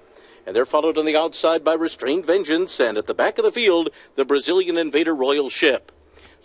And 0.47 0.55
they're 0.55 0.65
followed 0.65 0.97
on 0.97 1.05
the 1.05 1.17
outside 1.17 1.63
by 1.63 1.73
Restrained 1.73 2.25
Vengeance, 2.25 2.79
and 2.79 2.97
at 2.97 3.05
the 3.05 3.13
back 3.13 3.37
of 3.37 3.43
the 3.43 3.51
field, 3.51 3.89
the 4.15 4.23
Brazilian 4.23 4.77
Invader 4.77 5.13
Royal 5.13 5.49
Ship. 5.49 5.91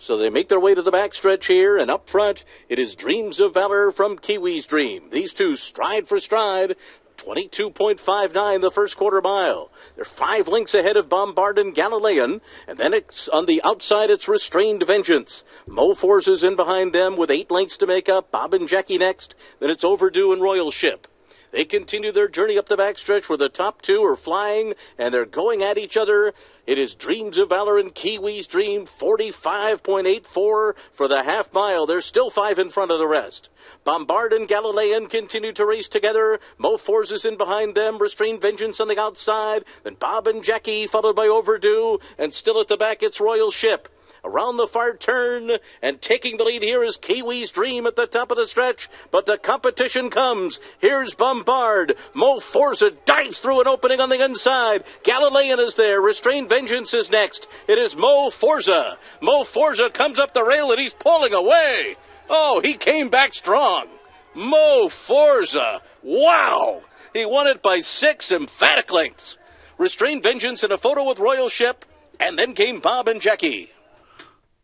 So 0.01 0.17
they 0.17 0.31
make 0.31 0.49
their 0.49 0.59
way 0.59 0.73
to 0.73 0.81
the 0.81 0.91
backstretch 0.91 1.45
here, 1.45 1.77
and 1.77 1.91
up 1.91 2.09
front, 2.09 2.43
it 2.67 2.79
is 2.79 2.95
Dreams 2.95 3.39
of 3.39 3.53
Valor 3.53 3.91
from 3.91 4.17
Kiwi's 4.17 4.65
Dream. 4.65 5.11
These 5.11 5.31
two 5.31 5.55
stride 5.55 6.07
for 6.07 6.19
stride. 6.19 6.75
22.59 7.17 8.61
the 8.61 8.71
first 8.71 8.97
quarter 8.97 9.21
mile. 9.21 9.69
They're 9.95 10.03
five 10.03 10.47
lengths 10.47 10.73
ahead 10.73 10.97
of 10.97 11.07
Bombard 11.07 11.59
and 11.59 11.75
Galilean, 11.75 12.41
and 12.67 12.79
then 12.79 12.95
it's 12.95 13.27
on 13.27 13.45
the 13.45 13.61
outside 13.63 14.09
it's 14.09 14.27
Restrained 14.27 14.81
Vengeance. 14.87 15.43
Mo 15.67 15.93
Forza's 15.93 16.43
in 16.43 16.55
behind 16.55 16.93
them 16.93 17.15
with 17.15 17.29
eight 17.29 17.51
lengths 17.51 17.77
to 17.77 17.85
make 17.85 18.09
up. 18.09 18.31
Bob 18.31 18.55
and 18.55 18.67
Jackie 18.67 18.97
next. 18.97 19.35
Then 19.59 19.69
it's 19.69 19.83
Overdue 19.83 20.33
and 20.33 20.41
Royal 20.41 20.71
Ship. 20.71 21.07
They 21.51 21.65
continue 21.65 22.11
their 22.11 22.29
journey 22.29 22.57
up 22.57 22.69
the 22.69 22.77
backstretch 22.77 23.27
where 23.27 23.37
the 23.37 23.49
top 23.49 23.81
two 23.81 24.03
are 24.03 24.15
flying 24.15 24.73
and 24.97 25.13
they're 25.13 25.25
going 25.25 25.61
at 25.61 25.77
each 25.77 25.97
other. 25.97 26.33
It 26.67 26.77
is 26.77 26.93
Dreams 26.93 27.39
of 27.39 27.49
Valor 27.49 27.79
and 27.79 27.93
Kiwi's 27.93 28.45
Dream 28.45 28.85
45.84 28.85 30.23
for 30.23 30.75
the 31.07 31.23
half 31.23 31.51
mile. 31.51 31.87
They're 31.87 32.01
still 32.01 32.29
five 32.29 32.59
in 32.59 32.69
front 32.69 32.91
of 32.91 32.99
the 32.99 33.07
rest. 33.07 33.49
Bombard 33.83 34.31
and 34.31 34.47
Galilean 34.47 35.07
continue 35.07 35.53
to 35.53 35.65
race 35.65 35.87
together. 35.87 36.39
Mo 36.59 36.77
Forza's 36.77 37.25
in 37.25 37.35
behind 37.35 37.73
them. 37.73 37.97
Restrained 37.97 38.41
Vengeance 38.41 38.79
on 38.79 38.87
the 38.87 39.01
outside. 39.01 39.65
Then 39.83 39.95
Bob 39.95 40.27
and 40.27 40.43
Jackie 40.43 40.85
followed 40.85 41.15
by 41.15 41.27
Overdue. 41.27 41.99
And 42.19 42.31
still 42.31 42.61
at 42.61 42.67
the 42.67 42.77
back, 42.77 43.01
it's 43.01 43.19
Royal 43.19 43.49
Ship 43.49 43.89
around 44.23 44.57
the 44.57 44.67
far 44.67 44.95
turn, 44.95 45.51
and 45.81 46.01
taking 46.01 46.37
the 46.37 46.43
lead 46.43 46.63
here 46.63 46.83
is 46.83 46.97
Kiwi's 46.97 47.51
Dream 47.51 47.85
at 47.85 47.95
the 47.95 48.07
top 48.07 48.31
of 48.31 48.37
the 48.37 48.47
stretch, 48.47 48.89
but 49.09 49.25
the 49.25 49.37
competition 49.37 50.09
comes. 50.09 50.59
Here's 50.79 51.13
Bombard. 51.13 51.95
Mo 52.13 52.39
Forza 52.39 52.91
dives 53.05 53.39
through 53.39 53.61
an 53.61 53.67
opening 53.67 53.99
on 53.99 54.09
the 54.09 54.23
inside. 54.23 54.83
Galilean 55.03 55.59
is 55.59 55.75
there. 55.75 56.01
Restrained 56.01 56.49
Vengeance 56.49 56.93
is 56.93 57.09
next. 57.09 57.47
It 57.67 57.77
is 57.77 57.97
Mo 57.97 58.29
Forza. 58.29 58.97
Mo 59.21 59.43
Forza 59.43 59.89
comes 59.89 60.19
up 60.19 60.33
the 60.33 60.43
rail 60.43 60.71
and 60.71 60.79
he's 60.79 60.93
pulling 60.93 61.33
away. 61.33 61.95
Oh, 62.29 62.61
he 62.63 62.75
came 62.75 63.09
back 63.09 63.33
strong. 63.33 63.87
Mo 64.33 64.87
Forza. 64.89 65.81
Wow! 66.03 66.81
He 67.13 67.25
won 67.25 67.47
it 67.47 67.61
by 67.61 67.81
six 67.81 68.31
emphatic 68.31 68.91
lengths. 68.91 69.37
Restrained 69.77 70.23
Vengeance 70.23 70.63
in 70.63 70.71
a 70.71 70.77
photo 70.77 71.03
with 71.03 71.19
Royal 71.19 71.49
Ship, 71.49 71.83
and 72.19 72.37
then 72.37 72.53
came 72.53 72.79
Bob 72.79 73.07
and 73.07 73.19
Jackie. 73.19 73.71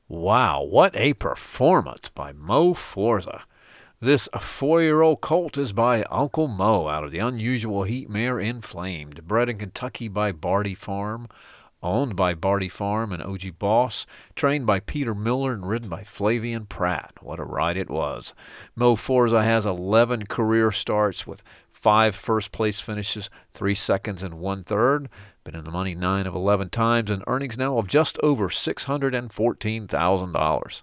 Wow, 0.10 0.64
what 0.64 0.96
a 0.96 1.16
performance 1.16 2.08
by 2.08 2.32
Mo 2.32 2.74
Forza. 2.74 3.44
This 4.00 4.30
four 4.40 4.82
year 4.82 5.02
old 5.02 5.20
colt 5.20 5.58
is 5.58 5.74
by 5.74 6.04
Uncle 6.04 6.48
Mo 6.48 6.88
out 6.88 7.04
of 7.04 7.12
the 7.12 7.20
unusual 7.20 7.84
heat 7.84 8.10
mare 8.10 8.40
Inflamed, 8.40 9.28
bred 9.28 9.50
in 9.50 9.58
Kentucky 9.58 10.08
by 10.08 10.32
Bardy 10.32 10.76
Farm, 10.76 11.28
owned 11.84 12.16
by 12.16 12.34
Bardy 12.34 12.70
Farm 12.70 13.12
and 13.12 13.22
OG 13.22 13.60
Boss, 13.60 14.06
trained 14.34 14.66
by 14.66 14.80
Peter 14.80 15.14
Miller 15.14 15.52
and 15.52 15.68
ridden 15.68 15.90
by 15.90 16.04
Flavien 16.04 16.70
Prat. 16.70 17.12
What 17.20 17.40
a 17.40 17.44
ride 17.44 17.76
it 17.76 17.90
was. 17.90 18.34
Mo 18.78 18.96
Forza 18.96 19.44
has 19.44 19.66
11 19.66 20.28
career 20.28 20.72
starts 20.72 21.28
with 21.28 21.44
five 21.70 22.16
first 22.16 22.54
place 22.54 22.80
finishes, 22.80 23.30
three 23.54 23.76
seconds, 23.76 24.24
and 24.24 24.36
one 24.36 24.64
third. 24.64 25.10
Been 25.48 25.56
in 25.56 25.64
the 25.64 25.72
money 25.72 25.96
nine 25.96 26.28
of 26.28 26.36
11 26.36 26.72
times 26.72 27.10
and 27.10 27.24
earnings 27.26 27.58
now 27.58 27.78
of 27.78 27.88
just 27.88 28.20
over 28.22 28.50
$614,000. 28.50 30.82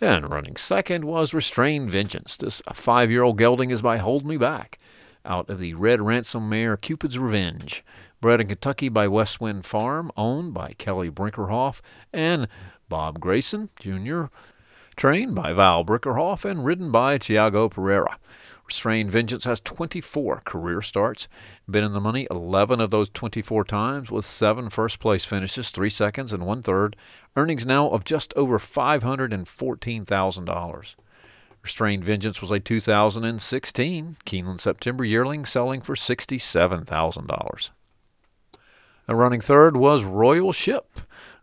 And 0.00 0.32
running 0.32 0.56
second 0.56 1.04
was 1.04 1.34
Restrained 1.34 1.90
Vengeance. 1.90 2.38
This 2.38 2.62
five 2.72 3.10
year 3.10 3.22
old 3.22 3.36
gelding 3.36 3.70
is 3.70 3.82
by 3.82 3.98
Hold 3.98 4.24
Me 4.24 4.38
Back, 4.38 4.78
out 5.26 5.50
of 5.50 5.58
the 5.58 5.74
Red 5.74 6.00
Ransom 6.00 6.48
mare 6.48 6.78
Cupid's 6.78 7.18
Revenge. 7.18 7.84
Bred 8.22 8.40
in 8.40 8.48
Kentucky 8.48 8.88
by 8.88 9.06
West 9.06 9.38
Wind 9.38 9.66
Farm, 9.66 10.10
owned 10.16 10.54
by 10.54 10.72
Kelly 10.78 11.10
Brinkerhoff 11.10 11.82
and 12.10 12.48
Bob 12.88 13.20
Grayson 13.20 13.68
Jr., 13.78 14.28
trained 14.96 15.34
by 15.34 15.52
Val 15.52 15.84
Brinkerhoff 15.84 16.46
and 16.46 16.64
ridden 16.64 16.90
by 16.90 17.18
Tiago 17.18 17.68
Pereira. 17.68 18.16
Restrained 18.72 19.12
Vengeance 19.12 19.44
has 19.44 19.60
24 19.60 20.40
career 20.46 20.80
starts, 20.80 21.28
been 21.70 21.84
in 21.84 21.92
the 21.92 22.00
money 22.00 22.26
11 22.30 22.80
of 22.80 22.90
those 22.90 23.10
24 23.10 23.64
times, 23.64 24.10
with 24.10 24.24
seven 24.24 24.70
first 24.70 24.98
place 24.98 25.26
finishes, 25.26 25.70
three 25.70 25.90
seconds, 25.90 26.32
and 26.32 26.46
one 26.46 26.62
third. 26.62 26.96
Earnings 27.36 27.66
now 27.66 27.90
of 27.90 28.06
just 28.06 28.32
over 28.34 28.58
$514,000. 28.58 30.94
Restrained 31.62 32.02
Vengeance 32.02 32.40
was 32.40 32.50
a 32.50 32.60
2016 32.60 34.16
Keeneland 34.24 34.62
September 34.62 35.04
yearling 35.04 35.44
selling 35.44 35.82
for 35.82 35.94
$67,000. 35.94 37.70
running 39.06 39.42
third 39.42 39.76
was 39.76 40.02
Royal 40.02 40.54
Ship. 40.54 40.88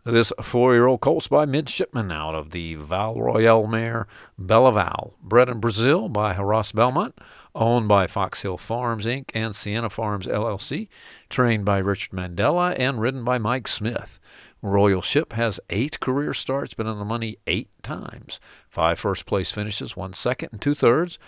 This 0.04 0.32
four 0.40 0.72
year 0.72 0.86
old 0.86 1.02
colt's 1.02 1.28
by 1.28 1.44
midshipman 1.44 2.10
out 2.10 2.34
of 2.34 2.52
the 2.52 2.74
Val 2.76 3.20
Royale 3.20 3.66
mare 3.66 4.06
Belaval, 4.40 5.12
bred 5.22 5.50
in 5.50 5.60
Brazil 5.60 6.08
by 6.08 6.32
Haras 6.32 6.72
Belmont, 6.72 7.18
owned 7.54 7.86
by 7.86 8.06
Fox 8.06 8.40
Hill 8.40 8.56
Farms 8.56 9.04
Inc. 9.04 9.28
and 9.34 9.54
Siena 9.54 9.90
Farms 9.90 10.26
LLC, 10.26 10.88
trained 11.28 11.66
by 11.66 11.76
Richard 11.76 12.12
Mandella, 12.12 12.74
and 12.78 12.98
ridden 12.98 13.24
by 13.24 13.36
Mike 13.36 13.68
Smith. 13.68 14.18
Royal 14.62 15.02
Ship 15.02 15.34
has 15.34 15.60
eight 15.68 16.00
career 16.00 16.32
starts, 16.32 16.72
been 16.72 16.86
in 16.86 16.98
the 16.98 17.04
money 17.04 17.36
eight 17.46 17.68
times, 17.82 18.40
five 18.70 18.98
first 18.98 19.26
place 19.26 19.52
finishes, 19.52 19.98
one 19.98 20.14
second, 20.14 20.48
and 20.52 20.62
two 20.62 20.74
thirds, 20.74 21.18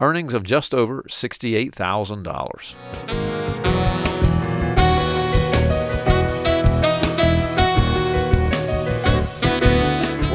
earnings 0.00 0.34
of 0.34 0.44
just 0.44 0.72
over 0.72 1.02
$68,000. 1.08 3.69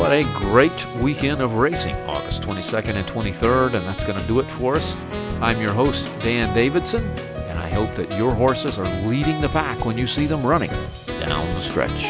What 0.05 0.13
a 0.13 0.23
great 0.35 0.85
weekend 0.97 1.41
of 1.41 1.55
racing, 1.55 1.95
August 2.07 2.43
22nd 2.43 2.93
and 2.93 3.07
23rd, 3.07 3.73
and 3.73 3.87
that's 3.87 4.03
going 4.03 4.19
to 4.19 4.27
do 4.27 4.39
it 4.39 4.45
for 4.51 4.75
us. 4.75 4.95
I'm 5.41 5.59
your 5.59 5.71
host, 5.71 6.05
Dan 6.19 6.53
Davidson, 6.53 7.03
and 7.49 7.57
I 7.57 7.69
hope 7.69 7.91
that 7.95 8.15
your 8.15 8.31
horses 8.31 8.77
are 8.77 9.07
leading 9.07 9.41
the 9.41 9.49
pack 9.49 9.83
when 9.83 9.97
you 9.97 10.05
see 10.05 10.27
them 10.27 10.45
running 10.45 10.69
down 11.07 11.51
the 11.55 11.59
stretch. 11.59 12.05